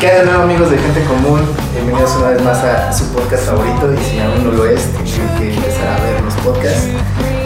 [0.00, 1.40] ¿Qué hay de nuevo amigos de Gente Común?
[1.72, 5.34] Bienvenidos una vez más a su podcast favorito y si aún no lo es, tienen
[5.36, 6.86] que empezar a ver los podcasts.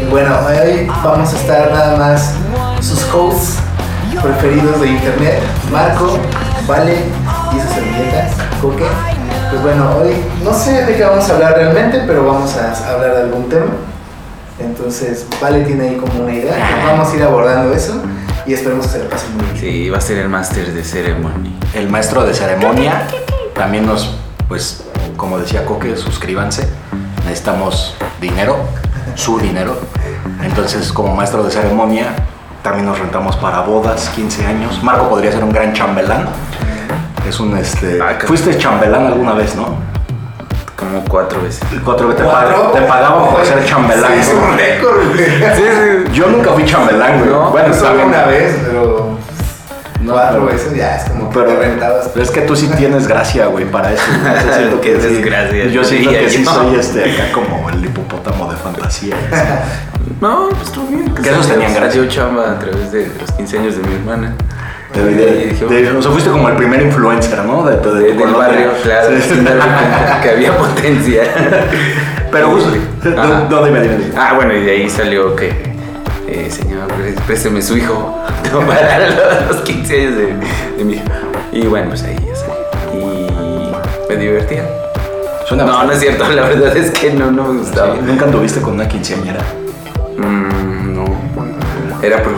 [0.03, 2.35] Y bueno, hoy vamos a estar nada más
[2.83, 3.57] sus hosts
[4.23, 5.41] preferidos de internet,
[5.73, 6.19] Marco,
[6.69, 6.99] Vale
[7.57, 8.85] y sus servilletas, Coque.
[9.49, 10.15] Pues bueno, hoy
[10.45, 13.71] no sé de qué vamos a hablar realmente, pero vamos a hablar de algún tema.
[14.59, 16.55] Entonces, Vale tiene ahí como una idea,
[16.87, 18.03] vamos a ir abordando eso
[18.47, 19.57] y esperemos que se lo pasen muy bien.
[19.59, 21.53] Sí, va a ser el máster de ceremonia.
[21.75, 23.07] El maestro de ceremonia
[23.55, 24.15] también nos,
[24.49, 24.85] pues,
[25.17, 26.69] como decía Coque, suscríbanse.
[27.25, 28.57] Necesitamos dinero,
[29.15, 29.79] su dinero.
[30.43, 32.15] Entonces, como maestro de ceremonia,
[32.63, 34.83] también nos rentamos para bodas, 15 años.
[34.83, 36.27] Marco podría ser un gran chambelán.
[37.29, 38.01] Es un este.
[38.03, 39.77] Ah, Fuiste chambelán alguna vez, ¿no?
[40.77, 41.61] Como cuatro veces.
[41.85, 42.71] Cuatro veces te, ¿Cuatro?
[42.71, 44.13] pag- te pagaban por ser chambelán.
[44.15, 45.27] Sí, es un récord, güey.
[45.27, 46.13] Sí, sí.
[46.13, 47.31] Yo nunca fui chambelán, güey.
[47.31, 49.19] No, bueno, Solo también- una vez, pero
[50.01, 52.09] No, cuatro pero- veces ya es como que Pero, te rentabas.
[52.13, 54.03] pero es que tú sí tienes gracia, güey, para eso.
[54.47, 55.07] Yo siento que sí.
[55.09, 56.51] desgracia, Yo siento que sí yo.
[56.53, 59.17] soy este acá como el hipopótamo de fantasía.
[60.21, 61.13] No, pues estuvo bien.
[61.15, 61.91] Que esos tenían gracia.
[62.01, 64.35] salió chamba a través de los 15 años de mi hermana.
[64.95, 67.65] De- de- de- o sea, fuiste como el primer influencer, ¿no?
[67.65, 69.45] De, del barrio, claro, Sí.
[70.23, 71.23] que había potencia.
[72.31, 72.59] Pero,
[73.19, 73.47] Ajá.
[73.51, 73.81] no, dime.
[74.17, 75.49] Ah, bueno, y de ahí salió que,
[76.29, 78.19] eh, señor, pré- présteme su hijo
[78.67, 81.05] para los- los 15 años de, mi hijo.
[81.53, 82.53] Y bueno, pues ahí ya salí.
[82.99, 84.65] Y me divertía.
[85.49, 87.95] Suena No, no es cierto, la verdad es que no, no me gustaba.
[87.97, 89.41] ¿Nunca anduviste con una quinceañera?
[90.19, 91.05] Mm, no.
[92.03, 92.37] Era, prof-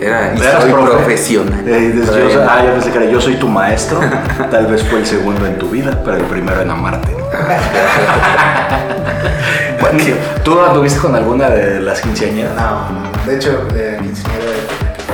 [0.00, 0.90] era y ¿Eras soy profe?
[0.92, 1.68] profesional.
[1.68, 4.00] Eh, dices, yo soy- ah, yo pensé que era yo soy tu maestro.
[4.50, 7.16] Tal vez fue el segundo en tu vida, pero el primero en amarte.
[9.80, 9.98] Bueno,
[10.44, 12.54] ¿Tú anduviste con alguna de las quinceañeras?
[12.54, 12.86] No,
[13.26, 14.52] de hecho, la quinceañera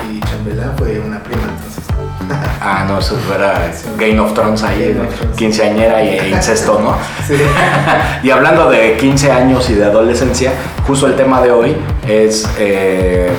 [0.02, 1.84] fui chambelán fue una prima, entonces.
[2.60, 5.36] Ah, no, eso era Game of Thrones ahí, Game of Thrones.
[5.36, 6.96] quinceañera e incesto, ¿no?
[7.26, 7.34] Sí.
[8.24, 10.50] Y hablando de 15 años y de adolescencia,
[10.86, 11.76] justo el tema de hoy
[12.08, 12.48] es...
[12.58, 13.30] eh,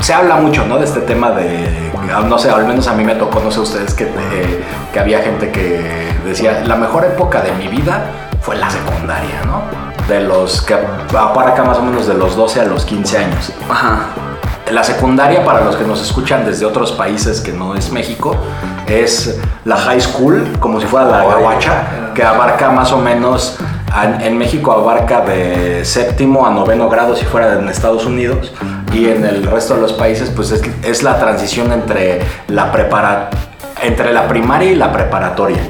[0.00, 0.78] se habla mucho, ¿no?
[0.78, 1.92] De este tema de...
[2.26, 5.20] No sé, al menos a mí me tocó, no sé ustedes, que, eh, que había
[5.20, 8.10] gente que decía, la mejor época de mi vida
[8.40, 9.62] fue la secundaria, ¿no?
[10.08, 10.76] De los que...
[11.12, 13.52] Para acá más o menos de los 12 a los 15 años.
[13.68, 14.06] Ajá.
[14.70, 18.36] La secundaria, para los que nos escuchan desde otros países que no es México,
[18.86, 23.58] es la high school, como si fuera la gabacha, que abarca más o menos,
[24.04, 28.52] en, México abarca de séptimo a noveno grado si fuera en Estados Unidos,
[28.92, 33.30] y en el resto de los países pues es, es la transición entre la prepara
[33.82, 35.62] entre la primaria y la preparatoria.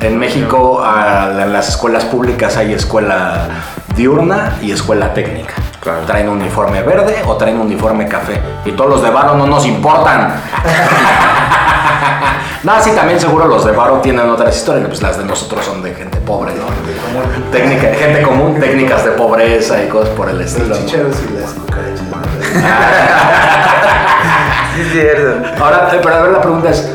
[0.00, 3.48] En México, en las escuelas públicas hay escuela
[3.96, 5.54] diurna y escuela técnica.
[5.80, 6.00] Claro.
[6.06, 8.40] Traen uniforme verde o traen uniforme café.
[8.64, 10.34] Y todos los de Varo no nos importan.
[12.64, 14.88] no, sí, también seguro los de Varo tienen otras historias.
[14.88, 16.64] Pues las de nosotros son de gente pobre, ¿no?
[17.50, 20.68] Técnica, gente común, técnicas de pobreza y cosas por el estilo.
[20.68, 22.04] Los chicheros y las cucarachas.
[24.74, 25.62] Sí, es cierto.
[25.62, 26.90] Ahora, eh, pero a ver, la pregunta es,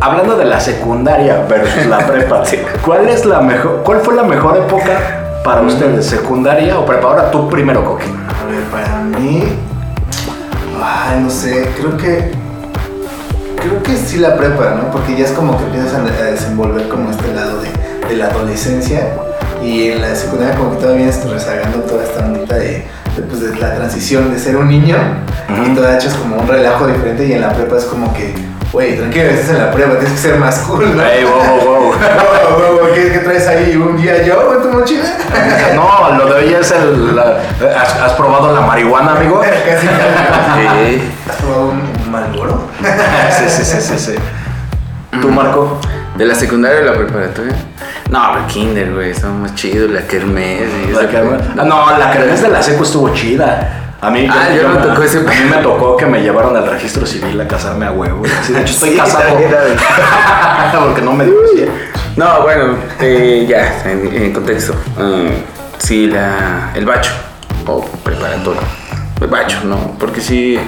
[0.00, 2.42] hablando de la secundaria versus la prepa,
[2.84, 4.98] ¿cuál es la mejor, cuál fue la mejor época
[5.42, 7.08] para ustedes, secundaria o prepa?
[7.08, 8.04] Ahora tú primero, Coque.
[8.04, 9.44] A ver, para mí.
[10.82, 12.45] Ay, no sé, creo que.
[13.68, 14.92] Creo que sí la prepa, ¿no?
[14.92, 17.68] Porque ya es como que empiezas a, desenvolver como este lado de,
[18.08, 19.08] de la adolescencia.
[19.60, 23.40] Y en la secundaria, como que todavía estás rezagando toda esta ondita de, de, pues,
[23.40, 24.96] de la transición de ser un niño.
[25.50, 25.72] Ujú.
[25.72, 27.26] Y todavía echas como un relajo diferente.
[27.26, 28.34] Y en la prepa es como que,
[28.72, 31.02] güey, tranquilo, estás en la prepa, tienes que ser más cool, ¿no?
[31.02, 31.32] Ey, wow,
[31.64, 31.90] wow, wow.
[31.90, 33.74] Wow, wow, ¿Qué, qué traes ahí?
[33.74, 35.02] ¿Un día yo en tu mochila?
[35.74, 37.16] No, lo de hoy es el...
[37.16, 37.38] la-
[37.76, 39.40] ¿has, has probado la marihuana, amigo?
[39.66, 39.86] Casi.
[39.88, 41.02] Sí.
[41.28, 42.60] ¿Has probado un, un Marlboro?
[43.38, 44.14] Sí, sí, sí, sí, sí.
[45.20, 45.78] ¿Tú, Marco?
[46.16, 47.54] ¿De la secundaria o la preparatoria?
[48.10, 51.36] No, el kinder, güey, estaba más chido, la kermés y La pedo.
[51.58, 53.82] Ah, no, la kermés de la secu estuvo chida.
[54.00, 56.68] A mí, Ah, yo me tocó ese a mí me tocó que me llevaron al
[56.68, 58.22] registro civil a casarme a huevo.
[58.22, 59.24] De hecho, estoy Sí, casado.
[60.84, 61.68] Porque no me divorcié.
[62.16, 64.74] No, bueno, eh, ya, en, en contexto.
[64.98, 65.28] Mm,
[65.78, 67.10] sí, la, el bacho
[67.66, 68.60] o preparatorio.
[69.20, 70.58] El bacho, no, porque sí.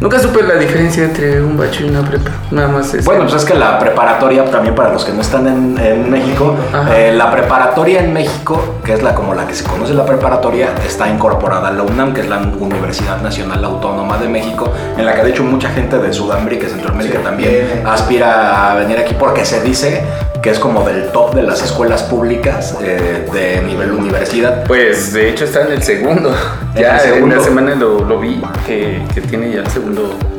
[0.00, 2.30] Nunca supe la diferencia entre un bacho y una prepa.
[2.50, 3.04] Nada más es.
[3.04, 6.54] Bueno, pues es que la preparatoria, también para los que no están en, en México,
[6.94, 10.68] eh, la preparatoria en México, que es la como la que se conoce la preparatoria,
[10.86, 15.14] está incorporada a la UNAM, que es la Universidad Nacional Autónoma de México, en la
[15.14, 19.14] que de hecho mucha gente de Sudamérica y Centroamérica Sí, también aspira a venir aquí
[19.18, 20.02] porque se dice
[20.42, 24.64] que es como del top de las escuelas públicas eh, de nivel universidad.
[24.64, 26.32] Pues de hecho está en el segundo.
[26.74, 27.34] En Ya el segundo.
[27.34, 29.87] en la semana lo, lo vi que, que tiene ya el segundo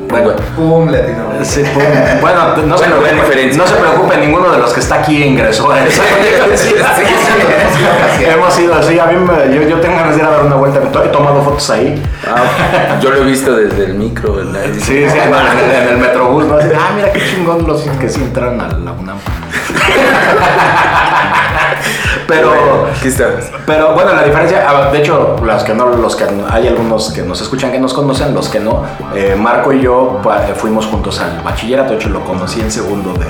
[0.09, 1.25] Bueno, Pum, latino.
[1.43, 1.83] Sí, pum.
[2.21, 3.61] Bueno, no, se Bueno, ve preocupe, diferencia.
[3.61, 6.95] no se preocupe, ninguno de los que está aquí ingresó a esa universidad.
[6.97, 8.25] sí, sí.
[8.25, 10.55] Hemos ido así, a mí me- yo, yo tengo ganas de ir a dar una
[10.55, 12.01] vuelta, he tomado fotos ahí.
[12.27, 14.61] Ah, yo lo he visto desde el micro, ¿verdad?
[14.73, 15.33] Sí, sí, en el,
[15.83, 16.55] en el metrobús, ¿no?
[16.57, 19.17] Así de, ah, mira qué chingón los que sí entraron a la UNAM.
[22.29, 22.53] Pero,
[23.65, 27.41] pero bueno, la diferencia, de hecho, los que no, los que hay algunos que nos
[27.41, 28.83] escuchan que nos conocen, los que no,
[29.15, 33.13] eh, Marco y yo pa- fuimos juntos al bachillerato, de hecho lo conocí en segundo
[33.13, 33.25] de,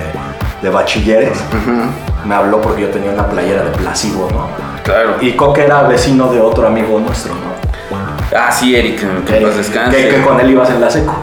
[0.62, 1.40] de bachilleres.
[2.26, 4.48] Me habló porque yo tenía una playera de Placebo, ¿no?
[4.84, 5.16] Claro.
[5.22, 8.38] Y Coque era vecino de otro amigo nuestro, ¿no?
[8.38, 9.98] Ah, sí, Eric, que en paz descanse.
[9.98, 11.16] Que, que con él ibas en la seco.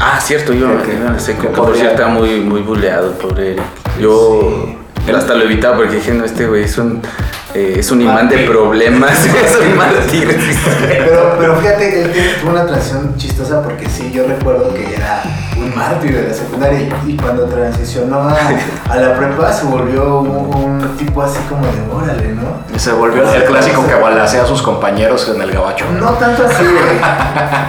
[0.00, 1.42] Ah, cierto, yo Que- iba en seco.
[1.42, 3.62] que Que por cierto está muy, muy buleado, pobre Eric.
[4.00, 4.77] Yo Sí.
[5.16, 7.02] Hasta lo evitaba porque dije, no, este güey es un,
[7.54, 10.28] eh, es un imán de problemas, es un mártir.
[10.88, 15.22] Pero, pero fíjate que él tuvo una transición chistosa porque sí, yo recuerdo que era
[15.56, 18.36] un mártir de la secundaria y, y cuando transicionó a,
[18.90, 22.62] a la prepa se volvió un, un tipo así como de órale, ¿no?
[22.74, 25.84] Y se volvió el clásico que balacea a sus compañeros en el gabacho.
[25.98, 27.00] No tanto así, güey.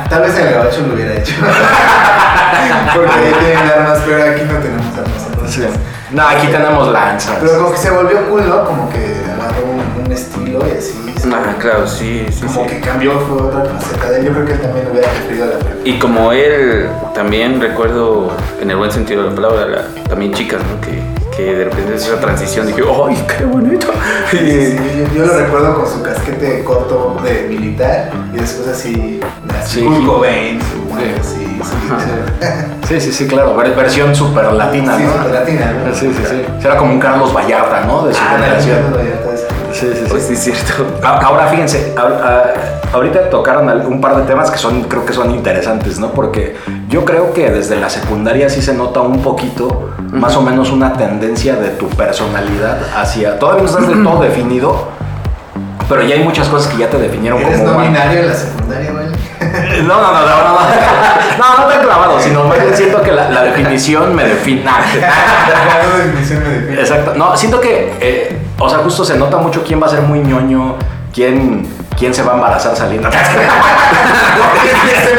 [0.09, 1.35] Tal vez en el gabacho lo hubiera hecho.
[2.95, 5.28] porque ahí tienen armas, pero aquí no tenemos armas.
[5.57, 5.79] Entonces.
[6.11, 7.37] No, aquí tenemos lanzas.
[7.39, 8.63] Pero como que se volvió cool, ¿no?
[8.65, 8.97] Como que
[9.33, 10.95] agarró un, un estilo y así.
[11.33, 12.69] Ah, claro, sí, sí, Como sí.
[12.69, 14.25] que cambió, fue otra faceta de él.
[14.27, 15.75] Yo creo que él también hubiera preferido la prepa.
[15.83, 18.31] Y como él, también recuerdo,
[18.61, 20.79] en el buen sentido de la palabra, la- también chicas, ¿no?
[20.81, 21.01] Que,
[21.45, 23.87] que de repente esa transición dije, ¡ay, qué bonito!
[24.31, 24.77] Sí, sí,
[25.15, 29.19] yo, yo lo recuerdo con su casquete corto de militar y después así,
[29.59, 29.85] así Sí.
[29.85, 30.67] Kurt Cobain, su,
[30.99, 31.15] Sí.
[31.19, 31.59] así,
[32.87, 33.55] Sí, sí, sí, claro.
[33.55, 35.11] ver- Versión super latina, Sí, ¿no?
[35.13, 35.93] super latina, ¿no?
[35.93, 36.45] Sí, sí, sí.
[36.65, 38.05] Era como un Carlos Vallarta, ¿no?
[38.07, 38.77] De su Ah, generación.
[38.77, 39.29] Ricardo Vallarta,
[39.83, 39.95] esa.
[39.95, 40.35] Sí, sí, Pues sí.
[40.35, 40.85] sí, es cierto.
[41.03, 41.93] Ahora fíjense,
[42.93, 46.11] ahorita tocaron un par de temas que son, creo que son interesantes, ¿no?
[46.11, 46.55] Porque
[46.87, 50.93] yo creo que desde la secundaria sí se nota un poquito, más o menos una
[50.93, 54.87] tendencia de tu personalidad hacia, todavía no estás del todo definido,
[55.87, 57.89] pero ya hay muchas cosas que ya te definieron ¿Eres como no humano.
[57.91, 59.05] binario en la secundaria, güey?
[59.79, 63.11] No, no, no, no, no, no, no, no tan clavado, sino más bien siento que
[63.11, 64.63] la, la definición me define.
[64.65, 66.81] La definición me define.
[66.81, 67.13] Exacto.
[67.15, 70.19] No, siento que, eh, o sea, justo se nota mucho quién va a ser muy
[70.19, 70.75] ñoño,
[71.13, 71.65] quién,
[71.97, 73.09] quién se va a embarazar saliendo.
[74.61, 75.13] ¿Quién se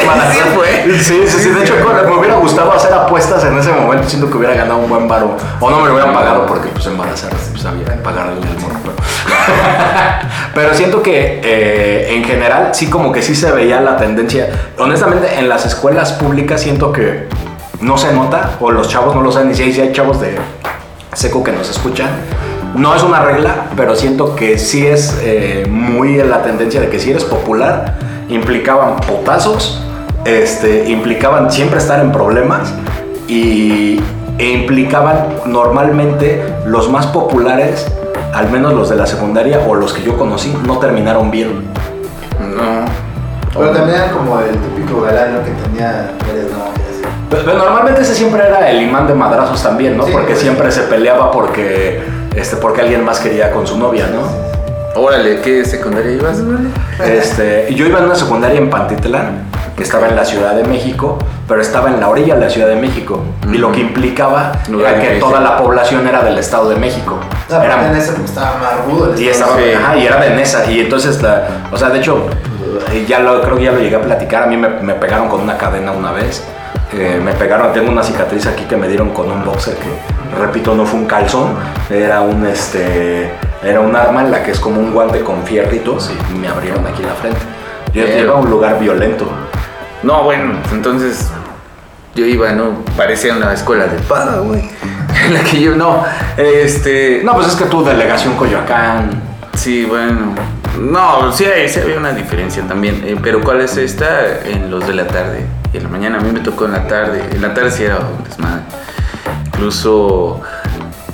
[0.00, 0.32] embarazó?
[0.32, 0.98] Sí fue.
[0.98, 1.50] Sí, sí, sí.
[1.50, 1.74] De hecho,
[2.06, 5.36] me hubiera gustado hacer apuestas en ese momento, siento que hubiera ganado un buen varo.
[5.60, 8.78] O no me lo hubieran pagado porque, pues, embarazarse, pues, había que pagarle el morro.
[8.82, 8.96] Pero,
[10.54, 14.48] pero siento que, eh, en general, sí como que sí se veía la tendencia.
[14.78, 17.28] Honestamente, en las escuelas públicas siento que
[17.80, 20.38] no se nota, o los chavos no lo saben, y si hay chavos de
[21.12, 22.10] seco que nos escuchan.
[22.74, 26.88] No es una regla, pero siento que sí es eh, muy en la tendencia de
[26.88, 27.98] que si eres popular,
[28.28, 29.82] implicaban putazos,
[30.24, 32.72] este, implicaban siempre estar en problemas
[33.28, 34.00] y,
[34.38, 37.86] e implicaban normalmente los más populares,
[38.32, 41.64] al menos los de la secundaria o los que yo conocí, no terminaron bien.
[42.40, 42.86] No.
[43.52, 45.44] Pero también era como el típico galán, ¿no?
[45.44, 46.81] Que tenía varias novias.
[47.32, 50.04] Pero, pero normalmente ese siempre era el imán de madrazos también, ¿no?
[50.06, 50.40] Sí, porque pues.
[50.40, 52.00] siempre se peleaba porque,
[52.34, 54.52] este, porque alguien más quería con su novia, ¿no?
[55.00, 56.36] Órale, ¿qué secundaria ibas?
[57.02, 59.44] Este, y yo iba en una secundaria en Pantitlán,
[59.74, 61.18] que estaba en la Ciudad de México,
[61.48, 63.22] pero estaba en la orilla de la Ciudad de México.
[63.50, 67.18] Y lo que implicaba Lugar era que toda la población era del Estado de México.
[67.48, 69.14] No, pero Era- en ese pues, estaba más rudo.
[69.14, 69.62] el y, estaba, Sí.
[69.74, 70.70] ajá, y era de Nesa.
[70.70, 72.26] Y entonces, la, o sea, de hecho,
[73.08, 74.42] ya lo, creo que ya lo llegué a platicar.
[74.42, 76.42] A mí me, me pegaron con una cadena una vez.
[76.94, 80.74] Eh, me pegaron, tengo una cicatriz aquí que me dieron con un boxer que, repito,
[80.74, 81.54] no fue un calzón.
[81.90, 83.30] Era un, este,
[83.62, 86.86] era un arma en la que es como un guante con fierritos y me abrieron
[86.86, 87.40] aquí la frente.
[87.94, 89.26] Yo iba a un lugar violento.
[90.02, 91.30] No, bueno, entonces
[92.14, 92.82] yo iba, ¿no?
[92.96, 94.62] Parecía una escuela de paga, güey.
[95.26, 96.02] En la que yo no.
[96.36, 97.20] Este.
[97.22, 99.10] No, pues es que tú, delegación Coyoacán.
[99.54, 100.34] Sí, bueno.
[100.80, 103.02] No, sí, sí había una diferencia también.
[103.06, 104.40] eh, pero ¿cuál es esta?
[104.44, 105.46] En los de la tarde.
[105.72, 107.22] Y en la mañana a mí me tocó en la tarde.
[107.32, 108.62] En la tarde sí era un desmadre.
[109.46, 110.40] Incluso,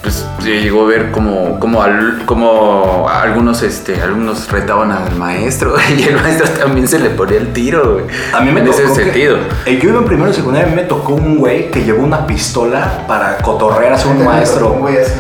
[0.03, 5.75] pues llegó a ver como, como, al- como algunos este, alumnos retaban al maestro.
[5.97, 8.05] Y el maestro también se le ponía el tiro, güey.
[8.33, 9.37] A mí me En tocó ese que- sentido.
[9.67, 12.03] eh, yo iba en primero y secundaria, a mí me tocó un güey que llevó
[12.03, 14.73] una pistola para cotorrear a un maestro.
[14.73, 15.13] Un güey así.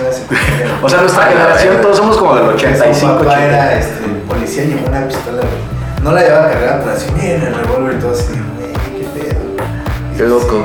[0.83, 3.45] O sea, nuestra Ah, generación, todos somos como del Porque 85, Su papá 80.
[3.47, 5.79] era este, policía y llevó una pistola, güey.
[6.03, 8.33] No la llevaba cargada, pero así, miren el revólver y todo así,
[10.27, 10.65] loco.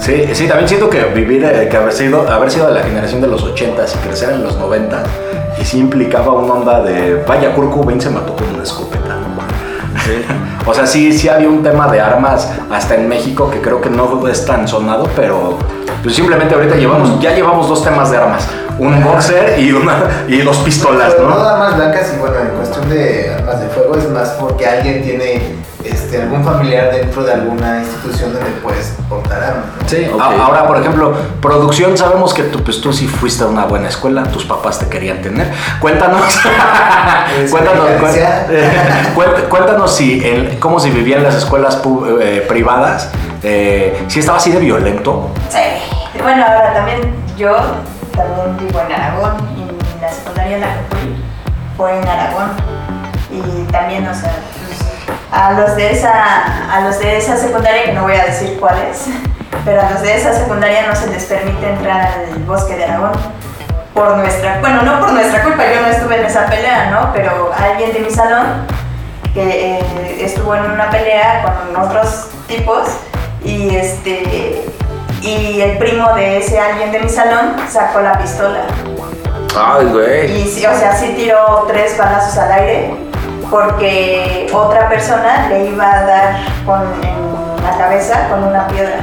[0.00, 0.28] sí.
[0.32, 3.28] Sí, también siento que vivir, eh, que haber sido, haber sido de la generación de
[3.28, 5.02] los 80 y crecer en los 90
[5.60, 9.16] y sí implicaba una onda de, vaya, Kurt Cobain se mató con una escopeta.
[9.16, 9.30] ¿no?
[10.70, 13.90] o sea, sí, sí había un tema de armas hasta en México que creo que
[13.90, 15.58] no es tan sonado, pero
[16.02, 18.46] pues simplemente ahorita llevamos, ya llevamos dos temas de armas.
[18.78, 21.44] Un boxer y, una, y dos pistolas, Pero no ¿no?
[21.44, 25.42] armas blancas y bueno, en cuestión de armas de fuego es más porque alguien tiene
[26.10, 29.64] este, algún familiar dentro de alguna institución donde puedes portar armas.
[29.80, 29.88] ¿no?
[29.88, 30.20] Sí, Ok.
[30.20, 33.88] a- ahora por ejemplo, producción, sabemos que tú, pues, tú sí fuiste a una buena
[33.88, 35.52] escuela, tus papás te querían tener.
[35.80, 36.20] Cuéntanos,
[37.50, 37.86] cuéntanos,
[39.48, 41.80] cuéntanos si en- cómo se vivía en las escuelas
[42.20, 43.10] eh, privadas,
[43.44, 45.30] eh, si estaba así de violento.
[45.48, 45.58] Sí.
[46.20, 47.54] Bueno, ahora también yo
[48.16, 51.16] también vivo en Aragón y la secundaria en la que fui
[51.76, 52.50] fue en Aragón
[53.30, 54.32] y también, o sea,
[55.32, 58.76] a los de esa a los de esa secundaria que no voy a decir cuál
[58.90, 59.06] es,
[59.64, 63.12] pero a los de esa secundaria no se les permite entrar al bosque de Aragón
[63.94, 67.12] por nuestra, bueno, no por nuestra culpa, yo no estuve en esa pelea, ¿no?
[67.12, 68.66] Pero alguien de mi salón
[69.34, 72.88] que eh, estuvo en una pelea con otros tipos
[73.44, 74.64] y este
[75.22, 78.62] y el primo de ese alguien de mi salón sacó la pistola
[79.56, 80.40] Ay, güey.
[80.42, 82.94] y sí, o sea sí tiró tres balazos al aire
[83.50, 89.00] porque otra persona le iba a dar con, en la cabeza con una piedra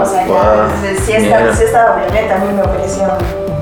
[0.00, 1.54] o sea ya, Guau, pues, sí, mierda.
[1.54, 3.18] sí estaba violenta a mí me ofrecieron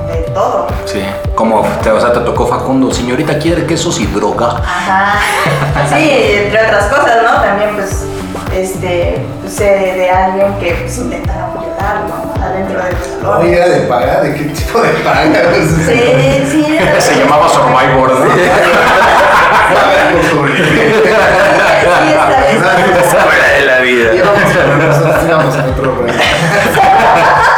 [0.08, 1.02] de todo Sí.
[1.34, 4.48] Como te, o sea, te tocó Facundo, señorita, ¿quiere quesos y droga?
[4.64, 5.14] Ajá.
[5.88, 6.10] Sí,
[6.44, 7.40] entre otras cosas, ¿no?
[7.42, 8.04] También, pues,
[8.54, 12.23] este, sé de, de alguien que pues, intentaron violar, ¿no?
[12.44, 13.40] Adentro del salón.
[13.40, 14.20] Oye, ¿era de paga?
[14.20, 15.22] ¿De qué tipo de paga?
[15.86, 16.76] Sí, sí.
[16.80, 18.34] era- Se llamaba Survivor, ¿no?
[18.34, 18.40] Sí.
[23.10, 24.14] Fuera de la vida.
[24.14, 25.92] Íbamos a nosotros íbamos a otro.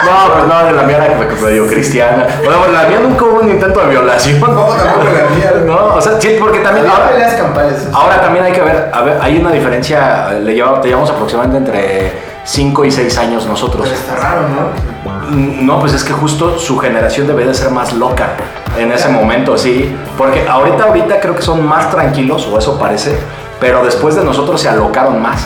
[0.07, 2.27] No, pues no, la mía era medio cristiana.
[2.45, 4.41] Bueno, pues, la mía nunca hubo un intento de violación.
[4.41, 5.53] No, tampoco la mía.
[5.65, 6.87] No, o sea, sí, porque también.
[6.87, 7.89] Ahora- peleas campales.
[7.93, 11.59] Ahora también hay que ver, a ver, hay una diferencia, le llevamos, te llevamos aproximadamente
[11.71, 12.13] entre
[12.47, 13.83] 5 y 6 años nosotros.
[13.85, 14.97] Pero está raro, ¿no?
[15.37, 18.31] No, pues es que justo su generación debe de ser más loca
[18.79, 19.95] en ese momento, sí.
[20.17, 23.17] Porque ahorita, ahorita creo que son más tranquilos, o eso parece,
[23.61, 25.45] pero después de nosotros se alocaron más.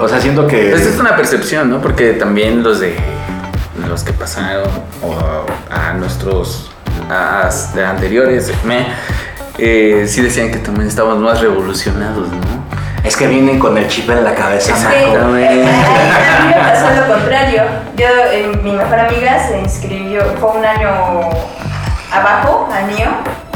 [0.00, 0.68] O sea, siento que...
[0.70, 1.80] Pues es una percepción, ¿no?
[1.80, 2.96] Porque también los de
[3.88, 4.68] los que pasaron
[5.02, 5.14] o
[5.74, 6.70] a nuestros
[7.10, 8.86] a- a- de anteriores me
[9.58, 12.36] eh, sí decían que también estábamos más revolucionados, ¿no?
[13.04, 14.72] Es que vienen con el chip en la cabeza.
[14.76, 14.94] Naco.
[14.94, 15.64] Exactamente.
[15.64, 17.62] a mí me pasó lo contrario.
[17.96, 20.88] Yo, eh, mi mejor amiga se inscribió, fue un año
[22.12, 23.08] abajo al mío.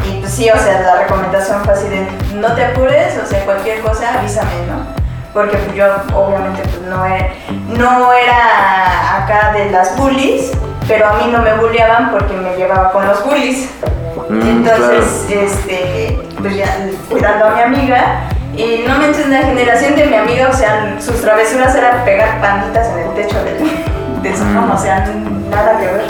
[0.04, 3.44] Y pues sí, o sea, la recomendación fue así de no te apures, o sea,
[3.44, 4.86] cualquier cosa avísame, ¿no?
[5.32, 5.84] Porque pues, yo
[6.14, 7.28] obviamente pues, no, era,
[7.68, 10.52] no era acá de las bullies,
[10.88, 13.68] pero a mí no me bulleaban porque me llevaba con los bullies.
[14.28, 16.66] Mm, Entonces, este, pues ya
[17.08, 18.28] cuidando a mi amiga.
[18.56, 22.88] Y no manches, la generación de mi amiga, o sea, sus travesuras eran pegar panditas
[22.88, 25.06] en el techo del, del salón, o sea,
[25.50, 26.04] nada que ver.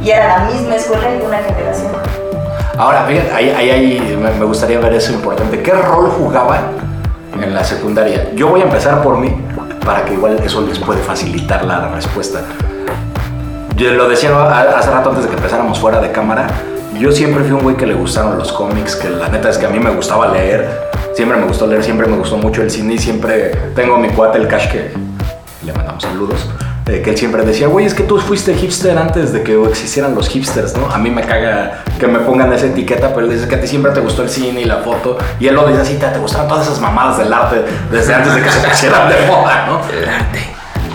[0.00, 1.90] Y era la misma escuela y una generación.
[2.78, 5.60] Ahora, fíjate, ahí, ahí, ahí me, me gustaría ver eso importante.
[5.62, 6.60] ¿Qué rol jugaban
[7.42, 8.30] en la secundaria?
[8.34, 9.34] Yo voy a empezar por mí,
[9.84, 12.40] para que igual eso les puede facilitar la respuesta.
[13.76, 14.30] Yo lo decía
[14.78, 16.46] hace rato antes de que empezáramos fuera de cámara.
[16.96, 19.66] Yo siempre fui un güey que le gustaron los cómics, que la neta es que
[19.66, 20.83] a mí me gustaba leer.
[21.14, 24.08] Siempre me gustó leer, siempre me gustó mucho el cine y siempre tengo a mi
[24.08, 24.90] cuate el Cash que
[25.64, 26.50] le mandamos saludos.
[26.86, 30.14] eh, que él siempre decía, güey, es que tú fuiste hipster antes de que existieran
[30.14, 30.90] los hipsters, ¿no?
[30.90, 33.68] A mí me caga que me pongan esa etiqueta, pero él dice que a ti
[33.68, 35.16] siempre te gustó el cine y la foto.
[35.38, 38.42] Y él lo dice así, te, gustaban todas esas mamadas del arte desde antes de
[38.42, 39.80] que se pusieran de moda, ¿no?
[39.96, 40.40] El arte.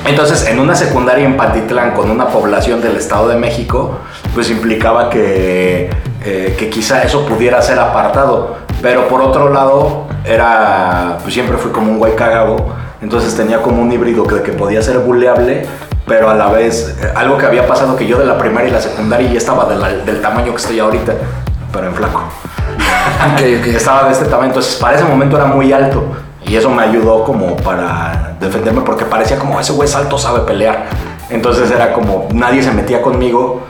[0.05, 3.99] Entonces, en una secundaria en Pantitlán con una población del Estado de México,
[4.33, 5.89] pues implicaba que,
[6.25, 8.68] eh, que quizá eso pudiera ser apartado.
[8.81, 12.57] Pero por otro lado, era, pues siempre fui como un güey cagado.
[13.01, 15.65] Entonces tenía como un híbrido que, que podía ser buleable,
[16.05, 18.71] pero a la vez, eh, algo que había pasado que yo de la primaria y
[18.71, 21.13] la secundaria ya estaba de la- del tamaño que estoy ahorita,
[21.71, 22.24] pero en flaco.
[23.33, 23.67] Ok, ok.
[23.67, 26.03] Estaba de este tamaño, entonces para ese momento era muy alto.
[26.45, 30.39] Y eso me ayudó como para defenderme porque parecía como ese güey es alto, sabe
[30.41, 30.86] pelear.
[31.29, 33.62] Entonces era como nadie se metía conmigo,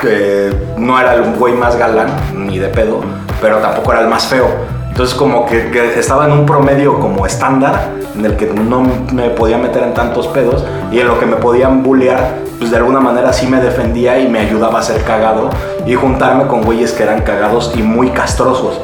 [0.00, 3.00] que no era el güey más galán, ni de pedo,
[3.40, 4.46] pero tampoco era el más feo.
[4.88, 8.82] Entonces como que, estaba en un promedio como estándar en el que no
[9.12, 12.76] me podía meter en tantos pedos y en lo que me podían bullear, pues de
[12.76, 15.48] alguna manera sí me defendía y me ayudaba a ser cagado
[15.86, 18.80] y juntarme con güeyes que eran cagados y muy castrosos.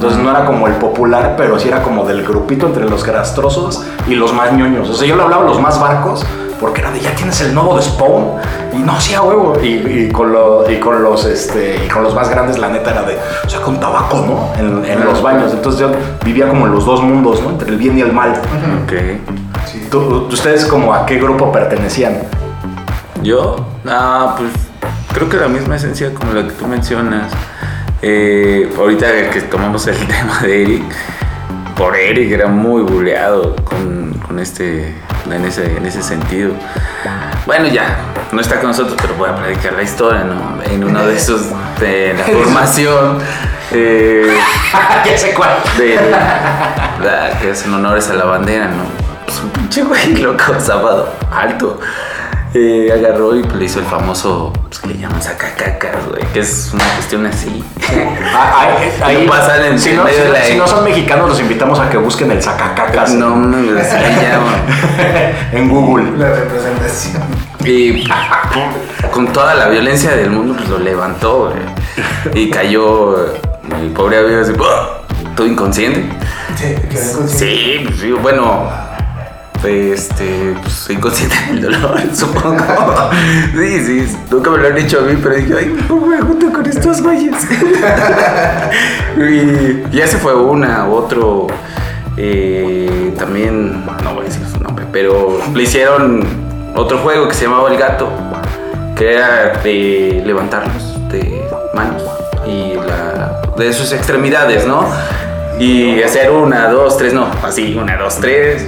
[0.00, 3.82] Entonces no era como el popular, pero sí era como del grupito entre los grastrosos
[4.08, 4.88] y los más ñoños.
[4.88, 6.24] O sea, yo le hablaba a los más barcos
[6.58, 8.36] porque era de ya tienes el nuevo de Spawn
[8.72, 9.58] y no sí a huevo.
[9.62, 12.92] Y, y con lo- y con los este y con los más grandes la neta
[12.92, 15.52] era de o sea con tabaco no en, en los baños.
[15.52, 15.90] entonces yo
[16.24, 18.32] vivía como en los dos mundos no entre el bien y el mal.
[18.84, 18.92] Ok.
[19.66, 19.86] Sí.
[19.90, 22.14] ¿Tú- ustedes como a qué grupo pertenecían
[23.22, 24.50] Yo, ah, pues
[25.12, 27.30] creo que la misma esencia como la que tú mencionas.
[28.02, 30.84] Eh, ahorita que tomamos el tema de Eric,
[31.76, 34.94] por Eric era muy buleado con, con este,
[35.30, 36.52] en ese, en ese sentido.
[37.46, 37.98] Bueno, ya,
[38.32, 40.62] no está con nosotros, pero voy a predicar la historia, ¿no?
[40.62, 41.42] En uno de esos
[41.78, 43.18] de la formación.
[43.72, 44.34] eh,
[45.06, 48.84] ya sé cuál de la, que hacen honores a la bandera, ¿no?
[49.26, 51.78] Pues un pinche güey loco, sábado, alto.
[52.52, 56.70] Eh, agarró y le hizo el famoso, pues que le llaman sacacacas, güey, que es
[56.74, 57.62] una cuestión así.
[58.32, 60.66] Ah, ahí, ahí- Lo pasan en si, no, medio si de no- la- si no
[60.66, 64.62] son mexicanos los invitamos a que busquen el sacacacas no, no, así le llaman.
[65.52, 67.22] en Google La representación.
[67.64, 68.04] Y
[69.12, 72.42] con toda la violencia del mundo, pues lo levantó, güey.
[72.44, 73.16] Y cayó,
[73.80, 75.34] mi pobre amigo, así, ¡buah!
[75.36, 76.04] todo inconsciente.
[76.56, 77.36] Sí, quedó inconsciente.
[77.38, 78.68] Sí, pues, sí, bueno,
[79.64, 82.64] este, pues inconsciente del dolor, supongo.
[83.54, 86.52] Sí, sí, nunca me lo han dicho a mí, pero dije, ay, ¿cómo me junto
[86.52, 87.36] con estos güeyes?
[89.16, 91.48] y ya se fue una, otro,
[92.16, 96.24] eh, también, no voy a decir su nombre, pero le hicieron
[96.74, 98.08] otro juego que se llamaba El Gato,
[98.96, 101.42] que era de levantarlos de
[101.74, 102.02] manos
[102.46, 104.86] y la, de sus extremidades, ¿no?
[105.58, 108.66] Y hacer una, dos, tres, no, así, una, dos, tres,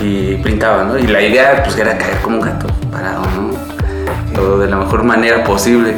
[0.00, 0.98] y printaba, ¿no?
[0.98, 3.54] Y la idea, pues, era caer como un gato parado, ¿no?
[4.34, 5.94] Todo de la mejor manera posible.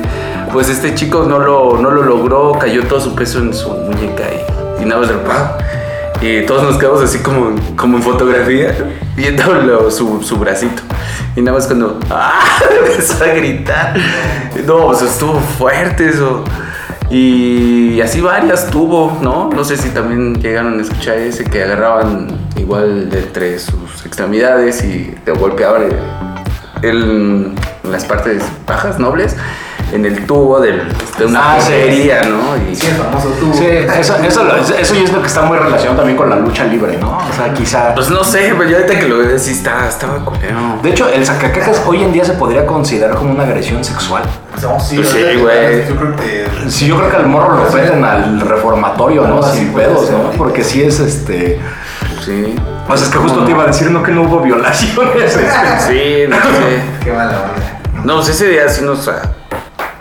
[0.53, 4.25] Pues este chico no lo, no lo logró, cayó todo su peso en su muñeca
[4.81, 5.49] y, nada más de ¡pam!
[6.21, 8.75] Y todos nos quedamos así como, como en fotografía,
[9.15, 10.83] viendo su, su bracito.
[11.37, 12.41] Y nada más cuando ¡ah!
[12.87, 13.95] empezó a gritar.
[14.67, 16.45] No, pues estuvo fuerte eso.
[17.11, 19.49] Y así varias tuvo, ¿no?
[19.51, 24.85] No sé si también llegaron a escuchar ese que agarraban igual de entre sus extremidades
[24.85, 25.85] y te golpeaban
[26.83, 27.53] el- el-
[27.91, 29.37] las partes bajas, nobles,
[29.93, 30.83] en el tubo del-
[31.19, 32.11] de una Ah, sí.
[32.29, 32.71] ¿no?
[32.71, 33.55] Y, Sí, el famoso tubo.
[33.55, 36.37] Sí, eso, eso, lo- eso ya es lo que está muy relacionado también con la
[36.37, 37.17] lucha libre, ¿no?
[37.19, 37.95] O sea, quizá...
[37.95, 40.79] Pues no sé, pero yo ahorita que lo veo, sí está, estaba culero.
[40.83, 44.23] De hecho, el sacacacas hoy en día se podría considerar como una agresión sexual.
[44.63, 45.89] No, sí, Pues sí, güey.
[45.89, 46.47] Yo creo que.
[46.69, 49.43] Sí, yo creo que al morro lo meten al reformatorio, ¿no?
[49.43, 50.31] Sin pedos, ser, ¿no?
[50.33, 51.61] Porque sí es este...
[52.25, 52.55] Sí.
[52.87, 54.03] Pues es que justo te iba a decir, ¿no?
[54.03, 55.33] Que no hubo violaciones.
[55.87, 56.83] Sí, no sé.
[57.05, 58.03] Qué mala onda.
[58.05, 59.07] No, pues ese día sí nos.
[59.09, 59.23] ah,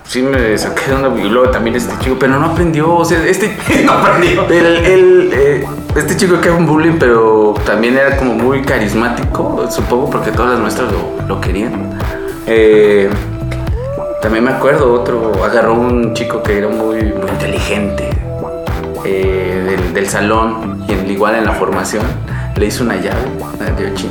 [0.07, 1.21] Sí me saqué de una.
[1.21, 2.93] Y luego también este chico, pero no aprendió.
[2.95, 3.57] O sea, este.
[3.85, 4.45] no aprendió.
[4.49, 5.65] El, el, eh,
[5.95, 10.51] este chico que era un bullying, pero también era como muy carismático, supongo, porque todas
[10.51, 11.97] las maestras lo, lo querían.
[12.45, 13.09] Eh,
[14.21, 18.09] también me acuerdo, otro agarró un chico que era muy, muy inteligente
[19.05, 22.03] eh, del, del salón y en- igual en la formación
[22.55, 23.19] le hizo una llave
[23.77, 24.09] de ochín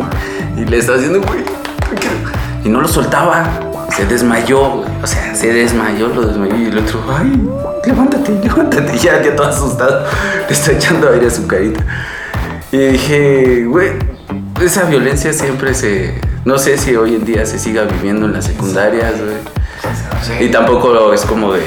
[0.57, 2.17] y le estaba haciendo, güey, me quiero-".
[2.65, 3.49] y no lo soltaba.
[3.97, 4.91] Se desmayó, güey.
[5.03, 6.55] O sea, se desmayó, lo desmayó.
[6.55, 7.33] Y el otro, ay,
[7.87, 8.99] levántate, levántate.
[9.03, 10.05] Ya, ya todo asustado.
[10.47, 11.81] Le está echando aire a su carita.
[12.73, 13.93] Y dije, güey,
[14.63, 16.21] esa violencia siempre se.
[16.45, 20.45] No sé si hoy en día se siga viviendo en las secundarias, güey.
[20.47, 21.63] Y tampoco es como de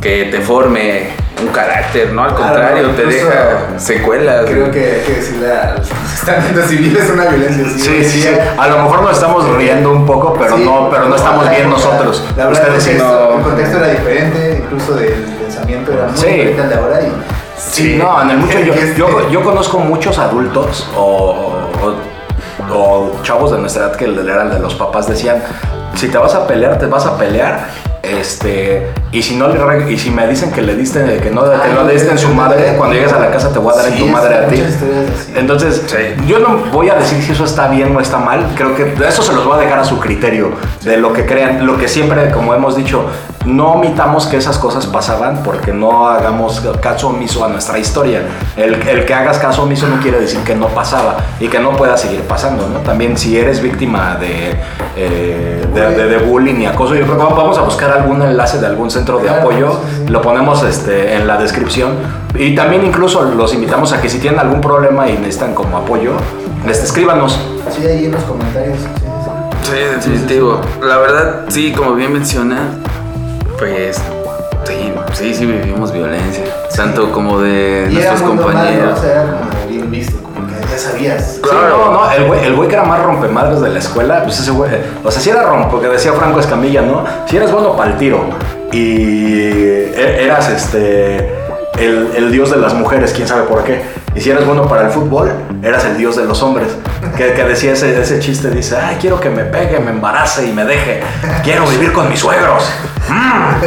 [0.00, 2.22] que te forme un carácter, ¿no?
[2.24, 4.44] Al Claro, contrario, te deja secuelas.
[4.46, 7.64] Creo que hay que decirle a los que están viendo si vives una violencia.
[7.76, 8.28] Sí, sí, sí.
[8.58, 11.68] A lo mejor nos estamos riendo un poco, pero Sí, no, pero no estamos bien
[11.70, 12.24] nosotros.
[12.36, 13.36] La verdad Ustedes es sí que no.
[13.38, 16.26] el contexto era diferente, incluso del pensamiento era muy Sí.
[16.26, 17.00] diferente al de ahora.
[17.02, 17.12] Y,
[17.56, 23.12] Sí, no, en el mucho yo, Este, yo, yo conozco muchos adultos o, o- o
[23.22, 25.42] chavos de nuestra edad que eran de los papás decían,
[25.94, 27.66] si te vas a pelear, te vas a pelear,
[28.04, 31.56] este, y si no le y si me dicen que le diste que no que
[31.62, 33.76] Ay, no le diste en su madre, cuando llegues a la casa te voy a
[33.76, 34.62] dar en tu madre a ti.
[35.34, 35.96] Entonces, Sí.
[36.26, 39.22] yo no voy a decir si eso está bien o está mal, creo que eso
[39.22, 40.50] se los voy a dejar a su criterio,
[40.82, 43.06] de lo que crean, lo que siempre, como hemos dicho,
[43.44, 48.22] no omitamos que esas cosas pasaban porque no hagamos caso omiso a nuestra historia.
[48.56, 51.70] El, el que hagas caso omiso no quiere decir que no pasaba y que no
[51.76, 52.78] pueda seguir pasando, ¿no?
[52.80, 54.54] También si eres víctima de,
[54.96, 58.58] eh, de, de- de bullying y acoso, yo creo que vamos a buscar algún enlace
[58.58, 61.96] de algún centro de Claro, apoyo, lo ponemos este, en la descripción
[62.36, 66.12] y también incluso los invitamos a que si tienen algún problema y necesitan como apoyo,
[66.66, 67.38] este, escríbanos.
[67.70, 68.78] Sí, ahí en los comentarios.
[68.78, 69.70] sí, sí, sí.
[69.72, 70.60] Sí, definitivo.
[70.82, 72.60] La verdad, sí, como bien mencionas,
[73.58, 73.96] pues
[74.66, 76.44] sí, Sí, sí vivimos violencia.
[76.74, 78.98] Tanto como de Y nuestros compañeros.
[78.98, 81.34] O sea, era como bien visto, como que ya sabías.
[81.36, 84.40] Sí, no, no, el güey, el güey que era más rompemadres de la escuela, pues
[84.40, 84.70] ese güey,
[85.04, 87.04] o sea, si era rompe, porque decía Franco Escamilla, ¿no?
[87.26, 88.24] Si eras bueno para el tiro
[88.72, 91.43] y e- eras este
[91.78, 93.82] el, el dios de las mujeres, quién sabe por qué.
[94.14, 95.32] Y si eras bueno para el fútbol,
[95.62, 96.68] eras el dios de los hombres.
[97.16, 100.52] Que, que decía ese, ese chiste, dice, ay, quiero que me pegue, me embarace y
[100.52, 101.00] me deje.
[101.42, 102.70] Quiero vivir con mis suegros.
[103.08, 103.64] Mm.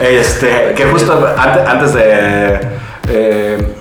[0.02, 2.60] este, que justo ante- antes de...
[3.08, 3.74] eh,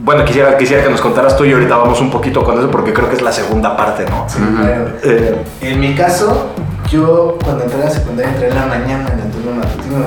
[0.00, 2.92] bueno, quisiera, quisiera que nos contaras tú y ahorita vamos un poquito con eso porque
[2.94, 4.24] creo que es la segunda parte, ¿no?
[4.28, 4.88] Sí, claro.
[5.02, 6.50] Eh, En mi caso,
[6.90, 10.04] yo cuando entré a la secundaria entré en la mañana en el turno matutino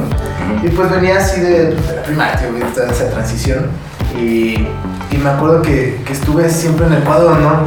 [0.63, 2.39] y pues venía así de, de la primaria,
[2.73, 3.67] toda esa transición
[4.17, 4.67] y,
[5.11, 7.57] y me acuerdo que, que estuve siempre en el cuadro de honor,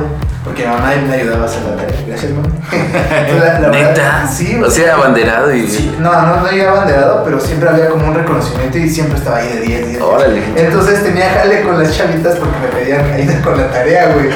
[0.44, 1.96] porque mi mamá me ayudaba a hacer la tarea.
[2.06, 2.48] Gracias, mamá.
[2.70, 4.26] La- la verdad, ¿Neta?
[4.28, 5.66] Sí, O sea, abanderado y...
[5.68, 9.38] Sí, no, no, no llegaba abanderado, pero siempre había como un reconocimiento y siempre estaba
[9.38, 9.88] ahí de 10, 10.
[9.88, 10.02] 10.
[10.02, 10.42] Órale.
[10.56, 14.28] Entonces tenía jale con las chavitas porque me pedían ayuda con la tarea, güey.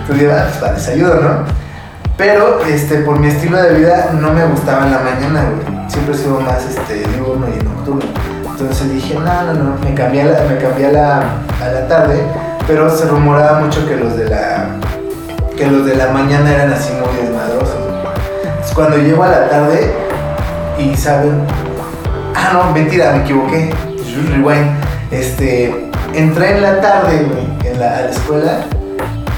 [0.00, 1.59] Entonces yo, ah, pues ayudo, ¿no?
[2.20, 5.90] Pero este, por mi estilo de vida no me gustaba en la mañana, güey.
[5.90, 8.02] Siempre he sido más este, diurno y nocturno.
[8.44, 11.16] Entonces dije, no, no, no, me cambié, a la, me cambié a, la,
[11.64, 12.20] a la tarde,
[12.66, 14.66] pero se rumoraba mucho que los de la,
[15.56, 17.88] que los de la mañana eran así muy desmadrosos.
[18.44, 19.90] Entonces cuando llego a la tarde
[20.78, 21.40] y saben,
[22.34, 23.72] ah, no, mentira, me equivoqué.
[24.28, 24.76] Rewind.
[25.10, 28.66] Este, entré en la tarde, güey, en la, a la escuela,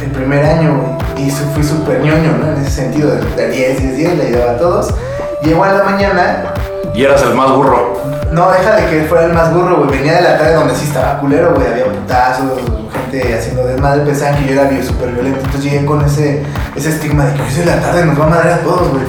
[0.03, 2.53] el primer año, güey, y fui súper ñoño, ¿no?
[2.53, 4.95] En ese sentido, de, de 10, 10, 10, le ayudaba a todos.
[5.43, 6.53] Llego a la mañana,
[6.95, 7.97] y eras el más burro.
[8.33, 9.99] no, deja de que fuera el más burro, güey.
[9.99, 11.67] Venía de la tarde donde sí estaba culero, güey.
[11.67, 12.61] Había putazos,
[12.93, 14.05] gente haciendo desmadre.
[14.05, 15.39] Pensaban que yo era súper violento.
[15.39, 16.43] Entonces llegué con ese,
[16.77, 19.05] ese estigma de que hoy es la tarde, nos va a madrear a todos, güey.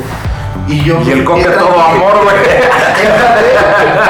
[0.68, 1.02] Y yo.
[1.02, 2.36] Y el coque todo amor, güey.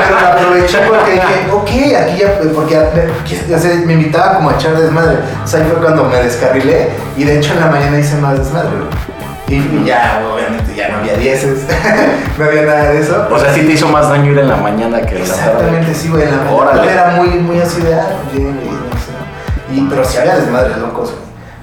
[0.08, 1.70] Pero lo aproveché porque dije, ok,
[2.02, 5.18] aquí ya, porque me, o sea, me invitaba como a echar desmadre.
[5.44, 8.38] O sea, ahí fue cuando me descarrilé y de hecho en la mañana hice más
[8.38, 9.14] desmadre, güey.
[9.48, 11.66] Y, y ya, obviamente, ya no había dieces,
[12.38, 13.28] no había nada de eso.
[13.30, 15.52] O sea, sí te hizo más daño ir en la mañana que en la tarde.
[15.52, 16.24] Exactamente, sí, güey.
[16.24, 18.84] En la mañana era muy, muy así de, ah, bien, bien.
[19.74, 21.14] Y, pero sí había desmadres locos.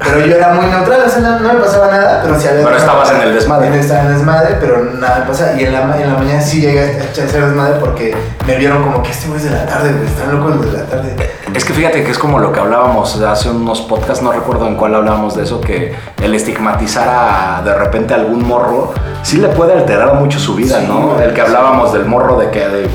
[0.03, 2.65] Pero yo era muy neutral, o sea, no, no me pasaba nada, pero sí había.
[2.65, 3.67] Pero estabas en el desmadre.
[3.69, 5.53] En- Estaba en el desmadre, pero nada me pasaba.
[5.61, 9.03] Y en la, en la mañana sí llegué a echar desmadre porque me vieron como
[9.03, 10.07] que este güey es de la tarde, güey.
[10.07, 11.17] Están locos los de la tarde.
[11.55, 14.77] Es que fíjate que es como lo que hablábamos hace unos podcasts, no recuerdo en
[14.77, 19.49] cuál hablábamos de eso, que el estigmatizar a de repente a algún morro sí le
[19.49, 21.21] puede alterar mucho su vida, Sí, ¿no?
[21.21, 22.91] El que hablábamos del morro de que de-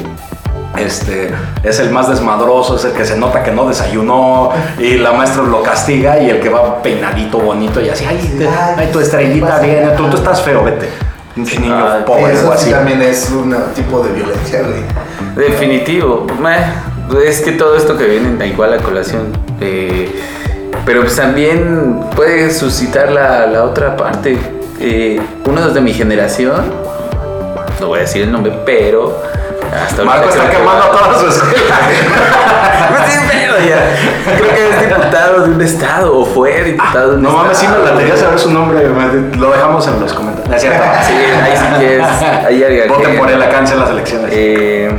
[0.78, 1.34] este,
[1.64, 5.44] es el más desmadroso, es el que se nota que no desayunó y la maestra
[5.44, 9.60] lo castiga y el que va peinadito, bonito y así, ay, te- ay, tu estrellita
[9.60, 10.90] viene, tú, tú estás feo, vete.
[11.38, 12.72] Un niño Ay, pobre Eso o sí así.
[12.72, 14.84] también es un tipo de violencia, güey.
[15.50, 16.26] Definitivo.
[17.26, 19.34] Es que todo esto que viene da igual a colación.
[19.60, 20.10] eh,
[20.86, 24.38] pero pues también puede suscitar la, la otra parte.
[24.80, 26.72] Eh, uno de mi generación,
[27.82, 29.22] no voy a decir el nombre, pero
[29.84, 31.76] hasta Marco está quemando a toda su escuela.
[32.90, 34.36] Pues ya.
[34.38, 37.44] Creo que es diputado de un estado o fue diputado de un No estado.
[37.44, 38.88] mames, sí me latería saber su nombre.
[39.38, 40.50] Lo dejamos en los comentarios.
[40.50, 40.60] ¿No?
[40.60, 42.04] Sí, ahí sí que es.
[42.46, 44.30] Ahí hay Voten por él acá en las elecciones.
[44.34, 44.92] Eh,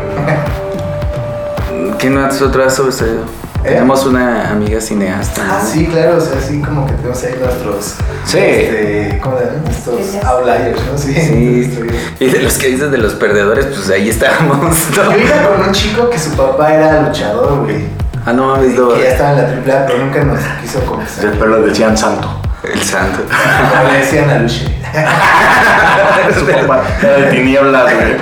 [1.99, 3.23] ¿Qué nosotros has sucedido?
[3.66, 3.70] ¿Eh?
[3.70, 5.42] Tenemos una amiga cineasta.
[5.44, 5.68] Ah, ¿no?
[5.68, 7.94] sí, claro, o sea, así como que tenemos ahí nuestros.
[8.24, 8.38] Sí.
[8.38, 10.24] Este, ¿Cómo le Estrellas.
[10.24, 10.96] outliers, ¿no?
[10.96, 11.14] Sí.
[11.14, 11.81] Sí.
[12.20, 14.59] Y de los que dices de los perdedores, pues ahí estábamos.
[14.96, 15.12] ¿no?
[15.12, 17.87] Yo iba con un chico que su papá era luchador, güey.
[18.24, 18.94] Ah, no mames, no.
[18.94, 21.33] Que ya estaba en la AAA, pero nunca nos quiso confesar.
[21.37, 22.40] Pero le decían santo.
[22.62, 23.18] El santo.
[23.29, 24.64] Pero le decían a Luche.
[26.38, 28.16] Su papá era de tinieblas, güey.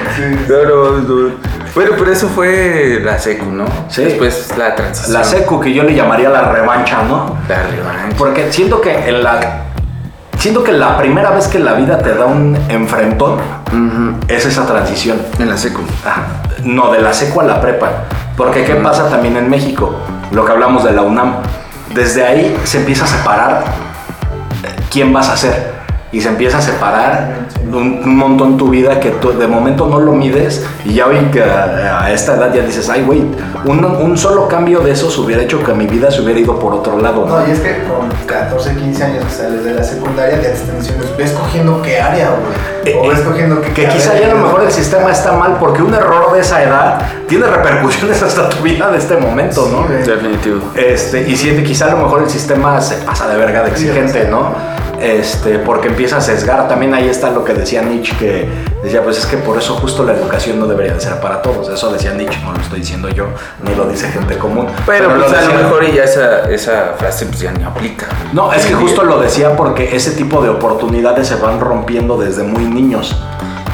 [0.49, 1.54] No, no mames, no.
[1.75, 3.65] Bueno, pero eso fue la secu, ¿no?
[3.89, 4.05] Sí.
[4.05, 5.13] Después la transición.
[5.13, 7.37] La secu que yo le llamaría la revancha, ¿no?
[7.49, 8.17] La revancha.
[8.17, 9.63] Porque siento que en la.
[10.39, 13.39] Siento que la primera vez que la vida te da un enfrentón
[14.29, 15.21] es esa transición.
[15.39, 15.81] En la secu.
[16.05, 16.27] Ajá.
[16.63, 17.91] No, de la secu a la prepa.
[18.37, 19.99] Porque ¿qué pasa también en México?
[20.31, 21.37] Lo que hablamos de la UNAM.
[21.93, 23.65] Desde ahí se empieza a separar
[24.65, 25.74] eh, quién vas a ser.
[26.15, 29.99] Y se empieza a separar un, un montón tu vida que tú de momento no
[29.99, 33.25] lo mides y ya hoy que a, a esta edad ya dices, ay güey,
[33.65, 36.73] un, un solo cambio de esos hubiera hecho que mi vida se hubiera ido por
[36.73, 37.27] otro lado.
[37.27, 37.41] ¿no?
[37.41, 40.53] No, y es que con 14, 15 años que sales de la secundaria, ya te
[40.53, 42.97] están diciendo, ves cogiendo qué área, güey.
[42.97, 45.83] O ves cogiendo qué Que quizá ya a lo mejor el sistema está mal porque
[45.83, 49.87] un error de esa edad tiene repercusiones hasta tu vida de este momento, ¿no?
[49.89, 50.05] Sí, güey.
[50.05, 50.61] Definitivo.
[50.77, 54.29] Este, y siente, quizá a lo mejor el sistema se pasa de verga de exigente,
[54.29, 54.55] ¿no?
[55.05, 56.67] Este, porque empieza a sesgar.
[56.67, 58.49] También ahí está lo que decía Nietzsche, que
[58.83, 61.69] decía, pues es que por eso justo la educación no debería de ser para todos.
[61.69, 63.27] Eso decía Nietzsche, no lo estoy diciendo yo,
[63.63, 64.67] ni lo dice gente común.
[64.87, 68.07] Pero, pues, a lo mejor ya esa, esa frase pues ya ni aplica.
[68.33, 72.43] No, es que justo lo decía porque ese tipo de oportunidades se van rompiendo desde
[72.43, 73.15] muy niños.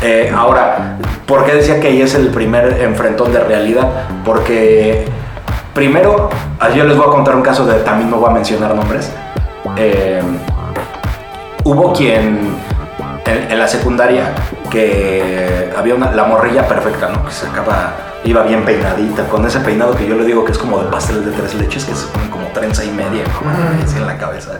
[0.02, 3.88] Eh, ahora, ¿por qué decía que ahí es el primer enfrentón de realidad?
[4.24, 5.06] Porque
[5.74, 6.30] primero,
[6.74, 9.12] yo les voy a contar un caso de, también no voy a mencionar nombres.
[9.76, 10.22] Eh,
[11.70, 12.58] hubo quien
[13.26, 14.34] en, en la secundaria
[14.70, 17.24] que había una, la morrilla perfecta, ¿no?
[17.24, 20.78] Que sacaba, iba bien peinadita, con ese peinado que yo le digo que es como
[20.80, 23.50] de pastel de tres leches, que se ponen como trenza y media, como
[23.84, 24.58] así en la cabeza.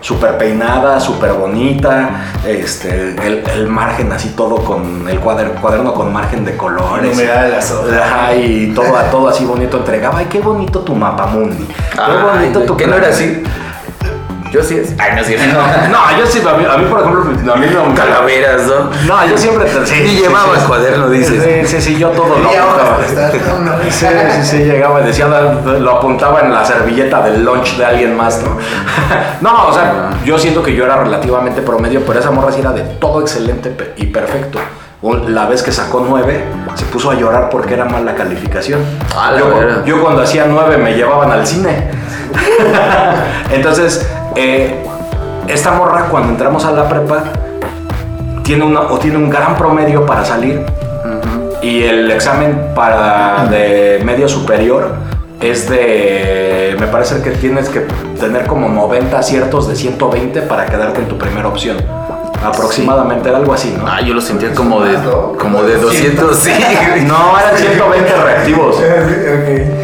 [0.00, 6.12] Súper peinada, súper bonita, este, el, el margen así todo con el cuaderno, cuaderno con
[6.12, 7.16] margen de colores.
[8.36, 10.18] Y todo, todo así bonito entregaba.
[10.18, 11.66] Ay, qué bonito tu mapa mundi.
[11.66, 13.42] Qué bonito tu que no era así.
[14.54, 14.94] Yo sí es.
[14.98, 15.46] Ay, no es cierto.
[15.90, 18.84] No, yo sí, a mí, a mí, por ejemplo, a mí no Calaveras, ¿no?
[19.04, 20.60] No, yo siempre sí, sí, llevaba sí.
[20.60, 21.42] el cuaderno, dices.
[21.42, 22.98] Sí, sí, sí, yo todo lo apuntaba.
[23.90, 28.16] Sí, sí, sí, llegaba y decía, lo apuntaba en la servilleta del lunch de alguien
[28.16, 28.56] más, ¿no?
[29.40, 32.70] No, o sea, yo siento que yo era relativamente promedio, pero esa morra sí era
[32.70, 34.60] de todo excelente y perfecto.
[35.26, 36.44] La vez que sacó nueve,
[36.76, 38.80] se puso a llorar porque era mala calificación.
[39.14, 41.90] Ah, la yo, yo cuando hacía nueve me llevaban al cine.
[43.50, 44.74] Entonces, eh,
[45.48, 47.24] esta morra cuando entramos a la prepa
[48.42, 50.64] tiene, una, o tiene un gran promedio para salir
[51.62, 54.92] y el examen para de medio superior
[55.40, 57.80] es de, me parece que tienes que
[58.20, 61.78] tener como 90 aciertos de 120 para quedarte en tu primera opción.
[62.42, 63.86] Aproximadamente era algo así, ¿no?
[63.86, 64.96] Ah, yo lo sentía como de,
[65.38, 66.50] como de 200, sí.
[67.06, 68.76] No, eran 120 reactivos.
[68.76, 69.83] ok.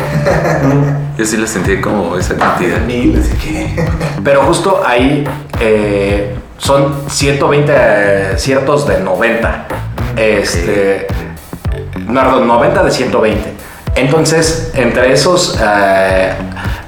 [1.19, 2.81] Yo sí lo sentía como esa cantidad.
[2.81, 3.87] Mil, así que.
[4.25, 5.25] Pero justo ahí
[5.61, 9.67] eh, son 120 ciertos de 90.
[10.17, 11.07] Este.
[11.93, 13.55] Perdón, 90 de 120.
[13.97, 16.33] Entonces, entre esos, eh,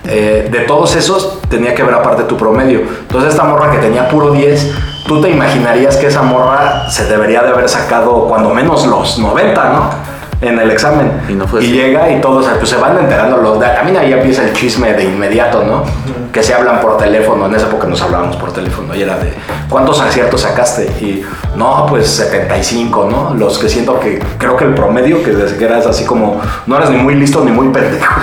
[0.04, 2.80] eh, de todos esos, tenía que ver aparte tu promedio.
[2.80, 4.70] Entonces, esta morra que tenía puro 10,
[5.06, 9.68] tú te imaginarías que esa morra se debería de haber sacado cuando menos los 90,
[9.70, 10.11] ¿no?
[10.42, 11.12] En el examen.
[11.28, 11.70] Y no fue así.
[11.70, 13.36] llega y todos pues, se van enterando.
[13.36, 15.84] Los, también ahí empieza el chisme de inmediato, ¿no?
[16.32, 17.46] Que se hablan por teléfono.
[17.46, 18.92] En esa época nos hablábamos por teléfono.
[18.94, 19.32] Y era de,
[19.68, 20.84] ¿cuántos aciertos sacaste?
[21.00, 21.24] Y
[21.56, 23.34] no, pues 75, ¿no?
[23.34, 26.76] Los que siento que creo que el promedio, que desde que eras así como, no
[26.76, 28.12] eras ni muy listo ni muy pendejo.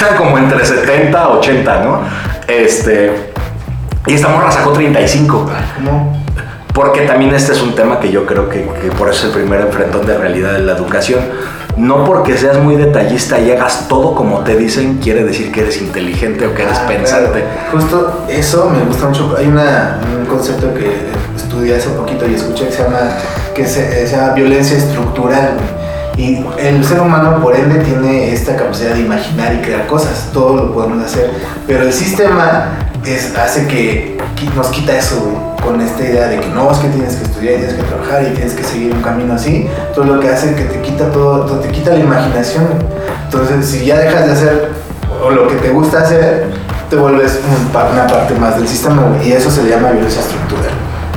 [0.00, 2.00] Eran como entre 70, 80, ¿no?
[2.46, 3.32] Este.
[4.06, 5.50] Y esta morra sacó 35.
[5.76, 6.27] ¿Cómo?
[6.78, 9.40] Porque también este es un tema que yo creo que, que por eso es el
[9.40, 11.18] primer enfrentón de realidad de la educación.
[11.76, 15.80] No porque seas muy detallista y hagas todo como te dicen, quiere decir que eres
[15.82, 17.40] inteligente o que eres Ah, pensante.
[17.40, 17.70] claro.
[17.72, 19.34] Justo eso me gusta mucho.
[19.36, 20.92] Hay una, un concepto que
[21.36, 22.98] estudié hace poquito y escuché que se llama,
[23.56, 25.54] que se, se llama violencia estructural.
[26.16, 30.30] Y el ser humano, por ende, tiene esta capacidad de imaginar y crear cosas.
[30.32, 31.30] Todo lo podemos hacer.
[31.66, 32.70] Pero el sistema
[33.04, 35.36] es, hace que nos quita eso, güey.
[35.62, 38.22] Con esta idea de que no, es que tienes que estudiar y tienes que trabajar
[38.22, 39.68] y tienes que seguir un camino así.
[39.94, 42.66] Todo lo que hace que te quita todo, te quita la imaginación.
[43.24, 44.68] Entonces, si ya dejas de hacer
[45.22, 46.46] o lo que te gusta hacer,
[46.88, 47.38] te vuelves
[47.70, 50.70] una parte más del sistema güey, y eso se le llama violencia estructural.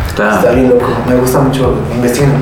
[0.07, 2.33] Está, Está bien loco, me gusta mucho, investiguen.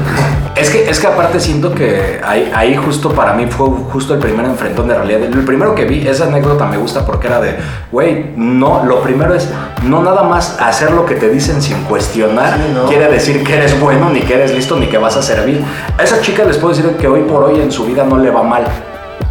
[0.55, 4.19] Es que, es que aparte siento que ahí, ahí justo para mí fue justo el
[4.19, 5.21] primer enfrentón de realidad.
[5.23, 7.55] El primero que vi, esa anécdota me gusta porque era de,
[7.91, 9.47] güey, no, lo primero es
[9.83, 12.85] no nada más hacer lo que te dicen sin cuestionar, Sí, no.
[12.87, 15.63] quiere decir que eres bueno, ni que eres listo, ni que vas a servir.
[15.97, 18.29] A esa chica les puedo decir que hoy por hoy en su vida no le
[18.29, 18.63] va mal.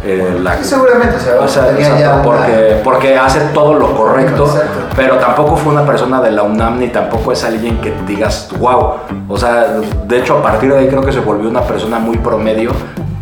[0.03, 3.39] Eh, la- Sí, seguramente, o sea, o sea, tenía exacto, ya una- porque, porque hace
[3.53, 4.79] todo lo correcto, Exacto.
[4.95, 8.93] pero tampoco fue una persona de la UNAM ni tampoco es alguien que digas, wow.
[9.27, 9.67] O sea,
[10.05, 12.71] de hecho a partir de ahí creo que se volvió una persona muy promedio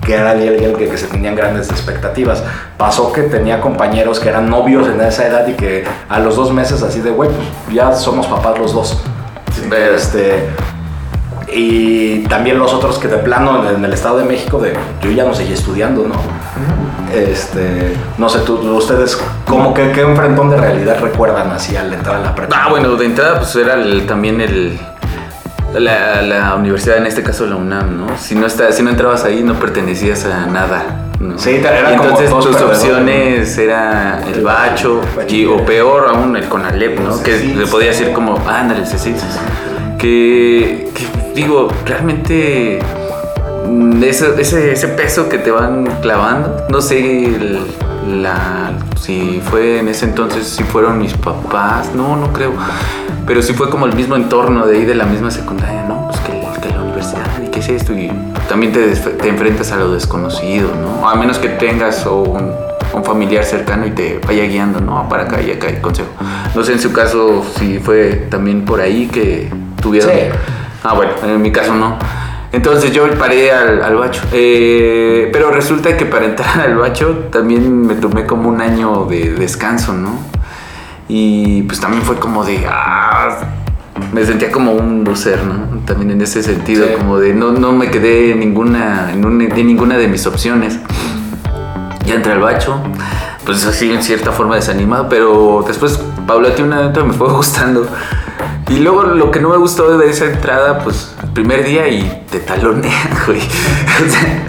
[0.05, 2.41] que era alguien que, que se tenían grandes expectativas.
[2.77, 6.53] Pasó que tenía compañeros que eran novios en esa edad y que a los dos
[6.53, 8.97] meses así de, güey, pues ya somos papás los dos.
[9.69, 10.47] Pero- Este,
[11.53, 15.23] y también los otros que de plano en el Estado de México, de yo ya
[15.23, 16.15] no seguí estudiando, ¿no?
[17.13, 22.17] Este, no sé, tú, ustedes, ¿cómo que qué enfrentón de realidad recuerdan así al entrar
[22.17, 22.55] a la prepa?
[22.59, 24.77] Ah, bueno, de entrada pues era el- también el
[25.73, 28.17] la, la universidad, en este caso la UNAM, ¿no?
[28.17, 31.03] Si no está, si no entrabas ahí no pertenecías a nada.
[31.19, 31.37] ¿no?
[31.39, 37.13] Sí, como entonces tus opciones era el bacho y, o peor aún el CONALEP, ¿no?
[37.17, 37.71] Sí, Que sí, le sí.
[37.71, 39.25] podía decir como, ándale, sí, sí, sí.
[39.97, 40.89] Que,
[41.33, 42.79] digo, realmente
[43.67, 47.59] mm, ese, ese, peso que te van clavando, no sé el-
[48.21, 52.53] la, si fue en ese entonces, si fueron mis papás, no, no creo.
[53.25, 56.07] pero sí fue como el mismo entorno de ahí de la misma secundaria, ¿no?
[56.07, 58.11] Pues que, la universidad y qué es esto y
[58.47, 61.09] también te, te enfrentas a lo desconocido, ¿no?
[61.09, 62.51] A menos que tengas o un,
[62.93, 65.07] un familiar cercano y te vaya guiando, ¿no?
[65.09, 66.09] Para acá y acá y consejo.
[66.55, 69.49] No sé en su caso si fue también por ahí que
[69.81, 70.09] tuvieron...
[70.11, 70.19] Sí.
[70.83, 71.97] Ah, bueno, en mi caso no.
[72.51, 74.21] Entonces yo paré al, al bacho.
[74.31, 79.31] Eh, pero resulta que para entrar al bacho también me tomé como un año de
[79.33, 80.11] descanso, ¿no?
[81.09, 82.65] Y pues también fue como de...
[82.69, 83.37] ah,
[84.13, 85.79] me sentía como un loser, ¿no?
[85.85, 86.93] También en ese sentido, Sí.
[86.97, 90.79] como de no, no me quedé en ninguna, en, un- en ninguna de mis opciones.
[92.05, 92.79] Ya entré al bacho,
[93.45, 97.87] pues así en cierta forma desanimado, pero después paulatinamente me fue gustando.
[98.69, 102.23] Y luego lo que no me gustó de esa entrada, pues el primer día y
[102.29, 103.39] te talonean, güey.
[103.39, 104.43] O sea,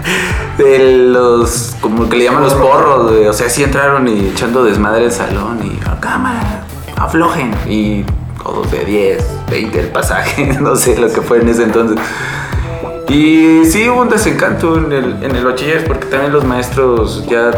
[0.57, 0.79] de
[1.09, 3.27] los, como que le llaman los porros, güey.
[3.27, 6.63] O sea, sí entraron y echando desmadre el salón y "Ah, cámara,
[6.97, 7.53] aflojen.
[7.67, 8.03] Y
[8.43, 11.97] todos de 10, 20 el pasaje, no sé lo que fue en ese entonces.
[13.09, 17.51] Y sí hubo un desencanto en el, en el bachiller porque también los maestros ya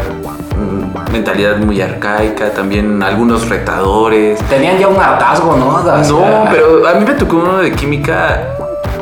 [0.56, 4.38] mm, mentalidad muy arcaica, también algunos retadores.
[4.48, 5.82] Tenían ya un hartazgo, ¿no?
[5.82, 8.48] No, pero a mí me tocó uno de química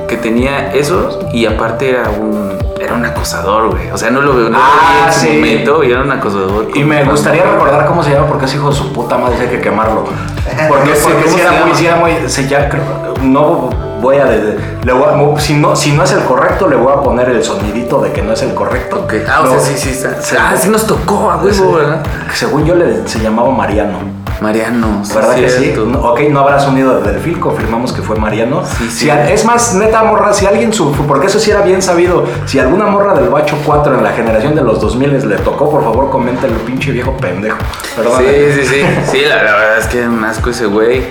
[0.08, 3.90] que tenía esos y aparte era un era un acosador, güey.
[3.90, 5.28] O sea, no lo veo, no lo Ah, en su sí.
[5.34, 6.68] momento y era un acosador.
[6.74, 9.48] Y me gustaría recordar cómo se llama porque ese hijo de su puta madre hay
[9.48, 10.04] que quemarlo.
[10.68, 12.82] Porque, No sé porque era muy, si era muy, si ya creo,
[13.22, 13.68] no
[14.00, 17.00] voy a, le voy a- si no, si no es el correcto le voy a
[17.00, 19.00] poner el sonidito de que no es el correcto.
[19.04, 19.14] Ok.
[19.28, 20.16] Ah, o No, sea, sí, sí está.
[20.40, 21.72] Ah, sí nos tocó a huevo.
[21.74, 22.02] ¿verdad?
[22.34, 23.98] Según yo le, se llamaba Mariano.
[24.40, 25.74] Mariano, sí, ¿Verdad que sí?
[25.76, 28.62] No, ok, no habrá sonido del delfín, confirmamos que fue Mariano.
[28.64, 28.90] Sí, sí.
[28.90, 32.24] Si a- es más, neta morra, si alguien su, porque eso sí era bien sabido,
[32.46, 35.84] si alguna morra del Bacho 4 en la generación de los 2000 le tocó, por
[35.84, 37.58] favor coméntenlo, pinche viejo pendejo.
[37.94, 38.14] Perdón.
[38.18, 38.24] Sí,
[38.62, 38.82] sí, sí.
[39.12, 41.02] Sí, la, la verdad es que un asco ese güey.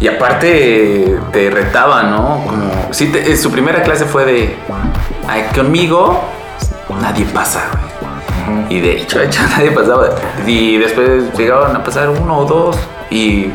[0.00, 2.42] Y aparte te retaba, ¿no?
[2.46, 2.70] Como.
[2.92, 4.56] Sí, te- eh, su primera clase fue de.
[5.26, 6.20] "Ay, conmigo
[7.00, 7.62] nadie pasa,
[8.00, 8.76] güey.
[8.78, 10.08] Y de hecho, de hecho, nadie pasaba.
[10.46, 12.76] Y después llegaron a pasar uno o dos.
[13.08, 13.52] Y eh,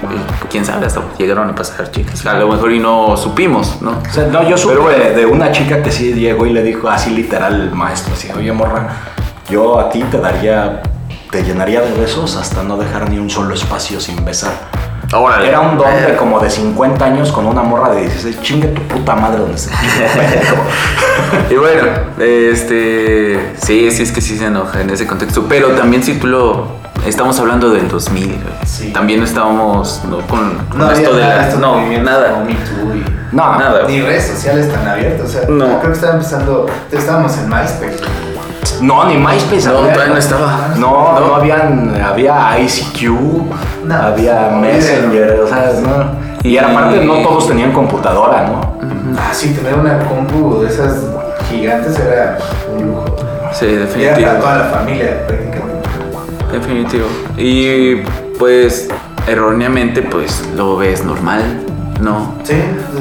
[0.49, 2.25] quién sabe, hasta llegaron a pasar chicas.
[2.25, 3.91] A lo mejor y no supimos, ¿no?
[3.91, 5.04] O sea, no, yo supe Pero bueno.
[5.04, 8.30] de, de una chica que sí llegó y le dijo así literal el maestro, así,
[8.36, 8.88] oye morra,
[9.49, 10.82] yo a ti te daría,
[11.32, 14.54] te llenaría de besos hasta no dejar ni un solo espacio sin besar.
[15.13, 15.50] Órale.
[15.50, 18.82] Era un don de como de 50 años con una morra de 16, chingue tu
[18.84, 19.58] puta madre donde
[20.17, 20.56] pendejo".
[21.50, 21.84] Y bueno,
[22.19, 23.54] este.
[23.62, 25.45] Sí, sí, es que sí se enoja en ese contexto.
[25.50, 26.82] Pero también, si tú lo.
[27.06, 28.38] Estamos hablando del 2000, güey.
[28.65, 28.91] Sí.
[28.93, 30.19] También estábamos ¿no?
[30.28, 31.60] con, con No esto había de nada la.
[31.60, 32.32] No, nada.
[32.34, 33.88] como Me Too y- No, Nada.
[33.88, 35.28] Ni redes sociales tan abiertas.
[35.28, 35.80] O sea, No.
[35.80, 36.67] creo que estaba empezando.
[36.91, 37.97] Estábamos en MySpace.
[38.82, 39.67] No, ni MySpace.
[39.67, 40.69] No, todavía no estaba.
[40.78, 41.36] No, no, No.
[41.36, 43.10] habían, había ICQ,
[43.86, 43.95] No.
[43.95, 46.32] había Messenger, o sea, no.
[46.43, 48.62] Y era Y- aparte no todos tenían computadora, ¿no?
[49.17, 50.97] Ah, sí, tener una compu de esas
[51.50, 52.38] gigantes era
[52.76, 53.06] un lujo.
[53.54, 54.28] Sí, Y era definitivo.
[54.28, 55.89] para toda la familia prácticamente.
[56.52, 57.06] Definitivo.
[57.38, 57.95] Y
[58.39, 58.89] pues,
[59.28, 61.43] erróneamente, pues lo ves normal,
[62.00, 62.34] ¿no?
[62.43, 62.56] Sí.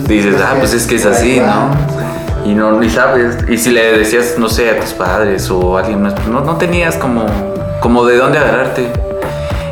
[0.07, 1.71] Dices, ah, pues es que es así, ¿no?
[2.45, 3.39] Y no ni sabes.
[3.49, 6.41] Y si le decías, no sé, a tus padres o a alguien más, pues no,
[6.41, 7.27] no tenías como,
[7.81, 8.91] como de dónde agarrarte.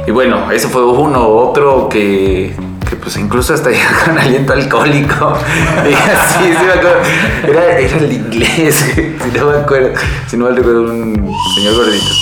[0.06, 1.28] Y bueno, eso fue uno.
[1.28, 2.67] Otro que, que
[3.02, 5.36] pues incluso hasta llegó con aliento alcohólico.
[5.88, 7.00] Y así, sí me acuerdo.
[7.46, 9.90] Era, era el inglés, si no me acuerdo.
[10.26, 12.14] Si no me recuerdo, un señor gordito.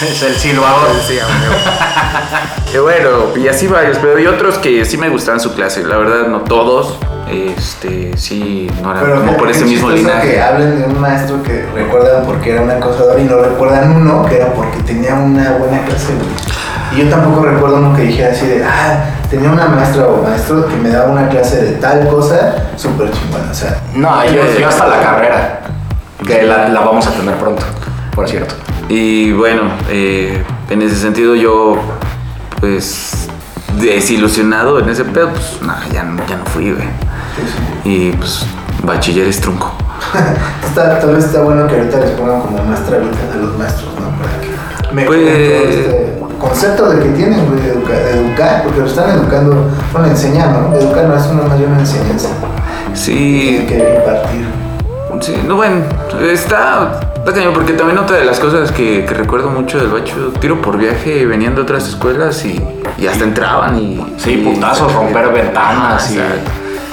[0.00, 0.88] Es el silbador.
[1.06, 1.18] Sí,
[2.78, 6.26] bueno, y así varios, pero hay otros que sí me gustaban su clase, la verdad
[6.28, 6.98] no todos,
[7.30, 10.32] este, sí, no Pero como por ese mismo linaje.
[10.32, 14.26] que hablen de un maestro que recuerdan porque era un acosador y no recuerdan uno
[14.26, 16.12] que era porque tenía una buena clase.
[16.94, 20.66] Y yo tampoco recuerdo uno que dijera así de, ah, tenía una maestra o maestro
[20.68, 23.50] que me daba una clase de tal cosa súper chingona.
[23.50, 25.60] O sea, No, yo, yo hasta la carrera,
[26.26, 27.62] que la, la vamos a tener pronto,
[28.14, 28.54] por cierto.
[28.88, 31.80] Y bueno, eh, en ese sentido yo,
[32.60, 33.28] pues,
[33.80, 36.88] desilusionado en ese pedo, pues, nada, ya, no- ya no fui, güey.
[37.84, 38.46] Y pues,
[38.82, 39.72] bachiller es trunco.
[40.64, 43.88] está, tal vez está bueno que ahorita les pongan como más trabitas a los maestros,
[44.00, 44.10] ¿no?
[44.22, 48.80] Para que me Pues- este concepto de que tienen, güey, de, educa- de educar, porque
[48.80, 50.74] lo están educando, bueno, enseñar, ¿no?
[50.76, 52.28] Educar no es una más bien una enseñanza.
[52.94, 54.46] Sí, que impartir.
[55.20, 55.76] Sí, no, bueno,
[56.30, 60.32] está, está cañón, porque también otra de las cosas que, que recuerdo mucho del bacho,
[60.40, 62.62] tiro por viaje, venían de otras escuelas y,
[62.98, 64.06] y hasta entraban y...
[64.18, 66.50] Sí, y- putazos, romper ventanas y- exacto.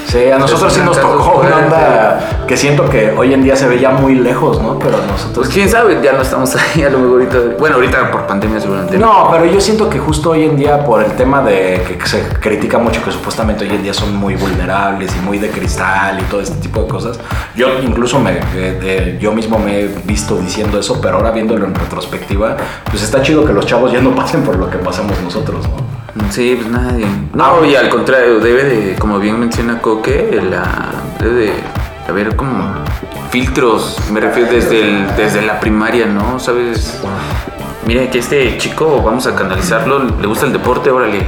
[0.08, 3.68] Sí, a nosotros sí nos tocó una onda que siento que hoy en día se
[3.68, 4.78] ve ya muy lejos, ¿no?
[4.78, 5.34] Pero nosotros...
[5.46, 7.38] Pues quién sabe, ya no estamos ahí a lo mejor ahorita.
[7.60, 8.98] Bueno, ahorita por pandemia seguramente.
[8.98, 12.22] No, pero yo siento que justo hoy en día por el tema de que se
[12.40, 16.24] critica mucho que supuestamente hoy en día son muy vulnerables y muy de cristal y
[16.24, 17.20] todo este tipo de cosas.
[17.56, 21.76] Yo incluso me, eh, yo mismo me he visto diciendo eso, pero ahora viéndolo en
[21.76, 22.58] retrospectiva,
[22.90, 25.93] pues está chido que los chavos ya no pasen por lo que pasamos nosotros, ¿no?
[26.30, 27.06] Sí, pues nadie.
[27.34, 31.54] No, y al contrario, debe de, como bien menciona Coque, la, debe de
[32.08, 32.74] haber como
[33.32, 36.40] filtros, me refiero desde, el, desde la primaria, ¿no?
[36.40, 37.00] ¿Sabes?
[37.88, 41.26] Mira que este chico, vamos a canalizarlo, le gusta el deporte, órale,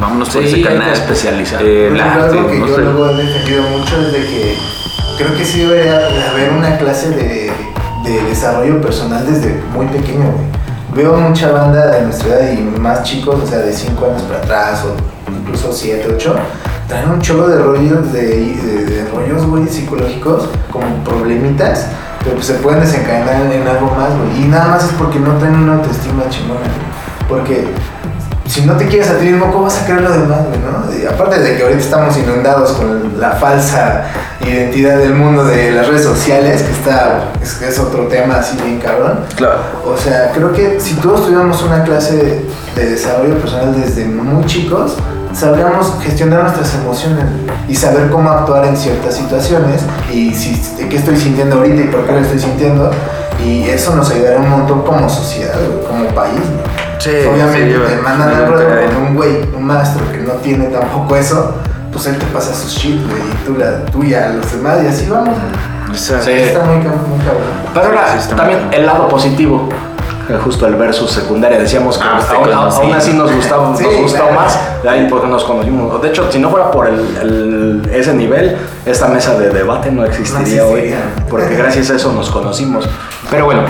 [0.00, 0.92] vámonos por Sí, ese canal.
[0.92, 1.60] especializar.
[1.64, 2.82] Eh, arte, algo que no yo sé.
[2.82, 4.56] luego he defendido mucho es de que
[5.18, 5.90] creo que sí debe de
[6.28, 7.52] haber una clase de,
[8.04, 10.46] de desarrollo personal desde muy pequeño, güey.
[10.96, 14.38] Veo mucha banda de nuestra edad y más chicos, o sea, de 5 años para
[14.38, 16.34] atrás o incluso 7, 8,
[16.88, 21.88] traen un chorro de rollos, de, rollos, güey, psicológicos, como problemitas,
[22.20, 24.44] pero pues se pueden desencadenar en algo más, güey.
[24.44, 26.60] Y nada más es porque no traen una autoestima chingona.
[27.28, 27.68] Porque
[28.46, 30.96] si no te quieres a ti mismo, ¿cómo vas a creer lo demás, no?
[30.96, 34.04] Y aparte de que ahorita estamos inundados con la falsa
[34.40, 38.78] identidad del mundo de las redes sociales, que está, es, es otro tema así bien
[38.78, 39.20] cabrón.
[39.34, 39.58] Claro.
[39.84, 42.44] O sea, creo que si todos tuviéramos una clase
[42.74, 44.96] de desarrollo personal desde muy chicos,
[45.36, 47.24] sabríamos gestionar nuestras emociones
[47.68, 49.82] y saber cómo actuar en ciertas situaciones
[50.12, 50.54] y si,
[50.88, 52.90] qué estoy sintiendo ahorita y por qué lo estoy sintiendo.
[53.44, 55.54] Y eso nos ayudaría un montón como sociedad,
[55.86, 56.34] como país.
[56.38, 57.00] ¿no?
[57.00, 60.10] Sí, Obviamente sí, te mandan yo al creo ruedo que- con un güey, un maestro
[60.10, 61.54] que no tiene tampoco eso,
[61.92, 64.86] pues él te pasa sus shit, güey, y tú la tuya a los demás y
[64.86, 65.34] así vamos.
[65.92, 66.12] Sí.
[66.14, 66.84] Está muy, muy
[67.24, 67.44] cabrón.
[67.74, 69.68] Pero ahora, Sí, también el lado positivo.
[70.44, 74.18] Justo el versus secundaria, decíamos que Ah, te aún, así nos gustaba, Sí, nos gustó
[74.22, 74.34] claro.
[74.34, 76.02] más, de ahí porque nos conocimos.
[76.02, 80.04] De hecho, si no fuera por el, el- ese nivel, esta mesa de debate no
[80.04, 80.94] existiría No hoy,
[81.30, 82.88] porque gracias a eso nos conocimos.
[83.30, 83.62] Pero bueno,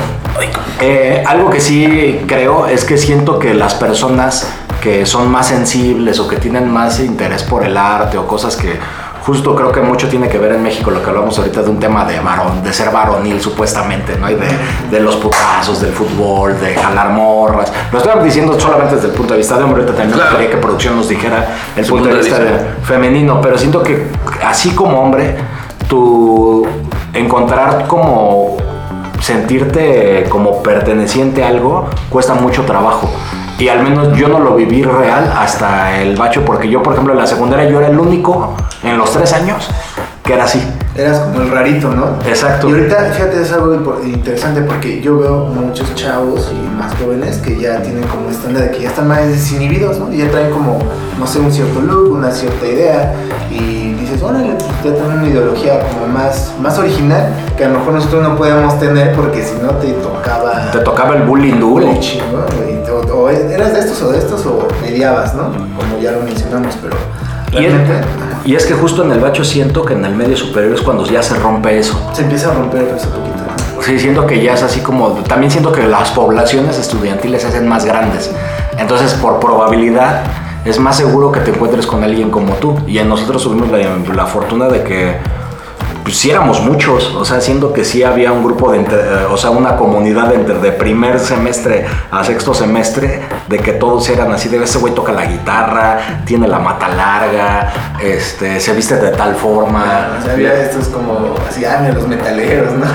[0.80, 4.46] eh, algo que sí creo es que siento que las personas
[4.80, 8.78] que son más sensibles o que tienen más interés por el arte o cosas que
[9.26, 11.80] justo creo que mucho tiene que ver en México lo que hablamos ahorita de un
[11.80, 14.30] tema de varón, de ser varonil supuestamente, ¿no?
[14.30, 14.46] Y de,
[14.90, 17.72] de los putazos, del fútbol, de jalar morras.
[17.90, 20.30] Lo estoy diciendo solamente desde el punto de vista de hombre, ahorita también Claro.
[20.30, 24.06] gustaría que producción nos dijera el punto de vista de femenino, pero siento que
[24.44, 25.36] así como hombre,
[25.88, 26.64] tu
[27.12, 28.56] encontrar como
[29.20, 33.10] sentirte como perteneciente a algo cuesta mucho trabajo.
[33.58, 37.14] Y al menos yo no lo viví real hasta el bacho, porque yo, por ejemplo,
[37.14, 39.70] en la secundaria yo era el único en los tres años
[40.26, 40.60] que era así.
[40.96, 42.18] Eras como el rarito, ¿no?
[42.26, 42.68] Exacto.
[42.68, 47.58] Y ahorita, fíjate, es algo interesante porque yo veo muchos chavos y más jóvenes que
[47.58, 50.12] ya tienen como esta onda de que ya están más desinhibidos, ¿no?
[50.12, 50.78] Y ya traen como,
[51.18, 53.14] no sé, un cierto look, una cierta idea
[53.50, 53.85] y
[54.16, 58.22] dices, órale, ya tienen una ideología como más, más original que a lo mejor nosotros
[58.22, 60.70] no podemos tener porque si no te tocaba...
[60.72, 61.86] Te tocaba el bullying duro.
[61.88, 65.44] O, o eras de estos o de estos o mediabas, ¿no?
[65.52, 66.96] Como ya lo mencionamos, pero
[67.60, 67.74] Y es,
[68.44, 71.04] y es que justo en el bacho siento que en el medio superior es cuando
[71.06, 71.98] ya se rompe eso.
[72.12, 73.36] se empieza a romper eso poquito.
[73.82, 75.10] Sí, siento que ya es así como.
[75.24, 78.32] También siento que las poblaciones estudiantiles se hacen más grandes.
[78.78, 80.22] Entonces, por probabilidad,
[80.66, 82.76] es más seguro que te encuentres con alguien como tú.
[82.86, 83.78] Y nosotros tuvimos la,
[84.14, 85.16] la fortuna de que.
[86.02, 89.26] Pues sí éramos muchos, o sea, siendo que sí había un grupo de, entre- eh,
[89.28, 94.08] o sea, una comunidad de, entre- de primer semestre a sexto semestre, de que todos
[94.08, 97.72] eran así, de ese güey toca la guitarra, tiene la mata larga,
[98.02, 100.16] este, se viste de tal forma.
[100.18, 102.86] O sea, había estos como, así, ah, los metaleros, ¿no?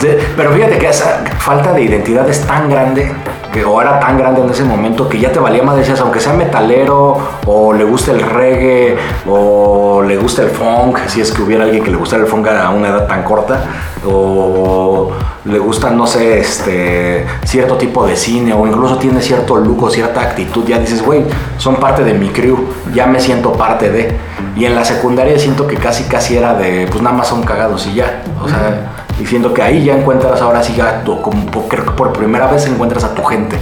[0.00, 3.12] De- pero fíjate que esa falta de identidad es tan grande,
[3.52, 6.20] que, o era tan grande en ese momento, que ya te valía más, decías, aunque
[6.20, 8.96] sea metalero, o le guste el reggae,
[9.26, 12.46] o le guste el funk, si es que hubiera alguien que le gustara el funk
[12.48, 13.60] a una edad tan corta,
[14.06, 15.10] o
[15.44, 19.90] le gusta, no sé, este, cierto tipo de cine, o incluso tiene cierto look o
[19.90, 21.24] cierta actitud, ya dices, güey,
[21.56, 22.58] son parte de mi crew,
[22.94, 24.16] ya me siento parte de.
[24.56, 27.86] Y en la secundaria siento que casi, casi era de, pues nada más son cagados
[27.86, 28.22] y ya.
[28.42, 31.84] O sea, y siento que ahí ya encuentras ahora sí, ya, tu- como por- creo
[31.84, 33.56] que por primera vez encuentras a tu gente.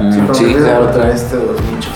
[0.00, 1.40] Mm, como sí, claro, estos
[1.72, 1.92] nichos.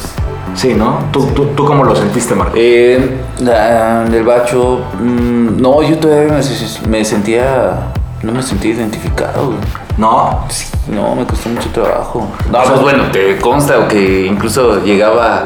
[0.54, 1.00] Sí, ¿no?
[1.10, 2.52] ¿Tú, tú, tú cómo lo sentiste, Marco?
[2.56, 7.88] Eh, la- el bacho, mm, no, yo todavía me, me sentía,
[8.24, 9.46] no me sentía identificado.
[9.46, 9.58] güey.
[9.96, 12.28] No, Sí, No, me costó mucho trabajo.
[12.50, 15.44] No, pues bueno, te consta que incluso llegaba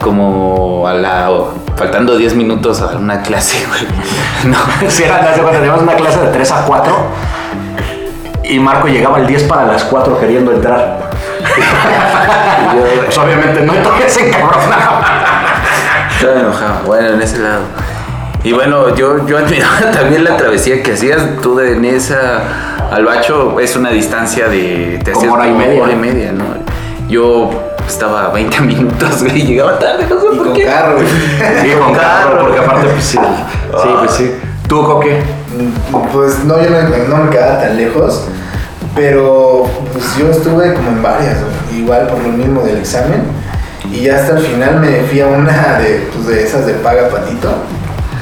[0.00, 1.30] como a la.
[1.76, 3.80] faltando 10 minutos a una clase, güey.
[4.52, 4.58] No.
[4.88, 6.96] si era, haz de cuenta, teníamos una clase de 3 a 4
[8.44, 11.10] y Marco llegaba al 10 para las 4 queriendo entrar.
[12.72, 15.02] Y yo, Pues obviamente no, todavía se encabronaba.
[16.10, 16.80] Estaba enojado.
[16.86, 17.60] Bueno, en ese lado.
[18.46, 23.58] Y bueno, yo, yo admiraba también la travesía que hacías tú de Nesa al Bacho.
[23.58, 25.00] Es una distancia de...
[25.04, 25.82] Te Como hacías hora y media.
[25.82, 26.44] Hora y media, ¿no?
[27.08, 27.50] Yo
[27.88, 30.64] estaba 20 minutos, güey, y llegaba tarde, no sé Y por con qué.
[30.64, 31.06] carro, güey.
[31.60, 33.18] Sí, con carro, porque aparte, pues sí.
[33.18, 34.34] Sí, pues sí.
[34.68, 35.22] ¿Tú, Coque?
[36.12, 38.28] Pues no, yo no, no me quedaba tan lejos,
[38.94, 43.22] pero pues yo estuve como en varias, güey, igual por lo mismo del examen,
[43.90, 47.08] y ya hasta el final me fui a una de, pues, de esas de paga
[47.08, 47.48] patito,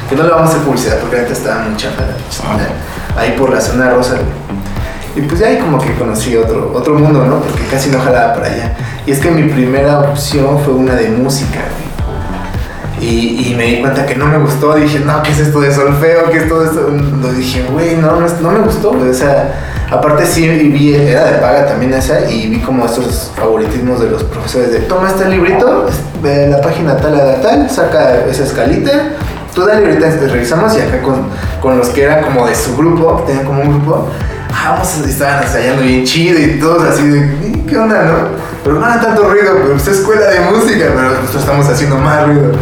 [0.08, 2.68] que no le vamos a hacer publicidad porque ahorita estaba muy chafa chingada,
[3.16, 4.16] ahí por la zona rosa.
[5.16, 7.40] Y pues ya ahí como que conocí otro, otro mundo, ¿no?
[7.40, 8.76] Porque casi no jalaba para allá.
[9.06, 11.84] Y es que mi primera opción fue una de música, güey.
[13.00, 14.74] Y, y me di cuenta que no me gustó.
[14.74, 16.30] Dije, no, ¿qué es esto de solfeo?
[16.30, 16.90] ¿Qué es todo esto?
[16.90, 19.10] Lo dije, güey, no, no, no me gustó, güey.
[19.10, 19.52] O sea,
[19.90, 24.24] aparte sí vi, era de paga también esa, y vi como estos favoritismos de los
[24.24, 25.86] profesores de, toma este librito,
[26.22, 28.90] de la página tal a tal, saca esa escalita,
[29.54, 31.26] tú dale ahorita te revisamos y acá con,
[31.60, 34.08] con los que eran como de su grupo, que tenían como un grupo,
[34.52, 38.54] ah, vamos, estaban ensayando bien chido y todos así de, ¿qué onda, no?
[38.64, 42.26] Pero no hagan tanto ruido, pero es escuela de música, pero nosotros estamos haciendo más
[42.26, 42.52] ruido.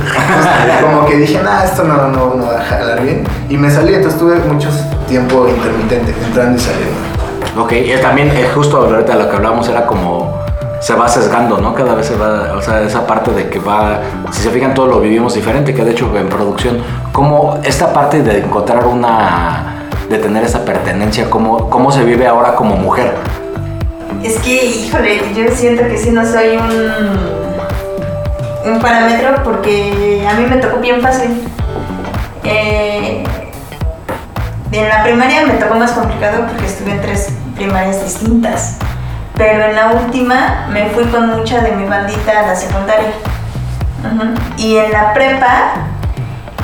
[0.80, 3.22] Como que dije, nah, esto no, no, no va a jalar bien.
[3.48, 4.68] Y me salí, entonces tuve mucho
[5.06, 6.96] tiempo intermitente, entrando y saliendo.
[7.56, 10.41] Ok, y también eh, justo ahorita lo que hablábamos era como
[10.82, 11.74] se va sesgando, ¿no?
[11.74, 14.00] Cada vez se va, o sea, esa parte de que va,
[14.32, 16.78] si se fijan, todo lo vivimos diferente, que de hecho en producción,
[17.12, 22.56] como esta parte de encontrar una, de tener esa pertenencia, ¿cómo, cómo se vive ahora
[22.56, 23.14] como mujer?
[24.24, 30.46] Es que, híjole, yo siento que sí no soy un, un parámetro porque a mí
[30.50, 31.30] me tocó bien fácil.
[32.42, 33.22] Eh,
[34.72, 38.78] en la primaria me tocó más complicado porque estuve en tres primarias distintas.
[39.36, 43.12] Pero en la última me fui con mucha de mi bandita a la secundaria.
[44.04, 44.34] Ujú.
[44.56, 45.74] Y en la prepa,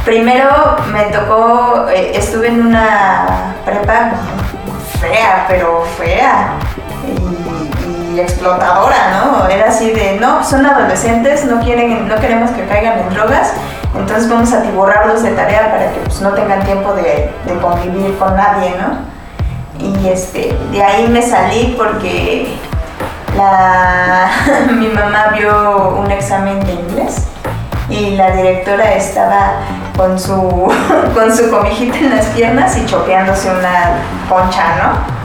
[0.04, 4.10] primero me tocó, eh, estuve en una prepa
[5.00, 6.54] fea, pero fea
[7.06, 9.48] y, explotadora, ¿no?
[9.48, 13.52] Era así de, no, son adolescentes, no quieren, no queremos que caigan en drogas,
[13.94, 18.36] entonces vamos a tiborrarlos de tarea para que pues, no tengan tiempo de convivir con
[18.36, 19.17] nadie, ¿no?
[19.80, 22.48] Y este, de ahí me salí porque
[23.36, 24.28] la,
[24.72, 27.28] mi mamá vio un examen de inglés
[27.88, 29.52] y la directora estaba
[29.96, 30.34] con su,
[31.14, 33.98] con su comijita en las piernas y chopeándose una
[34.28, 35.18] concha, ¿no?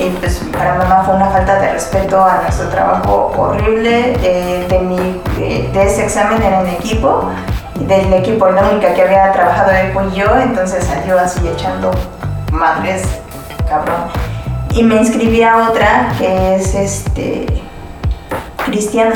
[0.00, 4.16] Y pues para mamá fue una falta de respeto a nuestro trabajo horrible.
[4.22, 7.24] eh, de, mi, de, de ese examen era en equipo,
[7.80, 11.90] y del equipo la única que había trabajado ahí fui yo, entonces salió así echando
[12.52, 13.02] madres,
[13.68, 13.96] cabrón.
[14.74, 17.46] Y me inscribí a otra que es este
[18.64, 19.14] cristiana.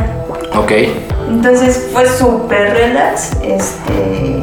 [0.57, 0.73] Ok.
[1.29, 4.41] Entonces fue súper relax, este,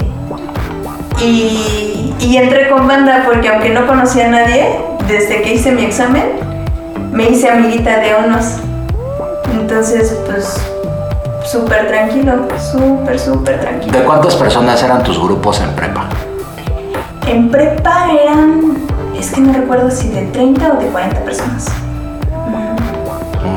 [1.22, 5.86] y, y entré con banda porque aunque no conocía a nadie, desde que hice mi
[5.86, 6.40] examen,
[7.12, 8.46] me hice amiguita de unos.
[9.52, 10.60] Entonces, pues,
[11.44, 13.98] súper tranquilo, súper, súper tranquilo.
[13.98, 16.08] ¿De cuántas personas eran tus grupos en prepa?
[17.28, 18.78] En prepa eran,
[19.20, 21.68] es que no recuerdo si de 30 o de 40 personas.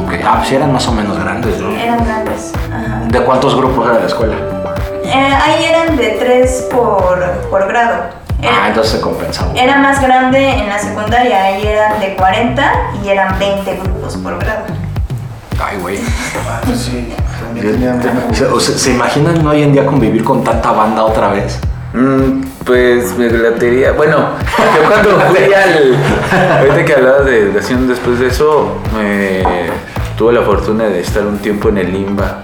[0.04, 0.12] Ok.
[0.24, 1.70] Ah, pues sí eran más o menos grandes, ¿no?
[1.70, 2.52] Eran grandes.
[2.70, 3.02] Ajá.
[3.08, 4.34] ¿De cuántos grupos era la escuela?
[5.04, 5.12] Eh,
[5.44, 7.94] ahí eran de 3 por, por grado.
[8.40, 9.52] Era- Ah, entonces se compensaba.
[9.54, 12.72] Era más grande en la secundaria, ahí eran de 40
[13.04, 14.64] y eran 20 grupos por grado.
[15.64, 15.98] Ay, güey.
[16.48, 18.00] Ah, pues sí, también
[18.32, 21.60] ¿Se, ¿se imaginan hoy en día convivir con tanta banda otra vez?
[21.94, 23.92] Mm, pues me latería.
[23.92, 24.30] Bueno,
[24.76, 25.96] yo cuando fui al.
[26.58, 29.42] Ahorita que hablabas de educación después de eso, me
[30.16, 32.42] tuve la fortuna de estar un tiempo en el Limba,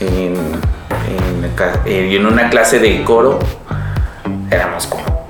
[0.00, 1.44] en, en,
[1.86, 3.38] eh, en una clase de coro.
[4.50, 5.28] Éramos como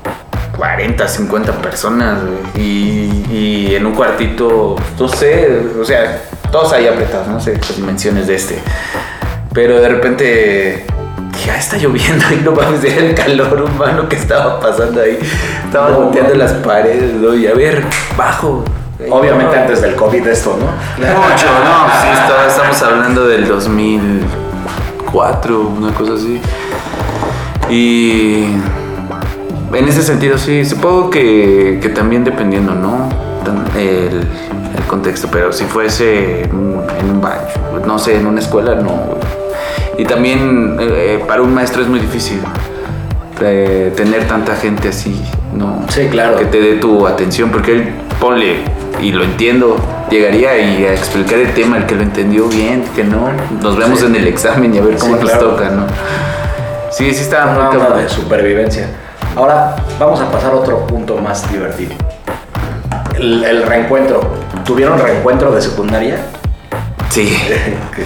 [0.56, 2.18] 40, 50 personas,
[2.54, 7.76] y, y en un cuartito, no sé, o sea, todos ahí apretados, no sé las
[7.76, 8.58] dimensiones de este.
[9.52, 10.86] Pero de repente
[11.32, 15.18] dije, ah, está lloviendo y no mames, era el calor humano que estaba pasando ahí.
[15.64, 17.34] Estaban No, volteando las paredes, ¿no?
[17.34, 17.84] Y a ver,
[18.16, 18.64] bajo.
[19.08, 20.66] Obviamente No, antes del COVID esto, ¿no?
[20.66, 26.40] Mucho, no, sí, estaba- estamos hablando del 2004, una cosa así.
[27.70, 28.44] Y
[29.72, 33.08] en ese sentido, sí, supongo que, que también dependiendo, ¿no?
[33.78, 34.26] El,
[34.76, 37.40] el contexto, pero si fuese en un, en un baño,
[37.86, 39.18] no sé, en una escuela, no.
[40.00, 42.40] Y también eh, eh, para un maestro es muy difícil
[43.42, 45.14] eh, tener tanta gente así,
[45.54, 45.84] ¿no?
[45.90, 46.38] Sí, claro.
[46.38, 48.64] Que te dé tu atención, porque él, ponle,
[49.02, 49.76] y lo entiendo,
[50.10, 53.28] llegaría y a explicar el tema, el que lo entendió bien, que no,
[53.60, 54.06] nos vemos Sí.
[54.06, 55.50] en el examen y a ver cómo Sí, nos claro.
[55.50, 55.86] toca, ¿no?
[56.90, 58.86] Sí, sí estaba muy onda de supervivencia.
[59.36, 61.92] Ahora vamos a pasar a otro punto más divertido.
[63.18, 64.22] El, el reencuentro.
[64.64, 66.20] ¿Tuvieron reencuentro de secundaria?
[67.10, 67.36] Sí.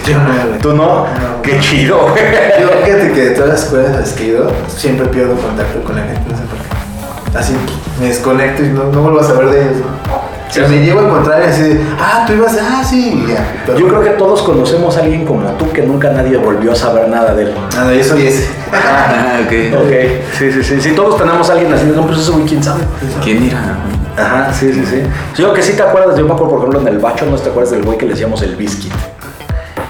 [0.06, 0.58] Yo no.
[0.60, 0.84] ¿Tú no?
[1.04, 1.42] No.
[1.42, 2.22] Qué chido, güey.
[2.60, 5.82] Yo fíjate que de todas las escuelas a las que he ido, siempre pierdo contacto
[5.82, 7.38] con la gente, no sé por qué.
[7.38, 7.54] Así
[8.00, 9.76] me desconecto y no, no vuelvo a saber de ellos.
[9.78, 10.14] ¿no?
[10.48, 13.44] O sea, me llevo a encontrar y así de, ah, tú ibas, ah, sí, ya.
[13.66, 16.76] Pero- Yo creo que todos conocemos a alguien como tú que nunca nadie volvió a
[16.76, 17.54] saber nada de él.
[17.76, 18.48] Ah, no, yo soy ese.
[18.72, 19.52] Ah, ok.
[19.84, 19.92] Ok,
[20.38, 20.80] sí, sí, sí.
[20.80, 22.82] Sí, todos tenemos a alguien así, no, pues eso, güey, quién sabe.
[23.22, 23.58] ¿Quién irá?
[24.16, 25.02] Ajá, sí, sí, sí.
[25.36, 27.50] Yo que sí te acuerdas, yo me acuerdo, por ejemplo, en el bacho, ¿no te
[27.50, 28.92] acuerdas del güey que le decíamos el biscuit?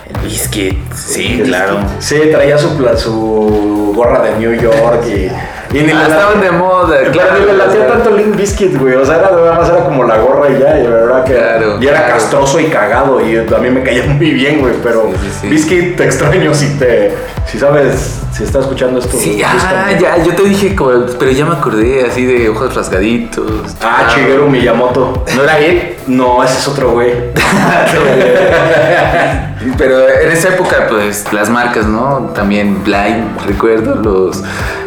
[0.09, 0.79] El biscuit.
[0.95, 1.77] Sí, claro.
[1.99, 6.51] Sí, traía su, su gorra de New York y, y ni Ah, le estaban de
[6.53, 8.95] moda, Claro, ni le latía tanto Link Biscuit, güey.
[8.95, 11.34] O sea, era, nada más era como la gorra y ya, y la verdad que.
[11.34, 12.14] Claro, era claro.
[12.14, 14.74] castroso y cagado, y a mí me caía muy bien, güey.
[14.82, 15.48] Pero Sí, sí, sí.
[15.48, 17.14] Biscuit te extraño si te.
[17.50, 19.16] Si sabes, si estás escuchando esto.
[19.16, 20.00] Sí, ah, búscame.
[20.00, 23.74] ya, yo te dije, como- pero ya me acordé, así de ojos rasgaditos.
[23.82, 25.24] Ah, Shigeru Miyamoto.
[25.36, 25.96] ¿No era él?
[26.06, 27.12] No, ese es otro güey.
[29.78, 32.30] Pero en esa época, pues, las marcas, ¿no?
[32.34, 34.42] También Blind, recuerdo, los,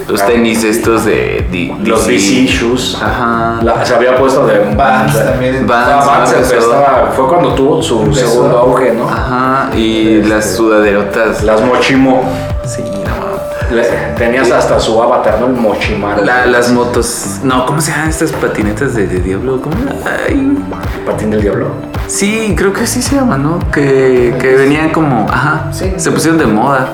[0.07, 1.75] los tenis estos de...
[1.83, 2.45] Los DC.
[2.45, 2.97] Shoes.
[3.01, 3.59] Ajá.
[3.63, 5.65] La- se había puesto de Vans también.
[5.67, 6.05] Vans.
[6.05, 6.55] Vans empezó.
[6.55, 8.27] empezaba- fue cuando tuvo su Empezó.
[8.29, 9.09] segundo auge, ¿no?
[9.09, 11.43] Ajá, y Este, las sudaderotas.
[11.43, 12.23] Las Mochimo.
[12.65, 13.75] Sí, no.
[13.75, 15.47] Le- tenías hasta su avatar, ¿no?
[15.47, 16.23] El Mochimaro.
[16.23, 17.39] La- las motos.
[17.43, 19.59] No, ¿cómo se llaman estas patinetas de, de Diablo?
[19.61, 19.75] ¿Cómo?
[20.05, 20.57] Ay.
[21.05, 21.67] Patín del Diablo.
[22.07, 23.59] Sí, creo que sí se llaman, ¿no?
[23.71, 25.27] Que, que venían como.
[25.29, 25.67] Ajá.
[25.73, 25.93] Sí.
[25.97, 26.87] Se pusieron de moda.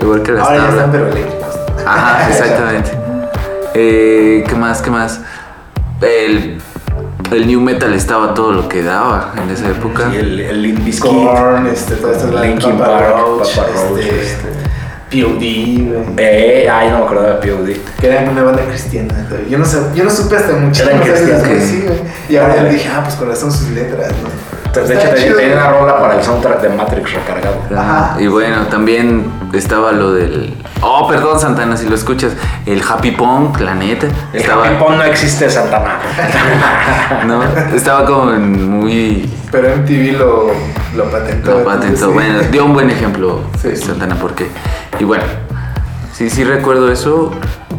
[0.00, 0.76] Igual que las Ahora ya tablas.
[0.76, 1.37] están, pero eléctricos.
[1.94, 2.90] Ajá, exactamente.
[3.74, 4.82] Eh, ¿Qué más?
[4.82, 5.20] ¿Qué más?
[6.02, 6.60] El,
[7.30, 10.10] el New Metal estaba todo lo que daba en esa época.
[10.12, 11.10] Y el, el Limp Bizkit.
[11.10, 14.58] Korn, este, todo esto, la Linkin Papa Park, Roach, Papa Roach, este, este.
[15.10, 15.42] POD.
[16.18, 17.68] Eh, ay, no me acordaba de POD.
[17.98, 19.48] Que era una banda cristiana, güey.
[19.48, 21.62] Yo no, sé, yo no supe hasta mucho Eran cristianos.
[21.62, 21.98] Sí, güey.
[22.28, 24.57] Y ahora ya dije, ah, pues con razón sus letras, ¿no?
[24.74, 27.56] De hecho, tenía, chido, tenía una rola para el soundtrack de Matrix recargado.
[27.76, 28.16] Ajá.
[28.20, 30.54] Y bueno, también estaba lo del.
[30.82, 32.32] Oh, perdón, Santana, si lo escuchas.
[32.66, 34.06] El Happy Punk, la neta.
[34.32, 34.66] El Estaba.
[34.66, 35.98] Happy Pong no existe, Santana.
[37.26, 37.42] ¿no?
[37.74, 39.28] Estaba como en muy.
[39.50, 40.50] Pero MTV lo,
[40.96, 41.50] lo patentó.
[41.52, 42.06] Lo entonces, patentó.
[42.08, 42.12] sí.
[42.12, 43.84] Bueno, dio un buen ejemplo Sí, sí.
[43.84, 44.48] Santana, porque.
[45.00, 45.24] Y bueno,
[46.12, 47.32] sí, sí recuerdo eso.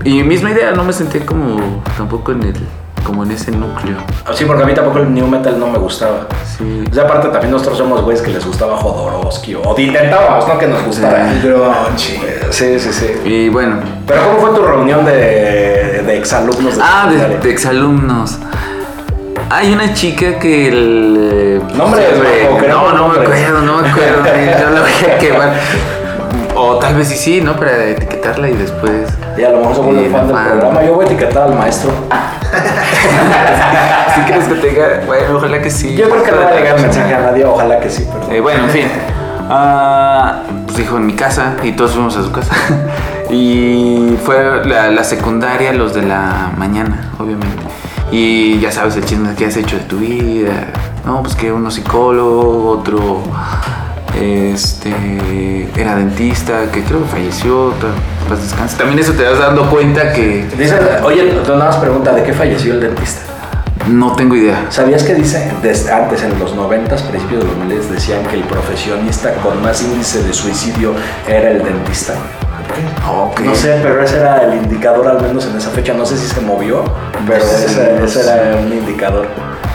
[0.04, 2.56] Y misma idea, no me sentí como tampoco en el.
[3.04, 3.98] Como en ese núcleo.
[4.34, 6.28] Sí, porque a mí tampoco el New Metal no me gustaba.
[6.58, 6.84] Sí.
[6.90, 9.56] O sea, aparte también nosotros somos güeyes que les gustaba Jodorowsky.
[9.56, 10.58] O intentábamos, ¿no?
[10.58, 11.32] Que nos gustara.
[11.32, 12.20] El grunge.
[12.52, 13.08] Sí, sí, sí.
[13.26, 13.78] Y bueno.
[14.08, 18.38] Pero ¿cómo fue tu reunión de, de exalumnos de Ah, de, de exalumnos.
[19.52, 21.62] Hay una chica que el.
[21.66, 21.78] Güey.
[21.78, 24.18] Marco, queremos No, no me acuerdo, no me acuerdo.
[24.24, 25.54] no la voy a quemar.
[26.62, 27.56] O tal vez sí, sí, ¿no?
[27.56, 29.10] Para etiquetarla y después.
[29.38, 30.84] Y a lo mejor se vuelve fan del programa.
[30.84, 31.90] Yo voy a etiquetar al maestro.
[34.16, 35.02] ¿Sí crees que tenga?
[35.06, 35.96] Bueno, ojalá que sí.
[35.96, 38.30] Yo creo que no va a llegar mensaje a nadie, ojalá que sí, pero.
[38.30, 38.88] Eh, bueno, en fin.
[39.50, 42.54] Ah, pues dijo en mi casa y todos fuimos a su casa.
[43.30, 47.64] y fue la, la secundaria, los de la mañana, obviamente.
[48.12, 50.74] Y ya sabes el chisme que has hecho de tu vida.
[51.06, 53.22] No, pues que uno psicólogo, otro
[54.16, 54.94] este
[55.78, 57.74] era dentista, que creo que falleció.
[58.28, 58.78] paz descanse.
[58.78, 62.74] También eso te vas dando cuenta que Dice, oye, nada más pregunta, ¿de qué falleció
[62.74, 63.22] el dentista?
[63.88, 64.68] no tengo idea.
[64.70, 68.44] ¿Sabías que dice, desde antes, en los 90, principios de los 90, decían que el
[68.44, 70.94] profesionista con más índice de suicidio
[71.28, 72.14] era el dentista?
[73.10, 73.40] Ok.
[73.40, 75.94] No sé, pero ese era el indicador, al menos en esa fecha.
[75.94, 76.84] No sé si se movió,
[77.26, 78.30] pero Sí, ese, no ese sé.
[78.32, 79.28] era un indicador.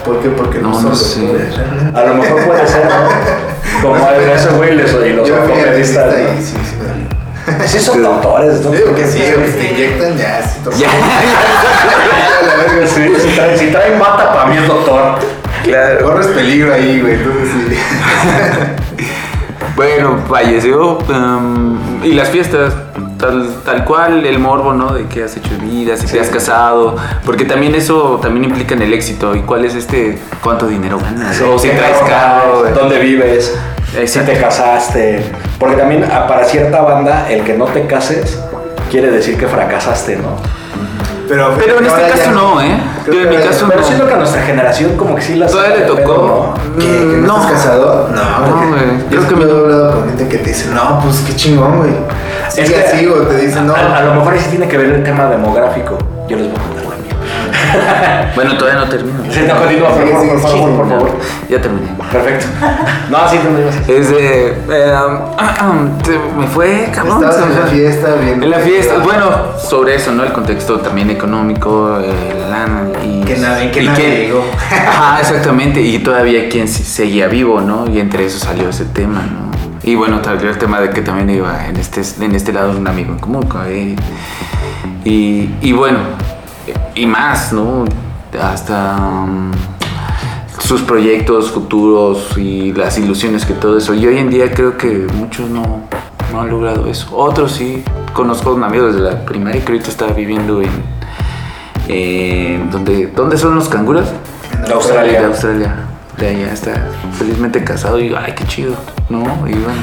[0.04, 0.28] ¿Por qué?
[0.30, 1.20] Porque no, No, son no sé.
[1.94, 3.82] A lo mejor puede ser, ¿no?
[3.82, 5.44] Como en ese güey les- y los y ¿no?
[5.84, 7.66] sí, sí, me dolió.
[7.66, 8.70] Sí son doctores, ¿no?
[8.70, 9.18] Digo que sí,
[9.58, 10.80] te inyectan ya, sí.
[10.80, 10.88] Ya.
[12.46, 13.02] La verga, sí.
[13.16, 15.18] Sí, si traen, si traen bata, para mí es doctor.
[15.62, 16.04] Claro.
[16.04, 17.76] Corres peligro ahí, güey, entonces sí.
[19.76, 20.98] Bueno, falleció.
[20.98, 22.74] um, y las fiestas,
[23.24, 24.92] tal, tal cual, el morbo, ¿no?
[24.92, 26.96] De qué has hecho de vida, si te has casado.
[27.24, 29.34] Porque también eso también implica en el éxito.
[29.34, 30.18] ¿Y cuál es este?
[30.42, 31.40] ¿Cuánto dinero ganas?
[31.40, 32.60] o si ¿Qué traes carro.
[32.60, 32.74] güey.
[32.74, 33.54] ¿Dónde vives?
[34.06, 35.24] Si te casaste.
[35.58, 38.38] Porque también ah, para cierta banda, el que no te cases
[38.90, 40.36] quiere decir que fracasaste, ¿no?
[41.28, 42.78] Pero, Pero en este caso ya- no, ¿eh?
[43.06, 43.86] Yo en mi caso Pero no.
[43.86, 46.54] siento que a nuestra generación como que sí la Todavía le tocó.
[46.78, 46.86] ¿Qué?
[46.86, 47.36] ¿Que no, No.
[47.42, 48.08] estás casado?
[48.14, 48.98] No, No, güey.
[49.10, 51.78] Yo Creo que me he hablado con gente que te dice, no, pues qué chingón,
[51.78, 51.90] güey.
[52.48, 53.74] Es Es que- así, o te dicen, no.
[53.74, 55.98] A, a lo mejor ahí sí tiene que ver el tema demográfico.
[56.28, 56.83] Yo les voy a contar.
[58.34, 59.18] Bueno, todavía no termino.
[59.30, 61.10] Sí, no, continúa, por favor, por favor, por No, favor.
[61.48, 61.88] Ya terminé.
[62.10, 62.46] Perfecto.
[63.10, 63.94] No, sí, decir.
[63.94, 64.48] Es de.
[64.70, 64.94] eh,
[66.02, 67.22] te- me fue, cabrón.
[67.24, 68.44] Estabas en la fiesta viendo.
[68.44, 70.22] En la fiesta, bueno, sobre eso, ¿no?
[70.24, 73.22] El contexto también económico, eh, la lana y...
[73.24, 74.44] Que nadie- que y nadie llegó.
[74.70, 77.88] Ajá, exactamente, y todavía quien seguía vivo, ¿no?
[77.90, 79.44] Y entre eso salió ese tema, ¿no?
[79.82, 82.86] Y bueno, salió el tema de que también iba en este, en este lado un
[82.86, 83.96] amigo en común con él.
[85.04, 85.98] Y, y bueno,
[86.94, 87.84] y más, ¿no?
[88.40, 88.96] Hasta
[89.26, 89.52] mm,
[90.60, 93.94] sus proyectos futuros y las ilusiones que todo eso.
[93.94, 95.82] Y hoy en día creo que muchos no,
[96.32, 97.16] no han logrado eso.
[97.16, 97.82] Otros sí.
[98.12, 100.70] Conozco a un amigo desde la primaria que ahorita está viviendo en...
[101.88, 104.06] en ¿dónde, ¿Dónde son los canguros?
[104.52, 105.20] En De Australia.
[105.20, 105.74] De Australia.
[106.16, 108.74] De allá está felizmente casado y ay, qué chido,
[109.08, 109.24] ¿no?
[109.48, 109.82] Y bueno,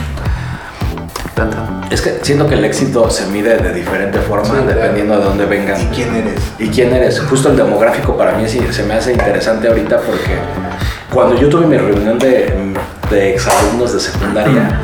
[1.90, 4.68] Es que siento que el éxito se mide de diferente forma Sí, claro.
[4.68, 5.82] dependiendo de dónde vengan.
[5.82, 6.42] ¿Y quién eres?
[6.60, 7.20] ¿Y quién eres?
[7.22, 10.38] Justo el demográfico para mí sí, se me hace interesante ahorita porque
[11.14, 12.54] cuando yo tuve mi reunión de,
[13.10, 14.80] de exalumnos de secundaria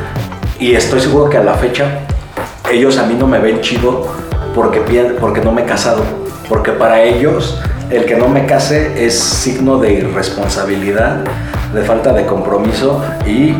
[0.58, 2.00] y estoy seguro que a la fecha
[2.70, 4.06] ellos a mí no me ven chido
[4.54, 4.80] porque,
[5.20, 6.02] porque no me he casado.
[6.48, 11.20] Porque para ellos el que no me case es signo de irresponsabilidad,
[11.74, 13.54] de falta de compromiso y,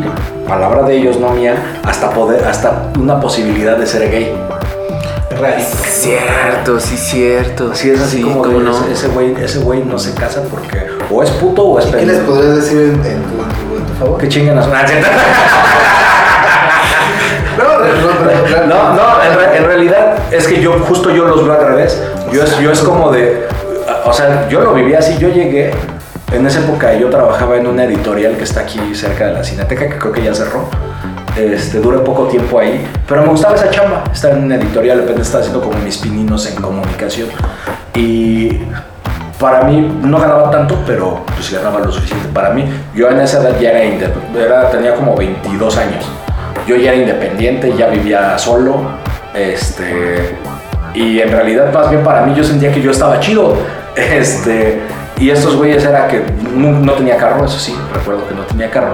[0.49, 4.35] palabra de ellos, no mía, hasta, poder, hasta una posibilidad de ser gay.
[5.39, 5.69] Rarito.
[5.87, 7.69] Cierto, sí, cierto.
[7.71, 8.85] Así es así Sí, como ¿cómo de, no?
[8.91, 12.17] ese- güey ese güey no se casa porque o es puto o es ¿Qué les
[12.17, 12.33] pendejo.
[12.33, 14.17] podrías decir en, en tu, en tu- en tu favor?
[14.17, 14.69] Que chinguen a su...
[14.73, 14.85] Ah.
[17.57, 21.43] No, no, no, No, no, en, re- en realidad es que yo justo yo los
[21.43, 22.01] veo al revés.
[22.31, 23.47] Yo es, yo es como de,
[24.05, 25.71] o sea, yo lo vivía así, yo llegué,
[26.31, 29.87] en esa época yo trabajaba en una editorial que está aquí cerca de la Cineteca,
[29.87, 30.69] que creo que ya cerró.
[31.35, 35.03] Este, duré poco tiempo ahí, pero me gustaba esa chamba, estar en una editorial, de
[35.03, 37.29] repente estaba haciendo como mis pininos en comunicación.
[37.95, 38.59] Y
[39.39, 42.27] para mí no ganaba tanto, pero pues ganaba lo suficiente.
[42.33, 46.05] Para mí, yo en esa edad ya era, era tenía como 22 años.
[46.67, 48.81] Yo ya era independiente, ya vivía solo.
[49.33, 50.35] Este,
[50.93, 53.55] y en realidad, más bien para mí, yo sentía que yo estaba chido.
[53.95, 54.79] Este,
[55.19, 56.23] y estos güeyes era que
[56.55, 58.93] no, no tenía carro, eso sí, recuerdo que no tenía carro.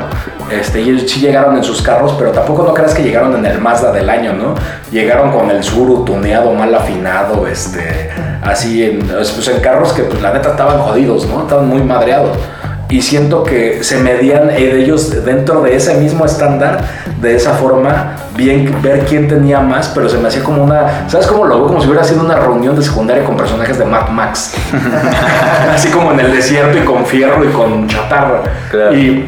[0.52, 3.46] Este, y ellos sí llegaron en sus carros, pero tampoco no creas que llegaron en
[3.46, 4.56] el Mazda del año, ¿no?
[4.92, 8.10] Llegaron con el Suru tuneado, mal afinado, este,
[8.42, 11.44] así, en, pues en carros que pues la neta estaban jodidos, ¿no?
[11.44, 12.38] Estaban muy madreados.
[12.90, 16.84] Y siento que se medían eh, ellos dentro de ese mismo estándar,
[17.20, 21.26] de esa forma, bien ver quién tenía más, pero se me hacía como una, ¿sabes
[21.26, 21.68] cómo lo veo?
[21.68, 24.54] Como si hubiera sido una reunión de secundaria con personajes de Mad Max.
[25.74, 28.44] Así como en el desierto y con fierro y con chatarra.
[28.70, 28.96] Claro.
[28.96, 29.26] Y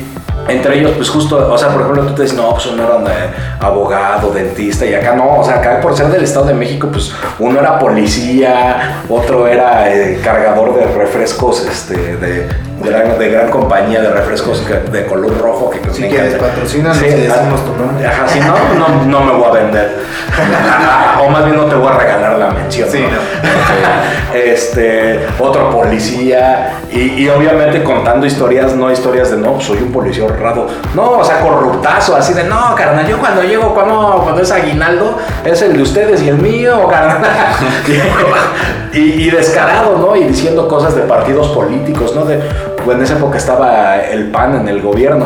[0.48, 3.14] entre ellos, pues justo, o sea, por ejemplo, tú te dices, no, pues uno era
[3.14, 3.30] eh,
[3.60, 7.12] abogado, dentista, y acá no, o sea, acá por ser del Estado de México, pues
[7.40, 12.48] uno era policía, otro era eh, cargador de refrescos, este, de,
[12.84, 15.70] de, gran, de gran compañía de refrescos que- de color rojo.
[15.70, 18.06] Que Si me quieres, patrocínanos Sí, ah, decimos tu nombre.
[18.08, 19.98] Ajá, si no, no, no me voy a vender.
[21.24, 22.88] o más bien no te voy a regalar la mención.
[22.92, 23.08] Sí, ¿no?
[24.38, 29.92] este, otro policía y, y obviamente contando historias, no historias de no, pues, soy un
[29.92, 30.68] policía honrado.
[30.94, 35.18] No, o sea, corruptazo, así de no, carnal, yo cuando llego, cuando, cuando es aguinaldo,
[35.44, 37.22] es el de ustedes y el mío, carnal.
[38.94, 40.16] y, y descarado, ¿no?
[40.16, 42.26] Y diciendo cosas de partidos políticos, ¿no?
[42.26, 42.40] De,
[42.92, 45.26] en esa época estaba el PAN en el gobierno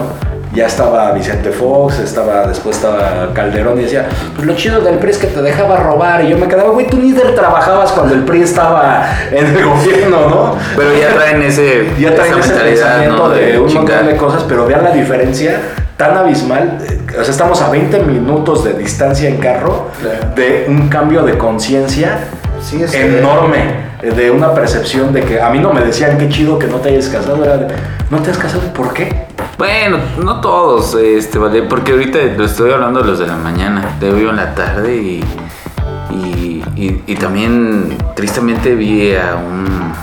[0.54, 4.06] ya estaba Vicente Fox, estaba, después estaba Calderón y decía,
[4.36, 6.26] pues lo chido del PRI es que te dejaba robar.
[6.26, 9.64] Y yo me quedaba, güey, tú ni te trabajabas cuando el PRI estaba en el
[9.66, 10.56] gobierno, ¿no?
[10.76, 13.30] Pero ya traen ese, Ya traen esa ese pensamiento ¿no?
[13.30, 13.84] de, un chingar.
[13.86, 15.58] montón de cosas, pero vean la diferencia
[15.96, 16.80] tan abismal.
[16.86, 19.88] eh, O sea, estamos a 20 minutos de distancia en carro
[20.36, 22.18] de un cambio de conciencia
[22.62, 23.92] Sí, es enorme.
[24.02, 26.90] De una percepción de que a mí no me decían qué chido que no te
[26.90, 27.68] hayas casado, era de,
[28.10, 28.62] ¿no te has casado?
[28.74, 29.28] ¿Por qué?
[29.60, 33.96] Bueno, no todos, este, vale, porque ahorita lo estoy hablando de los de la mañana,
[34.00, 35.24] de hoy en la tarde y,
[36.10, 39.94] y, y- y también tristemente vi a un,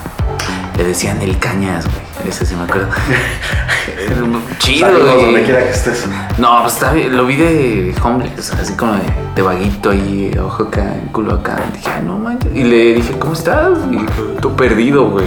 [0.76, 1.96] le decían el cañas, güey,
[2.28, 2.88] ese sí me acuerdo.
[4.58, 5.24] Chido, Saludos güey.
[5.26, 6.06] donde quiera que estés.
[6.38, 9.00] No, pues está bien, lo vi de homeless, así como de,
[9.34, 11.56] de vaguito ahí, ojo acá, culo acá.
[11.74, 12.50] Dije, "Ay, no manches.
[12.54, 13.78] Y le dije, ¿cómo estás?
[13.90, 15.26] Y tú perdido, güey.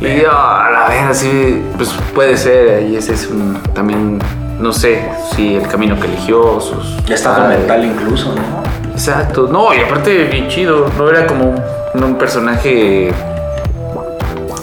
[0.00, 4.18] Y yo, a la ver, así, pues puede ser, ahí ese es un, también,
[4.58, 5.02] no sé,
[5.34, 7.02] si el camino que eligió, sus...
[7.06, 7.58] Ya padres.
[7.60, 8.92] mental incluso, ¿no?
[8.92, 11.54] Exacto, no, y aparte bien chido, no era como
[11.94, 13.12] un, un personaje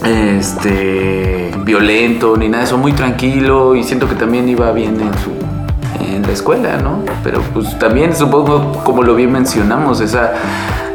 [0.03, 5.13] este violento ni nada de eso, muy tranquilo y siento que también iba bien en
[5.19, 5.31] su
[6.03, 7.03] en la escuela, ¿no?
[7.23, 10.33] Pero pues también supongo como lo bien mencionamos esa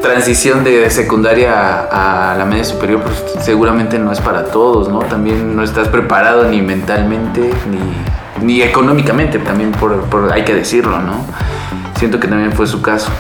[0.03, 5.01] transición de secundaria a, la media superior, pues seguramente no es para todos, ¿no?
[5.01, 7.51] También no estás preparado ni mentalmente
[8.41, 11.25] ni, ni económicamente, también por, por- hay que decirlo, ¿no?
[11.99, 13.11] Siento que también fue su caso.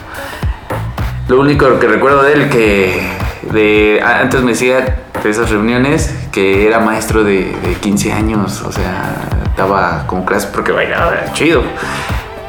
[1.28, 3.00] Lo único que recuerdo de él que
[3.52, 8.72] de, antes me decía de esas reuniones que era maestro de, de 15 años, o
[8.72, 9.14] sea,
[9.46, 11.62] estaba como clase porque bailaba chido.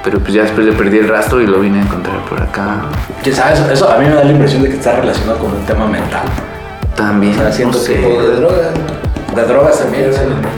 [0.03, 2.81] Pero pues ya después le perdí el rastro y lo vine a encontrar por acá.
[3.23, 3.73] ¿Quién sabe?
[3.73, 6.21] Eso, a mí me da la impresión de que está relacionado con un tema mental.
[6.95, 7.33] También.
[7.33, 7.95] O sea, siento no sé.
[7.99, 8.55] que- O de droga.
[9.35, 10.09] De drogas también.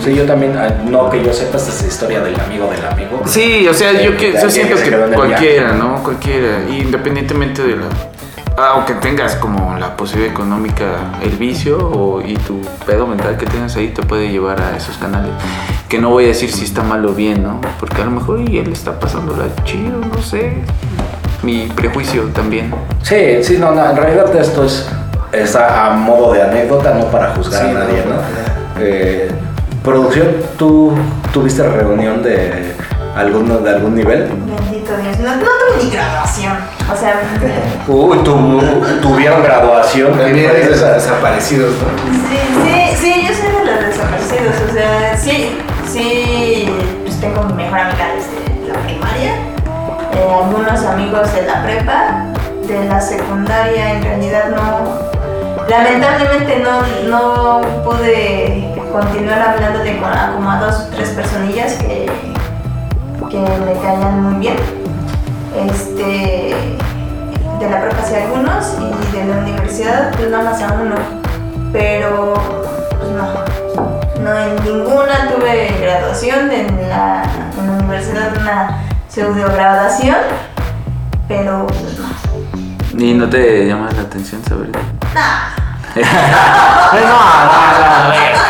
[0.03, 2.85] Sí, yo también, ah, no que yo sepa esta es la historia del amigo del
[2.85, 3.21] amigo.
[3.25, 6.01] Sí, o sea, yo, que, yo siento que que cualquiera, ¿no?
[6.03, 7.85] Cualquiera, independientemente de la...
[8.67, 10.85] Aunque tengas como la posibilidad económica,
[11.21, 14.97] el vicio o, y tu pedo mental que tengas ahí te puede llevar a esos
[14.97, 15.31] canales.
[15.87, 17.61] Que no voy a decir si está mal o bien, ¿no?
[17.79, 20.53] Porque a lo mejor y él está pasándola chido, no sé.
[21.41, 22.73] Mi prejuicio también.
[23.01, 24.87] Sí, sí, no, no, en realidad esto es,
[25.31, 28.15] es a, a modo de anécdota, no para juzgar Sí, a nadie, no, ¿no?
[28.17, 28.81] no.
[28.81, 29.29] Eh,
[29.83, 30.93] producción, ¿tú
[31.33, 32.73] tuviste reunión de
[33.15, 34.23] algún, de algún nivel?
[34.27, 35.19] Bendito Dios.
[35.19, 36.53] No, no tuve ni graduación.
[36.91, 37.21] O sea,
[37.87, 40.17] Uy, tu- tuvieron graduación.
[40.17, 42.13] También eres de desaparecidos, ¿no?
[42.29, 44.55] sí, sí, sí, yo soy de los desaparecidos.
[44.69, 45.57] O sea, sí,
[45.91, 46.69] sí,
[47.03, 49.31] pues tengo mi mejor amiga desde la primaria.
[50.13, 52.25] eh, algunos amigos de la prepa.
[52.67, 55.09] De la secundaria, en realidad no.
[55.67, 62.05] Lamentablemente no, no pude continuar hablando de con- como a dos o tres personillas que,
[63.29, 64.55] que me caían muy bien.
[65.55, 66.55] Este,
[67.59, 70.95] de la prepa sí algunos y de la universidad pues nada más a uno.
[71.71, 72.33] Pero
[72.97, 77.23] pues no, no en ninguna tuve graduación, en la,
[77.57, 80.17] en la universidad una pseudo graduación,
[81.27, 82.09] pero pues no.
[82.99, 84.71] ¿Y no te llama la atención saber?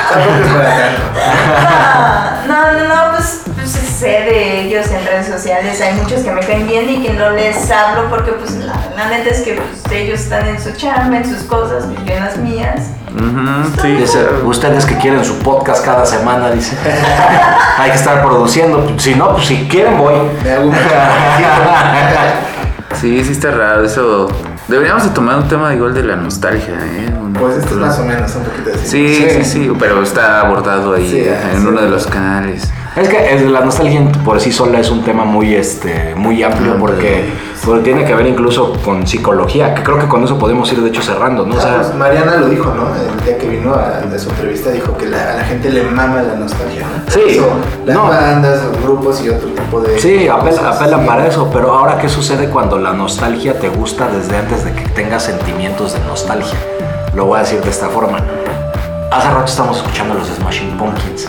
[0.09, 1.03] Tampoco es para tanto.
[2.47, 3.08] No, no, no, pues, pues
[5.39, 5.81] sociales.
[5.81, 9.09] Hay muchos que me caen bien y que no les hablo porque, pues, la, la
[9.09, 12.25] neta es que pues, ellos están en su chamba, en sus cosas, pues, yo en
[12.25, 12.91] las mías.
[13.81, 16.75] Sí, Dice, ustedes que quieren su podcast cada semana, dice.
[17.77, 18.93] Hay que estar produciendo.
[18.99, 20.15] Si no, pues si quieren voy.
[22.99, 24.27] Sí, sí está raro eso.
[24.69, 27.11] Deberíamos de tomar un tema igual de la nostalgia, ¿eh?
[27.19, 28.87] Un- Pues esto es más o menos un poquito así.
[28.87, 29.45] Sí, sí, Sí.
[29.63, 31.67] sí, pero está abordado ahí Sí, eh, en sí.
[31.67, 32.69] uno de los canales.
[32.95, 36.73] Es que es- la nostalgia por sí sola es un tema muy, este, muy amplio
[36.73, 36.77] Amplio.
[36.79, 37.25] porque,
[37.65, 40.89] porque tiene que ver incluso con psicología, que creo que con eso podemos ir de
[40.89, 41.55] hecho cerrando, ¿no?
[41.55, 42.87] O Ah, sea, pues Mariana lo dijo, ¿no?
[42.95, 45.83] El día que vino a, de su entrevista dijo que la- a la gente le
[45.83, 47.11] mama la nostalgia, ¿no?
[47.11, 47.47] Sí, Eso,
[47.85, 48.07] las no.
[48.07, 49.99] bandas, grupos y otro tipo de...
[49.99, 50.75] sí, apel- cosas.
[50.77, 54.73] apelan para eso, pero ahora qué sucede cuando la nostalgia te gusta desde antes de
[54.73, 56.57] que tengas sentimientos de nostalgia?
[57.13, 58.19] Lo voy a decir de esta forma.
[59.11, 61.27] Hace rato estamos escuchando los Smashing Pumpkins.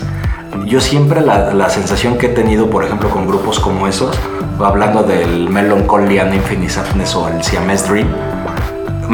[0.65, 4.17] Yo siempre la, la sensación que he tenido, por ejemplo, con grupos como esos,
[4.59, 8.07] hablando del Melancholy and Infinite Sadness o el Siamese Dream,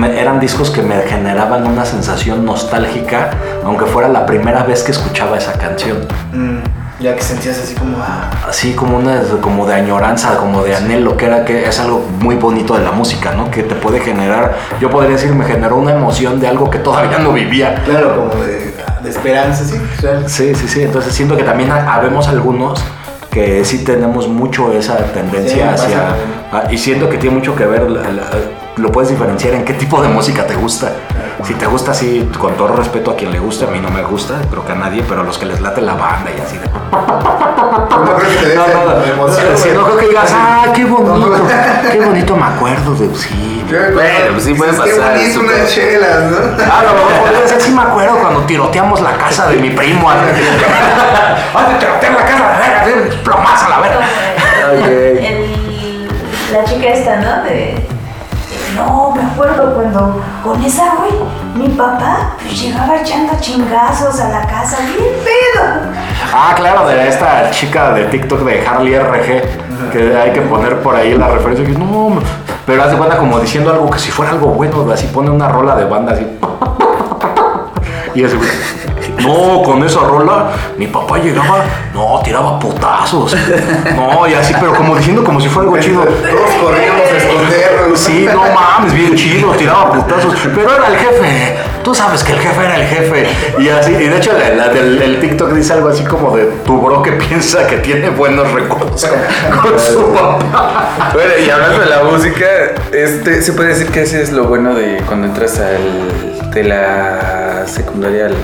[0.06, 3.32] eran discos que me generaban una sensación nostálgica,
[3.64, 5.98] aunque fuera la primera vez que escuchaba esa canción.
[6.34, 6.60] Mm,
[7.00, 7.98] ya que sentías así como...
[8.02, 12.04] ah, Así como una como de añoranza, como de anhelo, que era que es algo
[12.20, 13.52] muy bonito de la música, ¿no?
[13.52, 17.20] Que te puede generar, yo podría decir, me generó una emoción de algo que todavía
[17.20, 17.82] no vivía.
[17.86, 18.74] claro, como de,
[19.04, 19.80] de esperanza, sí.
[20.00, 20.22] claro.
[20.28, 20.82] Sí, sí, sí.
[20.84, 22.84] Entonces siento que también ha- habemos algunos
[23.30, 26.72] que sí tenemos mucho esa tendencia Sí, hacia...
[26.72, 28.30] y siento que tiene mucho que ver, la- la-
[28.78, 30.92] lo puedes diferenciar en qué tipo de música te gusta.
[31.46, 34.02] Si te gusta así, con todo respeto a quien le guste, a mí no me
[34.04, 36.58] gusta, creo que a nadie, pero a los que les late la banda y así
[36.58, 36.68] de...
[36.68, 39.04] No creo que te No, no, no.
[39.06, 41.48] emoción, Sí, no creo que digas, ah, qué bonito, No.
[41.92, 43.64] qué bonito me acuerdo de sí.
[43.70, 46.38] Bueno, pues sí puede pasar, Qué bonito unas chelas, ¿no?
[46.72, 50.10] Ah, lo mejor podría decir, sí me acuerdo cuando tiroteamos la casa de mi primo.
[50.12, 52.56] ¡Ah, tirotear la casa!
[52.56, 54.00] ¡A ver, a ver, plomazo a la verga!
[54.84, 56.08] El-
[56.52, 57.44] la chica esta, ¿no?
[57.44, 57.76] De,
[58.78, 61.12] no, me acuerdo cuando con esa, güey,
[61.56, 65.64] mi papá pues, llegaba echando chingazos a la casa, bien pedo.
[66.34, 70.96] Ah, claro, de esta chica de TikTok de Harley RG, que hay que poner por
[70.96, 71.68] ahí la referencia.
[71.78, 72.20] No,
[72.66, 75.76] pero hace cuenta como diciendo algo que si fuera algo bueno, así pone una rola
[75.76, 76.26] de banda así.
[78.16, 78.50] Y ese güey,
[79.20, 81.64] no, con esa rola, mi papá llegaba,
[81.94, 83.36] no, tiraba putazos.
[83.96, 86.04] No, y así, pero como diciendo como si fuera algo chido.
[86.04, 90.36] Todos corríamos a esconder, Sí, no mames, bien chido, tiraba putazos.
[90.54, 91.56] Pero era el jefe.
[91.84, 93.28] Tú sabes que el jefe era el jefe.
[93.60, 96.44] Y así, y de hecho la- la del- el TikTok dice algo así como de
[96.66, 101.10] tu bro que piensa que tiene buenos recuerdos con, con su papá.
[101.14, 102.46] Bueno, y hablando de la música,
[102.92, 107.64] este, se puede decir que ese es lo bueno de cuando entras al, de la
[107.68, 108.36] secundaria al,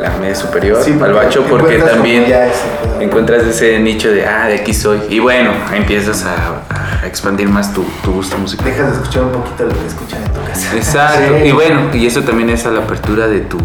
[0.00, 4.46] la media superior, Sí, al bacho, porque encuentras también ese encuentras ese nicho de, ah,
[4.46, 5.00] de aquí soy.
[5.08, 6.62] Y bueno, empiezas a,
[7.02, 8.66] a expandir más tu, tu gusto musical.
[8.66, 10.76] Dejas de escuchar un poquito lo que escuchan en tu casa.
[10.76, 11.34] Exacto.
[11.42, 11.48] Sí.
[11.48, 13.58] Y bueno, y eso también es a la apertura de tu,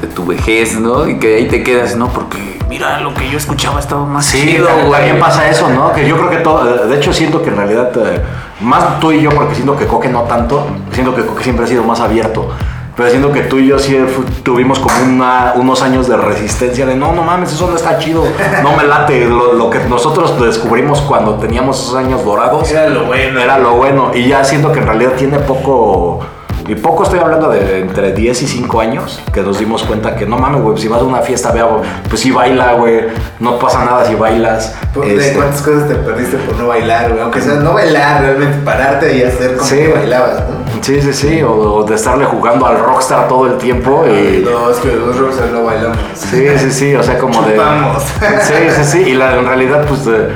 [0.00, 1.08] de tu vejez, ¿no?
[1.08, 2.08] Y que ahí te quedas, ¿no?
[2.08, 5.92] Porque mira, lo que yo escuchaba estaba más Sí, chido, también pasa eso, ¿no?
[5.92, 8.20] Que yo creo que todo, de hecho siento que en realidad, eh,
[8.60, 11.68] más tú y yo, porque siento que Coque no tanto, siento que Coque siempre ha
[11.68, 12.50] sido más abierto.
[12.98, 13.96] Pero siento que tú y yo sí
[14.42, 18.24] tuvimos como una- unos años de resistencia de no, no mames, eso no está chido,
[18.62, 19.24] no me late.
[19.26, 23.40] Lo, lo que nosotros descubrimos cuando teníamos esos años dorados Era lo bueno.
[23.40, 24.10] era lo bueno.
[24.14, 26.20] Y ya siento que en realidad tiene poco.
[26.66, 30.26] Y poco estoy hablando de entre 10 y 5 años que nos dimos cuenta que
[30.26, 31.66] no mames, güey, si vas a una fiesta, vea,
[32.10, 33.06] pues sí baila, güey,
[33.40, 34.74] no pasa nada si bailas.
[34.92, 37.22] Por- ¿De Este, cuántas cosas te perdiste por no bailar, güey?
[37.22, 39.76] Aunque sea no bailar, realmente pararte y hacer como Sí.
[39.76, 40.67] que bailabas, ¿no?
[40.80, 44.04] Sí, sí, sí, o, de estarle jugando al rockstar todo el tiempo.
[44.06, 45.98] Y, No, es que los rockstars no bailamos.
[46.14, 47.52] sí, sí, sí, o sea, como de.
[47.52, 48.02] Chupamos.
[48.42, 50.28] Sí, sí, sí, y la, en realidad, pues, de,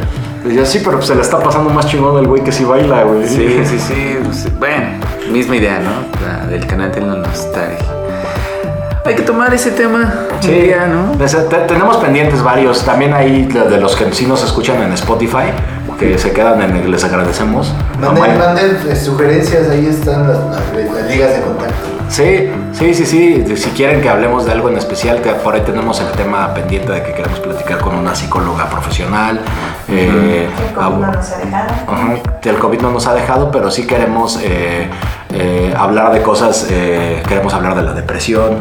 [0.44, 2.64] de ya sí, pero pues, se le está pasando más chingón el güey que sí
[2.64, 3.26] baila, güey.
[3.28, 4.18] Sí, sí, sí.
[4.24, 4.86] pues, bueno,
[5.30, 6.26] misma idea, ¿no?
[6.26, 8.02] La del canal de la nostalgia.
[9.04, 10.28] Hay que tomar ese tema.
[10.40, 11.12] Sí, día, ¿no?
[11.66, 12.84] Tenemos pendientes varios.
[12.84, 15.50] También hay de de los que sí nos escuchan en Spotify,
[16.10, 17.72] que se quedan en el, les agradecemos.
[18.00, 21.74] Manden, manden eh, sugerencias, ahí están las, las- las ligas de contacto.
[22.08, 23.56] Sí, sí, sí, sí.
[23.56, 26.92] Si quieren que hablemos de algo en especial, que por ahí tenemos el tema pendiente
[26.92, 29.40] de que queremos platicar con una psicóloga profesional.
[29.88, 31.72] eh, El COVID no nos ha dejado.
[32.44, 34.88] El COVID no nos ha dejado, pero sí queremos eh,
[35.32, 38.58] eh, hablar de cosas, eh, queremos hablar de la depresión,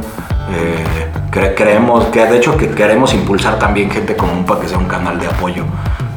[0.53, 4.77] eh, cre- creemos que de hecho que queremos impulsar también gente común para que sea
[4.77, 5.65] un canal de apoyo.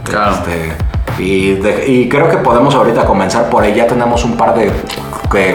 [0.04, 0.34] Claro.
[0.34, 0.72] Este,
[1.18, 4.70] y, de- y creo que podemos ahorita comenzar por ahí, ya tenemos un par de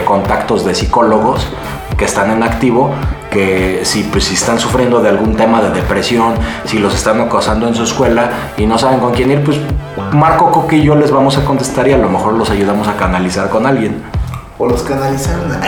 [0.05, 1.47] contactos de psicólogos
[1.97, 2.91] que están en activo,
[3.29, 6.33] que si, pues, si están sufriendo de algún tema de depresión,
[6.65, 9.57] si los están acosando en su escuela y no saben con quién ir, pues
[10.13, 12.95] Marco Coque y yo les vamos a contestar y a lo mejor los ayudamos a
[12.95, 14.01] canalizar con alguien.
[14.61, 15.49] O los canalizaron.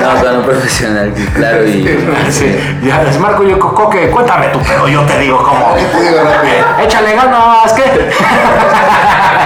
[0.00, 1.84] No, con un profesional, claro, y.
[2.30, 5.74] Sí, ya es Marco yo Co- Coque, cuéntame tu pedo, yo te digo cómo.
[5.92, 6.84] Te digo rápido.
[6.84, 8.10] Échale ganas, ¿qué?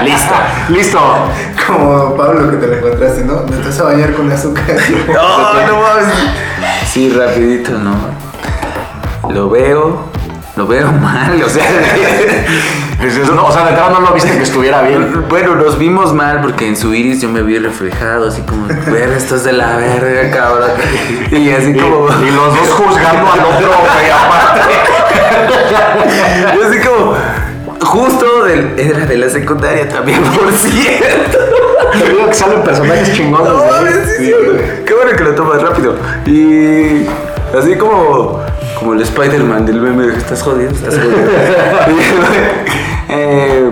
[0.05, 0.35] listo,
[0.69, 1.01] listo.
[1.67, 3.43] Como Pablo que te lo encontraste, ¿no?
[3.49, 4.65] Me estás a bañar con azúcar.
[5.09, 6.15] No, no mames.
[6.87, 7.95] Sí, rapidito, ¿no?
[9.31, 10.05] Lo veo,
[10.57, 11.65] lo veo mal, o sea.
[13.35, 15.25] No, o sea, de no lo viste que estuviera bien.
[15.29, 19.17] Bueno, nos vimos mal porque en su iris yo me vi reflejado, así como, verga,
[19.17, 20.71] estás de la verga, cabrón.
[21.33, 22.07] Y así como.
[22.09, 24.61] Y los dos juzgando al otro, güey, aparte.
[26.55, 27.17] Yo así como.
[27.85, 31.39] Justo del, era de la secundaria también, por cierto.
[31.93, 33.49] Te digo que salen personajes chingones.
[33.49, 34.33] No, mames, sí.
[34.87, 35.97] Qué bueno que lo tomas rápido.
[36.25, 37.05] Y
[37.59, 38.41] así como,
[38.83, 41.19] como el Spider-Man del meme de estás jodido, estás jodido.
[43.15, 43.71] Eh,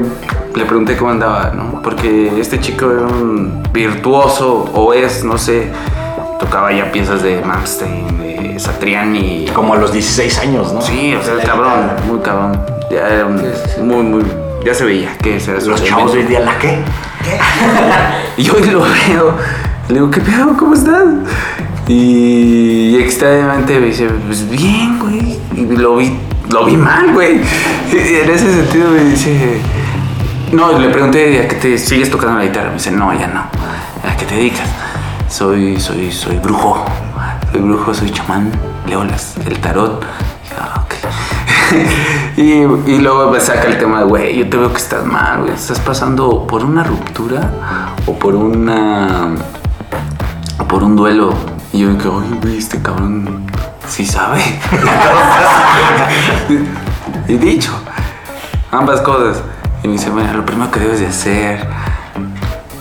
[0.55, 1.81] le pregunté cómo andaba, ¿no?
[1.81, 5.71] Porque este chico era un virtuoso, o es, no sé,
[6.39, 9.47] tocaba ya piezas de Malmsteen, de Satriani.
[9.55, 10.83] Como a los 16 años, ¿no?
[10.83, 12.61] Sí, o sea, cabrón, muy cabrón.
[12.91, 13.43] Ya era un,
[13.81, 14.23] muy, muy.
[14.63, 16.81] Ya se veía que era su Los chavos de hoy día, ¿la qué?
[18.37, 19.35] y yo lo veo,
[19.91, 20.57] le digo, ¿qué pedo?
[20.57, 21.05] ¿Cómo estás?
[21.89, 25.39] Y extrañamente me dice, pues bien, güey.
[25.57, 26.17] Y lo vi,
[26.51, 27.41] lo vi mal, güey.
[27.93, 29.61] Y en ese sentido me dice,
[30.53, 32.69] no, le pregunté, ¿a qué te sigues tocando la guitarra?
[32.69, 33.41] Me dice, no, ya no.
[33.41, 34.69] ¿A qué te dedicas?
[35.29, 36.85] Soy, soy, soy brujo.
[37.53, 38.51] Soy brujo, soy chamán,
[38.87, 40.05] leo las, el tarot.
[40.05, 40.95] Y, "Ah, ok".
[42.37, 42.43] y,
[42.93, 45.53] y luego me saca el tema de, güey, yo te veo que estás mal, güey.
[45.55, 47.51] Estás pasando por una ruptura
[48.07, 49.31] o por una.
[50.71, 51.35] Por un duelo.
[51.73, 53.45] Y yo me oye, este cabrón
[53.89, 54.41] sí sabe.
[57.29, 57.73] y dicho,
[58.71, 59.43] ambas cosas.
[59.83, 61.67] Y me dice, bueno, lo primero que debes de hacer,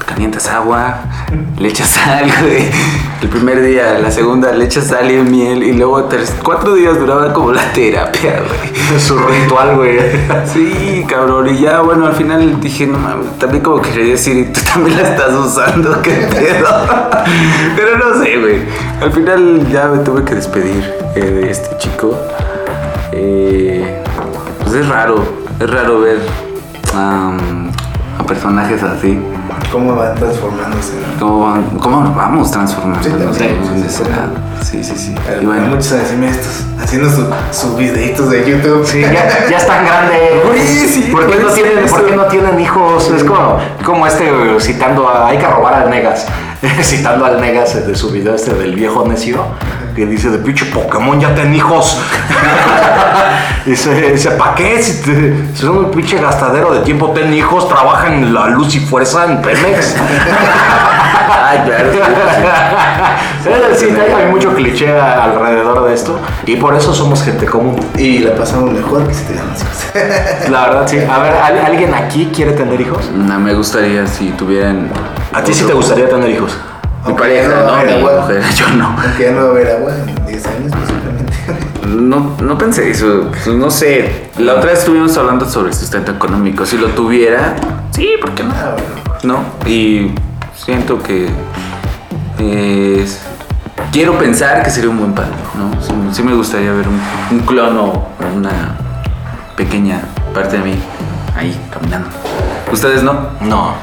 [0.09, 1.01] calientas agua,
[1.59, 2.67] le echas sal, güey.
[3.21, 5.61] El primer día, la segunda, le echas sal y miel.
[5.61, 8.99] Y luego tres, cuatro días duraba como la terapia, güey.
[8.99, 9.99] Su ritual, güey.
[10.51, 11.47] Sí, cabrón.
[11.49, 14.97] Y ya, bueno, al final dije, no mames, también como quería decir, y tú también
[14.97, 16.67] la estás usando, qué pedo.
[17.75, 18.61] Pero no sé, güey.
[19.01, 22.17] Al final ya me tuve que despedir eh, de este chico.
[23.11, 24.01] Eh,
[24.63, 25.23] pues es raro,
[25.59, 26.19] es raro ver
[26.95, 27.37] a
[28.25, 29.19] personajes así.
[29.71, 31.19] Cómo van transformándose, ¿no?
[31.19, 33.03] ¿Cómo, cómo nos vamos transformando?
[33.03, 33.57] Sí, también,
[34.63, 34.95] sí, sí, sí.
[34.95, 35.15] Sí.
[35.29, 38.85] Hay Y bueno, muchos estos haciendo su- sus videitos de YouTube.
[38.85, 40.19] Sí, ya, ya están grandes.
[40.89, 43.09] Sí, ¿Por qué, no tienen, ¿Por qué no tienen hijos?
[43.11, 45.27] Es como, como este eh, citando a.
[45.27, 46.25] Hay que robar al Negas.
[46.81, 49.43] citando al Negas eh, de su video este del viejo necio.
[49.99, 51.97] Que dice: De pinche Pokémon ya ten hijos.
[53.65, 54.81] dice: dice ¿Para qué?
[54.81, 58.73] Si, te- si son un pinche gastadero de tiempo, ten hijos, trabaja en la luz
[58.75, 59.95] y fuerza en Pemex.
[61.49, 61.91] Ay, claro.
[63.43, 66.17] Sí, sí, hay, hay mucho cliché a- alrededor de esto.
[66.45, 67.77] Y por eso somos gente común.
[67.97, 70.49] Y la pasamos mejor que si teníamos hijos.
[70.49, 70.97] La verdad, sí.
[70.99, 73.11] A ver, ¿al- ¿alguien aquí quiere tener hijos?
[73.13, 74.89] No, me gustaría si tuvieran.
[75.33, 76.57] ¿A ti sí te gustaría tener hijos?
[77.01, 78.21] Mi Aunque pareja, no va no, a haber mi agua.
[78.21, 78.95] mujer, yo no.
[79.01, 81.33] Aunque ya no va a haber agua en 10 años, posiblemente.
[81.87, 84.29] No, no pensé eso, pues, no sé.
[84.37, 86.65] La otra vez estuvimos hablando sobre el sustento económico.
[86.65, 87.55] Si lo tuviera,
[87.91, 88.51] sí, ¿por qué no?
[88.51, 88.75] Ah,
[89.23, 89.43] bueno.
[89.63, 89.69] ¿No?
[89.69, 90.11] Y
[90.55, 91.29] siento que
[92.39, 93.07] eh,
[93.91, 95.81] quiero pensar que sería un buen padre, ¿no?
[95.81, 96.99] Sí, sí me gustaría ver un,
[97.31, 98.75] un clon o una
[99.55, 100.01] pequeña
[100.33, 100.75] parte de mí
[101.35, 102.09] ahí caminando.
[102.71, 103.29] ¿Ustedes no?
[103.41, 103.73] No.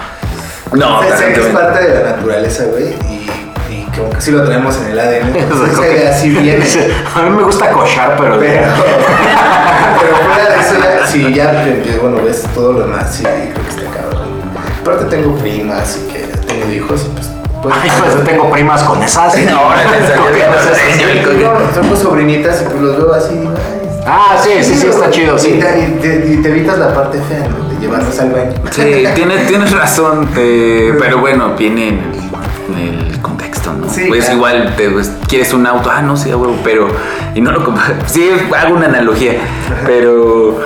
[0.72, 3.30] No, sé que es parte de la naturaleza, güey, y,
[3.70, 5.36] y como que sí lo tenemos en el ADN.
[5.36, 6.64] Entonces, esa idea sí viene.
[7.14, 8.38] A mí me gusta cochar, pero.
[8.38, 8.62] Pero,
[10.00, 11.66] pero fuera de eso, ya, si ya,
[12.02, 14.26] bueno, ves todo lo demás, sí, creo que está cabrón.
[14.82, 17.28] Aparte tengo primas y que tengo hijos y pues...
[17.62, 19.36] pues Ay, pues yo tengo primas con esas.
[19.50, 20.62] No, ahora le salió ¿Con qué bien, no o
[21.72, 23.48] sea, tengo, sobrinitas y pues los veo así
[24.06, 25.58] Ah, sí, sí, sí, está chido, sí.
[25.60, 27.75] te, y te- y te evitas la parte fea, ¿no?
[27.86, 28.52] Llevarlos al baño.
[28.70, 33.88] Sí, tienes, tienes razón, eh, pero bueno, viene en el, en el contexto, ¿no?
[33.88, 34.36] Sí, pues claro.
[34.36, 36.88] igual te, pues, quieres un auto, ah, no sé, huevo, pero.
[37.34, 37.92] Y no lo compras.
[38.06, 39.34] Sí, hago una analogía,
[39.84, 40.60] pero.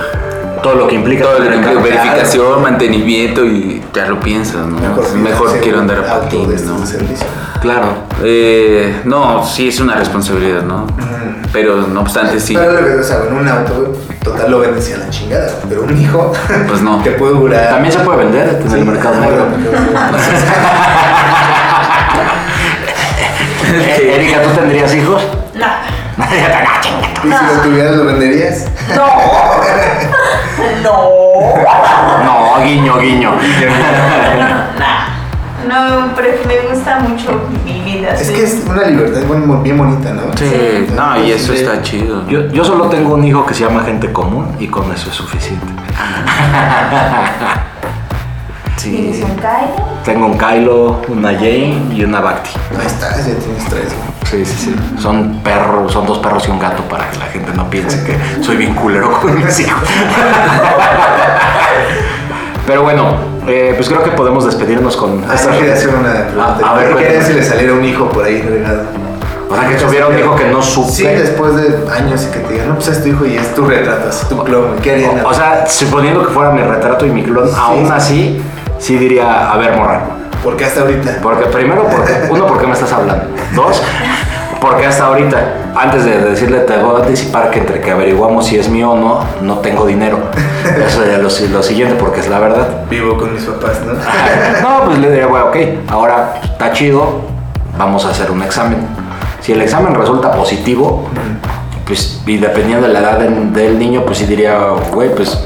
[0.63, 1.23] Todo lo que implica.
[1.23, 1.81] Todo lo que carro.
[1.81, 4.77] verificación, mantenimiento y ya lo piensas, ¿no?
[4.79, 6.85] Mejor, Mejor, quiero andar a de patín, estos ¿no?
[6.85, 7.25] servicio.
[7.61, 7.93] Claro.
[8.23, 10.85] Eh, no, sí es una responsabilidad, ¿no?
[11.51, 12.55] Pero no obstante, sí.
[12.55, 15.49] Pero lo que, o sea, en un auto, güey, total lo vendes a la chingada,
[15.67, 16.31] pero un hijo,
[16.67, 17.01] Pues no.
[17.03, 17.69] te puede durar.
[17.69, 19.47] También se puede vender en Sí, el mercado ah, negro.
[23.73, 25.21] Eh, Erika, ¿tú tendrías hijos?
[25.55, 25.65] No.
[27.23, 28.65] ¿Y si lo tuvieras, lo venderías?
[28.95, 29.07] No.
[30.83, 31.09] No.
[32.25, 33.31] No, guiño, guiño.
[35.67, 40.13] No, no, pero me gusta mucho vivir Es que es una libertad bien, bien bonita,
[40.13, 40.21] ¿no?
[40.35, 41.59] Sí, no, y eso Sí.
[41.59, 42.27] está chido.
[42.27, 45.15] Yo, yo solo tengo un hijo que se llama gente común y con eso es
[45.15, 45.65] suficiente.
[48.81, 49.23] ¿Tienes Sí.
[49.23, 50.01] un Kylo?
[50.03, 52.49] Tengo un Kylo, una Jane y una Bacti.
[52.79, 54.45] Ahí está, ya tienes tres, güey.
[54.45, 54.75] Sí, sí, sí.
[54.99, 58.17] Son perros, son dos perros y un gato para que la gente no piense que
[58.43, 59.83] soy bien culero con mis hijos.
[62.65, 63.15] Pero bueno,
[63.47, 66.65] eh, pues creo que podemos despedirnos con Ah, esta sí, quería hacer una pregunta.
[66.67, 67.25] A- a ver, ¿Qué cuéntame.
[67.25, 68.83] si le saliera un hijo por ahí regado?
[69.49, 70.91] O sea, que tuviera un hijo que no supe.
[70.91, 73.53] Sí, después de años y que te digan, no, pues es tu hijo y es
[73.53, 74.77] tu retrato, es tu clon.
[74.81, 75.25] ¿qué harían?
[75.25, 77.53] O, o sea, suponiendo que fuera mi retrato y mi clon, Sí.
[77.57, 78.41] aún así,
[78.79, 80.01] sí diría, a ver, morra.
[80.41, 81.17] ¿Por qué hasta ahorita?
[81.21, 83.25] Porque primero, porque, uno, ¿por qué me estás hablando?
[83.53, 83.81] Dos,
[84.61, 85.37] porque hasta ahorita,
[85.75, 88.97] antes de decirle, te voy a anticipar que entre que averiguamos si es mío o
[88.97, 90.17] no, no tengo dinero.
[90.87, 92.83] Eso lo, si- lo siguiente, porque es la verdad.
[92.89, 93.93] Vivo con mis papás, ¿no?
[94.61, 95.57] No, pues le diría, bueno, ok,
[95.89, 97.21] ahora está chido,
[97.77, 98.79] vamos a hacer un examen.
[99.41, 101.07] Si el examen resulta positivo,
[101.85, 104.57] pues, y dependiendo de la edad del, del niño, pues sí diría,
[104.93, 105.37] güey, pues,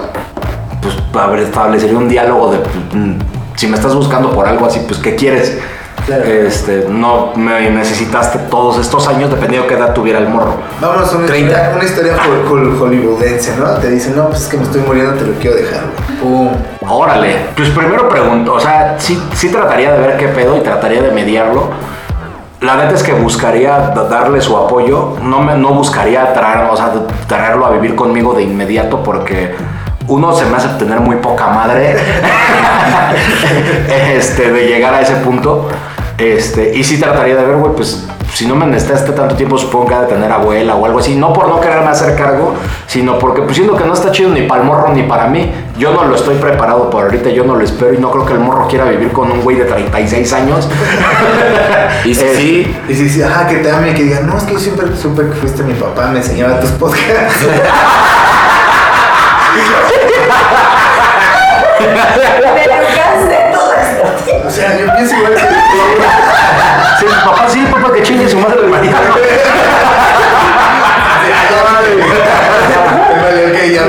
[0.82, 2.58] pues a ver, establecería un diálogo de,
[2.98, 3.20] mm,
[3.56, 5.60] si me estás buscando por algo así, pues, ¿qué quieres?
[6.06, 6.24] Claro.
[6.24, 10.54] Este, no me necesitaste todos estos años, dependiendo de qué edad tuviera el morro.
[10.80, 11.50] Vamos a una 30.
[11.52, 13.66] historia, una historia hol- hol- hollywoodense, ¿no?
[13.80, 15.82] Te dicen, no, pues es que me estoy muriendo, te lo quiero dejar.
[16.22, 16.50] Pum.
[16.88, 21.02] Órale, pues primero pregunto, o sea, sí, sí trataría de ver qué pedo y trataría
[21.02, 21.70] de mediarlo.
[22.62, 26.78] La neta es que buscaría da- darle su apoyo, no, me, no buscaría traer, o
[26.78, 26.92] sea,
[27.28, 29.56] traerlo a vivir conmigo de inmediato porque
[30.08, 31.96] uno se me hace tener muy poca madre
[34.16, 35.68] este, de llegar a ese punto.
[36.18, 39.88] Este, y sí trataría de ver, güey, pues si no me necesitaste tanto tiempo, supongo
[39.88, 41.16] que ha de tener abuela o algo así.
[41.16, 42.54] No por no quererme hacer cargo,
[42.86, 45.52] sino porque pues siento que no está chido ni para el morro ni para mí.
[45.78, 48.34] Yo no lo estoy preparado por ahorita, yo no lo espero y no creo que
[48.34, 50.68] el morro quiera vivir con un güey de 36 años.
[52.04, 54.44] Y si Eh, sí, Y si, si, ajá, que te ame, que digan, no, es
[54.44, 57.46] que yo siempre supe que fuiste mi papá, me enseñaba tus podcasts.
[64.56, 65.42] sea, yo pienso igual que
[67.00, 68.96] Sí, papá sí, papá que chingue su madre el marido.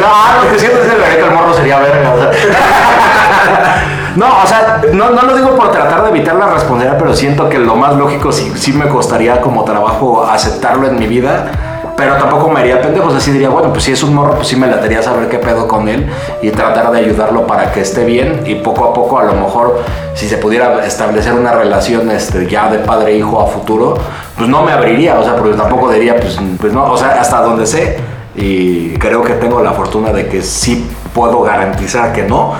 [0.00, 2.12] No, lo que siento es el que el morro sería verga.
[2.12, 2.30] O sea.
[4.16, 7.50] No, o sea, no, no, lo digo por tratar de evitar la responsabilidad, pero siento
[7.50, 12.16] que lo más lógico sí, sí me costaría como trabajo aceptarlo en mi vida pero
[12.16, 14.48] tampoco me haría pendejo, o sea, sí diría, bueno, pues si es un morro, pues
[14.48, 16.06] sí me latería saber qué pedo con él
[16.42, 19.80] y tratar de ayudarlo para que esté bien y poco a poco a lo mejor
[20.14, 23.96] si se pudiera establecer una relación este, ya de padre-hijo a futuro,
[24.36, 27.40] pues no me abriría, o sea, porque tampoco diría, pues, pues no, o sea, hasta
[27.40, 27.98] donde sé
[28.34, 30.86] y creo que tengo la fortuna de que sí
[31.16, 32.52] puedo garantizar que no.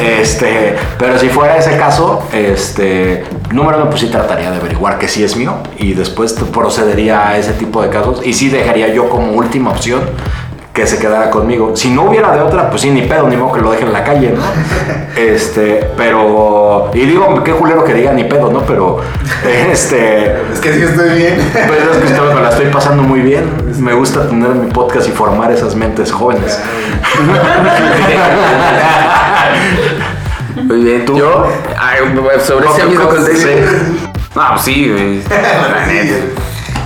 [0.00, 5.06] Este, pero si fuera ese caso, este, número uno, pues sí trataría de averiguar que
[5.06, 9.08] sí es mío y después procedería a ese tipo de casos y sí dejaría yo
[9.08, 10.02] como última opción
[10.72, 11.76] que se quedara conmigo.
[11.76, 13.92] Si no hubiera de otra, pues sí, ni pedo, ni modo que lo deje en
[13.92, 14.42] la calle, ¿no?
[15.14, 16.90] Este, pero.
[16.94, 18.60] Y digo, qué culero que diga ni pedo, ¿no?
[18.62, 19.00] Pero.
[19.70, 20.32] Este.
[20.52, 21.50] Es que sí estoy bien.
[21.52, 23.44] Pero es que estoy- me la estoy pasando muy bien.
[23.78, 26.58] Me gusta tener mi podcast y formar esas mentes jóvenes.
[30.64, 31.16] Muy bien, ¿Tú?
[31.18, 31.46] Yo,
[31.78, 31.98] ay,
[32.44, 33.48] sobre ese mismo contexto.
[34.32, 35.22] pues sí, güey.
[35.30, 36.14] La neta.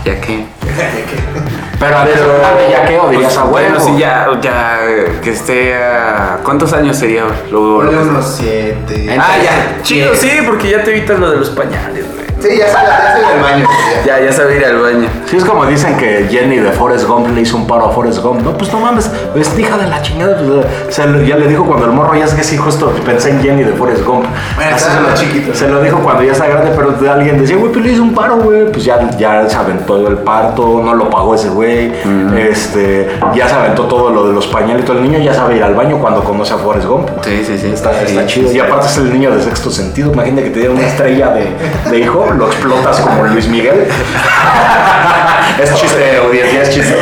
[0.04, 0.55] Ya que.
[1.78, 4.78] Pero a ver, ya que o dirías a Bueno, sí, ya, ya
[5.22, 6.38] que esté a.
[6.42, 7.24] ¿Cuántos años sería?
[7.50, 9.16] Lo, lo Ponle que- unos siete.
[9.20, 9.82] Ah, ya.
[9.82, 12.06] Chido, sí, porque ya te evitas lo de los pañales.
[12.40, 12.90] Sí, ya sabes,
[13.22, 13.66] ya el baño.
[14.04, 14.18] ya.
[14.18, 15.08] Ya, ya sabe ir al baño.
[15.26, 18.20] Sí, es como dicen que Jenny de Forrest Gump le hizo un paro a Forrest
[18.22, 18.42] Gump.
[18.42, 20.36] No, pues no mames, es hija de la chingada.
[20.38, 23.42] Pues, se ya le dijo cuando el morro ya es que sí, justo pensé en
[23.42, 24.26] Jenny de Forrest Gump.
[24.54, 25.54] Bueno, Así se lo- chiquito.
[25.54, 28.02] Se lo dijo cuando ya está grande, pero de alguien decía, güey, pues le hizo
[28.02, 28.70] un paro, güey.
[28.70, 31.92] Pues ya, ya se aventó el parto, no lo pagó ese güey.
[32.38, 34.98] Este, ya se aventó todo lo de los pañales y todo.
[34.98, 37.08] El niño ya sabe ir al baño cuando conoce a Forrest Gump.
[37.24, 37.68] Sí, sí, sí.
[37.72, 38.48] Está, está Sí, chido.
[38.48, 38.60] sí, Y sí.
[38.60, 40.12] aparte es el niño de sexto sentido.
[40.12, 41.48] Imagínate que te diera una estrella de,
[41.90, 43.86] de hijo, lo explotas como Luis Miguel.
[45.62, 46.96] es chiste, audiencia, es chiste.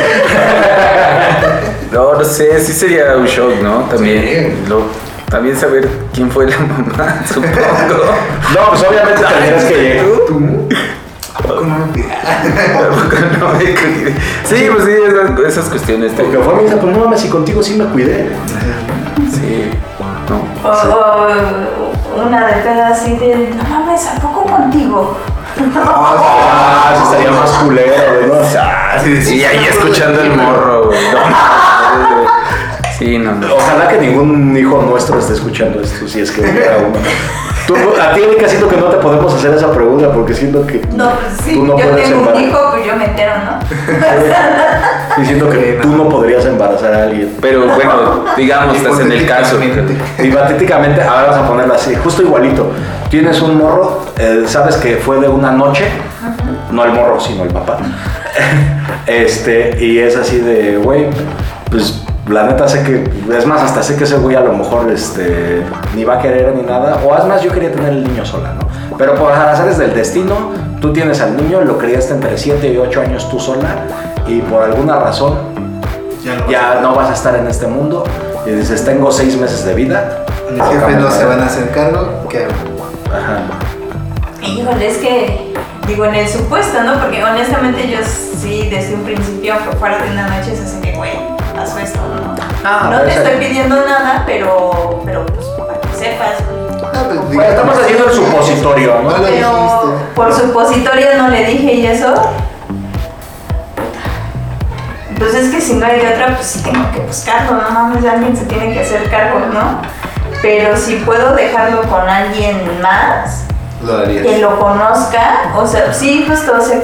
[1.91, 3.81] No, no sé, sí sería un shock, ¿no?
[3.89, 4.21] También.
[4.23, 4.69] Sí.
[4.69, 4.83] Lo-
[5.29, 7.55] también saber quién fue la mamá, supongo.
[8.53, 10.05] No, pues obviamente tendrías que llegar.
[10.27, 10.69] ¿Tú?
[11.33, 12.17] ¿A poco no me pidas?
[12.21, 14.13] Tampoco no me cuidé.
[14.45, 16.11] Sí, pues sí, esas, esas cuestiones.
[16.15, 18.29] Porque fue mi hija, pues no mames, y contigo sí me cuidé.
[19.31, 19.71] Sí.
[20.29, 20.69] No.
[20.69, 25.17] O una de pedas así de, no mames, ¿a poco contigo?
[25.75, 28.33] Ah, eso estaría más culero, ¿no?
[28.59, 29.35] Ah, sí, sí.
[29.37, 30.99] Y ahí escuchando el morro, güey.
[31.11, 31.19] No,
[32.97, 33.55] Sí, no, no.
[33.55, 36.97] Ojalá que ningún hijo nuestro esté escuchando esto, si es que hubiera uno.
[37.67, 40.81] Tú, a ti, Erika, siento que no te podemos hacer esa pregunta porque siento que
[40.93, 42.47] No, pues sí, tú no yo puedes tengo un embarazar.
[42.47, 43.59] hijo, pues yo me entero, ¿no?
[45.21, 47.35] Y siento que tú no podrías embarazar a alguien.
[47.41, 49.57] Pero bueno, digamos, estás en el caso.
[50.21, 52.71] Hipotéticamente, ahora vamos a ponerlo así, justo igualito.
[53.09, 55.85] Tienes un morro, eh, sabes que fue de una noche,
[56.71, 57.77] no el morro, sino el papá.
[59.07, 61.07] este, y es así de, güey,
[61.71, 63.03] pues la neta sé que,
[63.35, 65.63] es más, hasta sé que ese güey a lo mejor este,
[65.95, 68.53] ni va a querer ni nada, o es más, yo quería tener el niño sola,
[68.59, 68.67] ¿no?
[68.97, 73.01] Pero por azares del destino, tú tienes al niño, lo criaste entre 7 y 8
[73.01, 73.85] años tú sola,
[74.27, 75.35] y por alguna razón
[76.23, 76.49] Ya no.
[76.49, 78.03] ya no vas a estar en este mundo.
[78.45, 80.25] Y dices, tengo seis meses de vida.
[80.51, 82.27] Mis jefes no se van a hacer cargo.
[82.29, 82.53] ¿Qué hago?
[83.11, 83.41] Ajá.
[84.45, 85.53] Híjole, es que,
[85.87, 86.99] digo, en el supuesto, ¿no?
[86.99, 91.11] Porque honestamente yo sí, desde un principio, fue fuera de una noche, así que, güey,
[91.59, 92.35] haz esto, ¿no?
[92.63, 96.41] Ah, no te pues, estoy pidiendo nada, pero, pero pues, para que sepas.
[96.93, 99.13] No, pues, Bueno, Estamos haciendo el supositorio, ¿no?
[99.23, 102.13] Pero por supositorio no le dije y eso.
[105.09, 108.05] Entonces es que si no hay de otra, pues sí tengo que buscarlo, no mames,
[108.05, 109.81] alguien se tiene que hacer cargo, ¿no?
[110.41, 113.45] Pero si puedo dejarlo con alguien más,
[113.81, 114.25] Lo harías.
[114.25, 116.81] que lo conozca, o sea, sí, justo, o sea,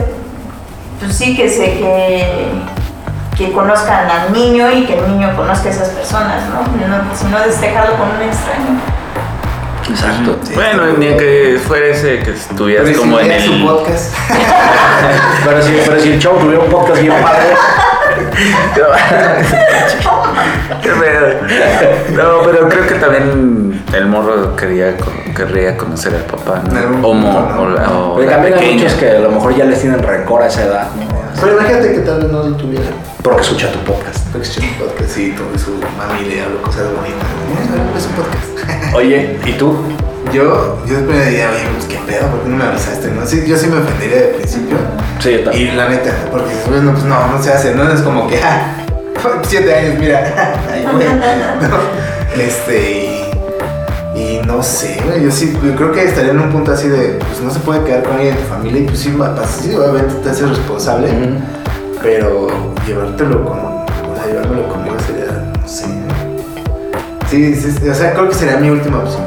[0.99, 2.51] pues sí que sé que,
[3.45, 6.61] que conozcan al niño y que el niño conozca a esas personas, ¿no?
[6.87, 8.79] no si no, es dejarlo con un extraño.
[9.89, 10.37] Exacto.
[10.43, 13.65] Sí, bueno, ni que fuera ese que estuvieras Pero como si en su el.
[13.65, 14.15] podcast.
[15.43, 17.55] Pero si, pero si el chavo tuviera un podcast bien padre,
[20.81, 21.27] Qué pedo.
[22.11, 27.07] No, pero creo que también el morro quería, con- querría conocer al papá, ¿no?
[27.07, 29.79] O, mo- o la, o Pero también hay muchos que a lo mejor ya les
[29.81, 31.10] tienen rencor a esa edad, ¿no?
[31.39, 32.85] Pero imagínate que tal vez no lo tuviera.
[33.23, 34.19] Porque escucha tu podcast.
[34.31, 37.27] Porque escucha un podcast y todo su mami le hablo cosas bonitas.
[37.97, 38.93] Es un podcast.
[38.95, 39.75] Oye, ¿y tú?
[40.33, 43.07] Yo, yo después diría, oye, pues qué pedo, ¿por qué no me avisaste?
[43.09, 43.25] No?
[43.25, 44.77] Sí, yo sí me ofendería de principio.
[45.19, 45.77] Sí, yo Y también.
[45.77, 48.75] la neta, porque dices, bueno, pues no, no se hace, no es como que, ah,
[49.43, 51.07] siete años, mira, ay, güey.
[51.69, 53.10] No, Este, y, y
[54.45, 57.41] no sé, güey, yo sí, yo creo que estaría en un punto así de, pues
[57.41, 59.13] no se puede quedar con alguien de tu familia y pues sí,
[59.61, 61.99] sí obviamente te haces responsable, Ujú.
[62.01, 62.47] pero
[62.85, 65.85] llevártelo con, o sea, llevármelo conmigo sería, no sé.
[67.29, 69.23] Sí, sí, sí, o sea, creo que sería mi última opción.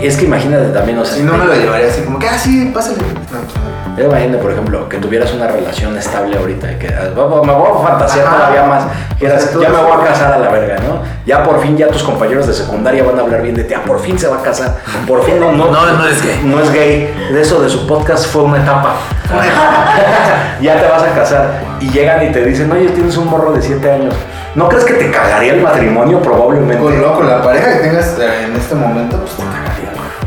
[0.00, 2.28] Y es que imagínate también, o sea, Si no me lo llevaría así como que,
[2.28, 2.98] ah, sí, pásale.
[2.98, 3.73] No, pues no.
[3.96, 7.68] Yo imagino, por ejemplo, que tuvieras una relación estable ahorita y que ah, me voy
[7.68, 8.36] a fantasear Ajá.
[8.36, 8.84] todavía más.
[9.18, 11.02] Que eras, ya me voy a casar a la verga, ¿no?
[11.24, 13.74] Ya por fin, ya tus compañeros de secundaria van a hablar bien de ti.
[13.74, 14.78] Ah, por fin se va a casar.
[15.06, 16.40] Por fin no, no, No, no es gay.
[16.42, 17.14] No es gay.
[17.32, 18.94] De eso de su podcast fue una etapa.
[20.60, 21.46] ya te vas a casar.
[21.80, 24.14] Y llegan y te dicen, oye, tienes un morro de 7 años.
[24.56, 26.96] ¿No crees que te cagaría el matrimonio probablemente?
[26.98, 29.63] No, con la pareja que tengas eh, en este momento, pues te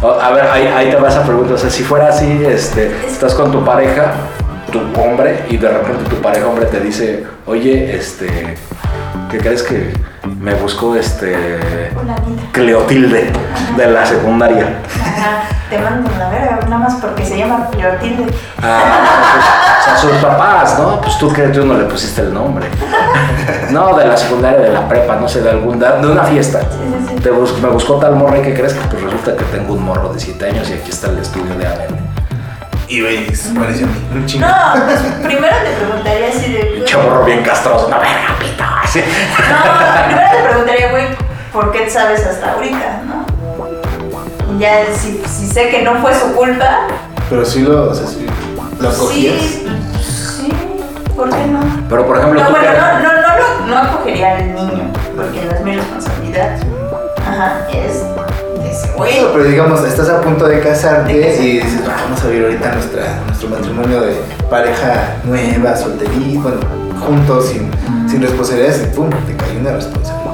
[0.01, 3.51] A ver, ahí, te vas a preguntar, o sea, si fuera así, este, estás con
[3.51, 4.13] tu pareja,
[4.71, 8.27] tu hombre, y de repente tu pareja hombre te dice, oye, este,
[9.31, 9.91] ¿qué crees que
[10.39, 12.15] me buscó este Una.
[12.51, 13.31] Cleotilde
[13.75, 14.77] de la secundaria?
[15.01, 18.25] Ajá, te mando la verga, nada más porque se llama Cleotilde.
[18.61, 20.99] Ah, o sea, sus papás, ¿no?
[21.01, 22.67] Pues tú que tú no le pusiste el nombre.
[23.71, 26.61] No, de la secundaria, de la prepa, no sé, de algún, de una fiesta.
[26.61, 26.67] Sí,
[26.99, 27.15] sí, sí.
[27.21, 28.73] Te bus- me buscó tal morra y ¿qué crees?
[28.73, 31.53] Que pues resulta que tengo un morro de 7 años y aquí está el estudio
[31.55, 32.06] de ADN.
[32.89, 33.59] Y veis, mí,
[34.15, 34.47] un chingo.
[34.47, 36.59] No, pues primero te preguntaría así de.
[36.76, 38.64] Pinche morro bien castroso, una verga, pito.
[38.84, 38.99] Así.
[39.01, 41.05] No, primero te preguntaría, güey,
[41.51, 43.26] ¿por qué sabes hasta ahorita, no?
[44.57, 46.88] Ya, si, si sé que no fue su culpa,
[47.30, 48.26] Pero sí lo, o sea, sí,
[48.80, 49.41] lo cogías.
[49.41, 49.68] sí,
[50.01, 50.51] sí,
[51.15, 51.59] ¿por qué no?
[51.89, 55.51] Pero por ejemplo, No, tú bueno, no, no, no, no acogería al niño, porque no
[55.51, 56.57] es mi responsabilidad.
[57.27, 58.03] Ajá, es
[58.95, 59.13] güey.
[59.13, 62.45] Bueno, pero digamos, estás a punto de casarte De y dices, "Ah, vamos a vivir
[62.45, 64.15] ahorita nuestra, nuestro matrimonio de
[64.49, 66.57] pareja nueva, solterita, bueno,
[67.05, 67.69] juntos, sin,
[68.09, 70.31] sin responsabilidades, y pum, te cae una responsabilidad.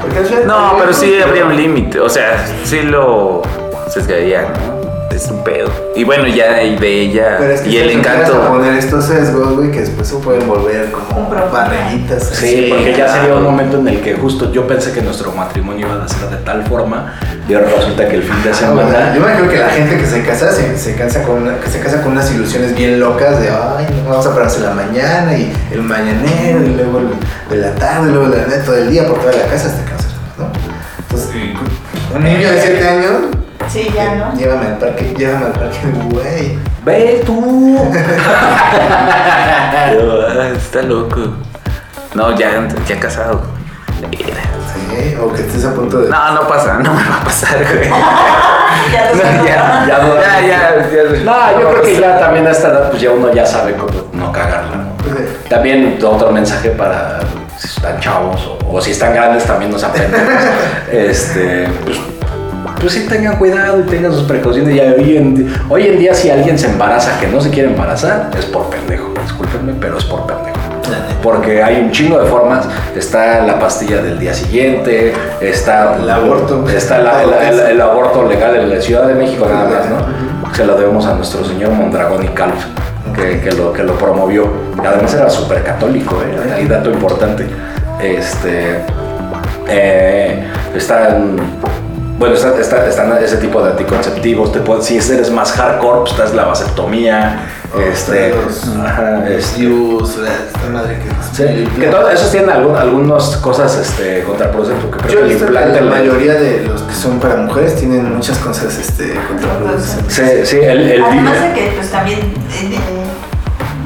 [0.00, 2.00] Porque al final- No, pero sí habría un límite.
[2.00, 3.42] O sea, sí lo
[3.88, 4.75] sesgaría, ¿no?
[5.16, 5.70] Es un pedo.
[5.94, 8.48] Y bueno, ya de de ella Pero es que y el empiezas a encanto.
[8.48, 12.22] poner estos sesgos, güey, que después se pueden volver Un como barreritas.
[12.34, 15.32] Sí, Sí, porque ya sería un momento en el que justo yo pensé que nuestro
[15.32, 17.14] matrimonio iba a ser de tal forma
[17.48, 19.14] y ahora resulta que el fin de Ah, semana.
[19.14, 21.70] Yo me creo que la gente que se casa se, se casa con una- que
[21.70, 25.50] se casa con unas ilusiones bien locas de ay vamos a pararse la mañana y
[25.72, 27.08] el mañanero y luego el
[27.48, 29.68] de la tarde y luego de la noche todo el día por toda la casa
[29.68, 30.48] hasta que nos casamos, ¿no?
[30.98, 31.30] Entonces
[32.14, 33.12] un niño de 7 años
[33.68, 34.32] Sí, ya, ¿no?
[34.38, 35.78] llévame al parque, llévame al parque,
[36.10, 36.58] güey.
[36.84, 37.78] Ve tú.
[39.88, 41.20] Ah, Está loco.
[42.14, 43.42] No, ya, ya casado.
[44.00, 47.58] Sí, o que estés a punto de No, no pasa, no me va a pasar,
[47.64, 47.88] güey.
[48.92, 50.48] Ya No, ya, Ya, no- ya, ya,
[50.90, 51.24] ya.
[51.24, 53.92] No, yo creo que ya también a esta edad, pues ya uno ya sabe cómo
[54.12, 54.96] no cagarla, ¿no?
[54.98, 57.20] Pues, También otro mensaje para
[57.58, 60.26] si están chavos o, o si están grandes también nos aprenden.
[60.92, 61.98] este, pues,
[62.80, 64.74] pues sí tengan cuidado y tengan sus precauciones.
[64.74, 68.30] Ya hoy en, hoy en día si alguien se embaraza que no se quiere embarazar,
[68.38, 69.12] es por pendejo.
[69.22, 70.56] Discúlpenme, pero es por pendejo.
[71.22, 72.64] Porque hay un chingo de formas.
[72.94, 76.64] Está la pastilla del día siguiente, está El aborto.
[76.68, 80.54] está la- el, el- el aborto legal en la Ciudad de México nada más, ¿no?
[80.54, 82.64] Se lo debemos a nuestro señor Mondragón y Calf,
[83.16, 84.48] que, que lo, que lo promovió.
[84.78, 86.52] Además era súper católico, ¿eh?
[86.54, 87.46] Hay dato importante.
[88.00, 88.76] Este,
[89.68, 90.44] eh,
[90.76, 91.36] están,
[92.18, 94.52] bueno, está, está- están ese tipo de anticonceptivos.
[94.52, 97.40] Te si eres más hardcore, pues estás la vasectomía.
[97.92, 103.36] Este, Los- ajá, este, Dios, esta madre que Sí, que todos esos tienen algún- algunas
[103.38, 107.18] cosas este, contraproducentes, porque creo Yo que he el la mayoría de los que son
[107.18, 110.14] para mujeres tienen muchas cosas este, contraproducentes.
[110.14, 112.32] Sí, sí, el, el Además de que, pues también, eh,
[112.72, 112.78] eh,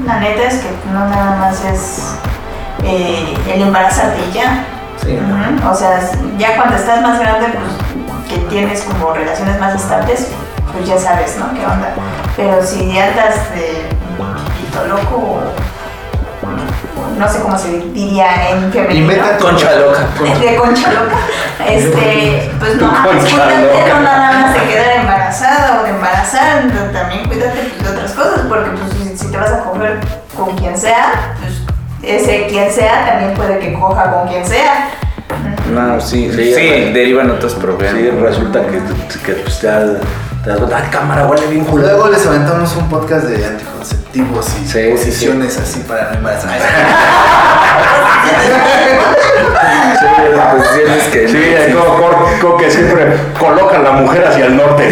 [0.06, 2.14] la neta es que no nada más es
[2.84, 4.64] eh, el embarazarte y ya.
[5.02, 5.34] Sí, ¿no?
[5.66, 6.00] Ujú, O sea,
[6.38, 7.89] ya cuando estás más grande, pues
[8.30, 10.28] que tienes como relaciones más estables,
[10.72, 11.52] pues ya sabes, ¿no?
[11.52, 11.94] ¿Qué onda?
[12.36, 13.88] Pero si andas de
[14.56, 15.40] pito loco
[17.18, 19.12] no sé cómo se diría en femenino.
[19.12, 20.08] Inventa Concha loca.
[20.22, 21.16] de concha loca,
[21.66, 26.80] este, pues no, pues cuídate no nada más de quedar embarazada o de embarazar, no,
[26.98, 30.00] también cuídate pues, de otras cosas, porque pues si te vas a coger
[30.34, 31.60] con quien sea, pues
[32.02, 34.88] ese quien sea también puede que coja con quien sea.
[35.70, 36.92] No, sí, Sí, sí, bueno.
[36.92, 38.00] derivan otros problemas.
[38.00, 38.78] Sí, resulta que,
[39.24, 39.84] que pues, ya
[40.42, 41.88] te das cuenta, ah, cámara, huele bien culero.
[41.96, 46.50] Luego les aventamos un podcast de anticonceptivos y Sí, sí, posiciones así para no embarazar.
[50.00, 50.06] Sí,
[50.56, 51.74] posiciones que Sí, existen.
[51.76, 54.84] como, como- como que siempre colocan la mujer hacia el norte.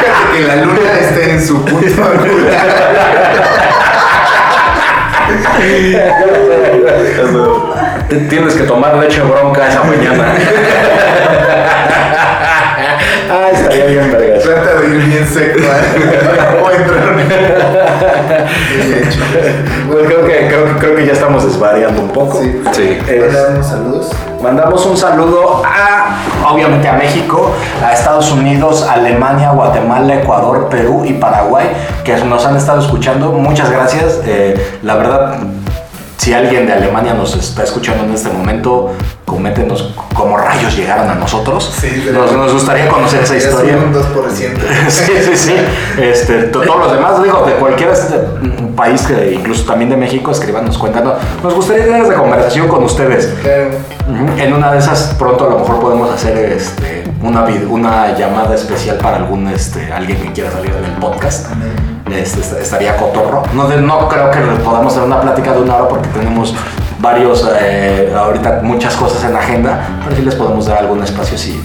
[0.00, 2.02] Fíjate que la luna esté en su punto
[8.08, 10.26] Tienes que tomar leche bronca esa mañana.
[13.30, 14.42] Ah, estaría bien, vergas.
[14.42, 15.58] Trata de ir bien seco.
[15.58, 15.68] ¿eh?
[19.86, 22.40] Bueno, creo que, creo, que- creo que ya estamos desvariando un poco.
[22.40, 22.62] Sí.
[22.72, 22.98] Sí.
[23.06, 24.10] Es- Mandamos saludos.
[24.42, 26.16] Mandamos un saludo a,
[26.50, 27.52] obviamente, a México,
[27.84, 31.66] a Estados Unidos, Alemania, Guatemala, Ecuador, Perú y Paraguay,
[32.04, 33.30] que nos han estado escuchando.
[33.32, 34.20] Muchas gracias.
[34.26, 35.34] Eh, la verdad,
[36.18, 38.92] si alguien de Alemania nos está escuchando en este momento,
[39.28, 41.72] coméntenos cómo rayos llegaron a nosotros.
[41.80, 43.76] Sí, nos, nos gustaría conocer esa historia.
[43.76, 43.98] un 2%.
[44.88, 45.54] sí, sí, sí.
[46.00, 49.96] Este, to- todos los demás, digo, de cualquier este, mm, país, que incluso también de
[49.96, 51.14] México, escribanos, cuéntanos.
[51.42, 53.32] Nos gustaría tener esa conversación con ustedes.
[54.38, 58.96] En una de esas pronto a lo mejor podemos hacer este, una, una llamada especial
[58.96, 61.46] para algún este, alguien que quiera salir en el podcast.
[62.10, 63.42] Este, est- estaría cotorro.
[63.52, 66.54] No, no creo que podamos hacer una plática de una hora porque tenemos
[66.98, 71.36] varios, eh, ahorita muchas cosas en la agenda, pero sí les podemos dar algún espacio
[71.38, 71.60] si,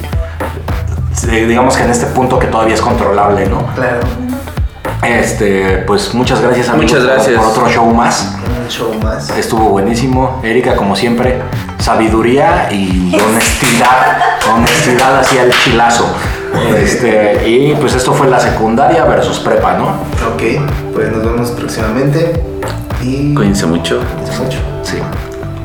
[1.14, 3.66] si- digamos que en este punto que todavía es controlable, ¿no?
[3.76, 4.00] Claro.
[5.04, 7.38] Este, pues muchas gracias amigos Muchas por- gracias.
[7.38, 8.36] por otro show más.
[8.64, 9.30] Un show más.
[9.32, 10.40] Estuvo buenísimo.
[10.44, 11.42] Erika, como siempre,
[11.80, 14.18] sabiduría y honestidad.
[14.56, 16.06] honestidad hacia el chilazo.
[16.78, 19.90] Este, y pues esto fue la secundaria versus prepa, ¿no?
[20.34, 22.42] Ok, pues nos vemos próximamente.
[23.02, 23.34] Y.
[23.34, 24.02] Cuídense mucho.
[24.16, 24.60] Cuídense mucho.
[24.84, 24.98] Sí.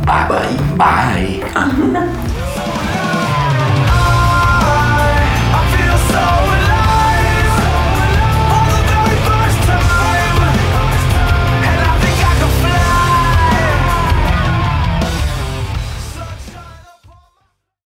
[0.06, 0.48] Bye.
[0.76, 1.42] Bye.
[1.54, 2.97] Bye.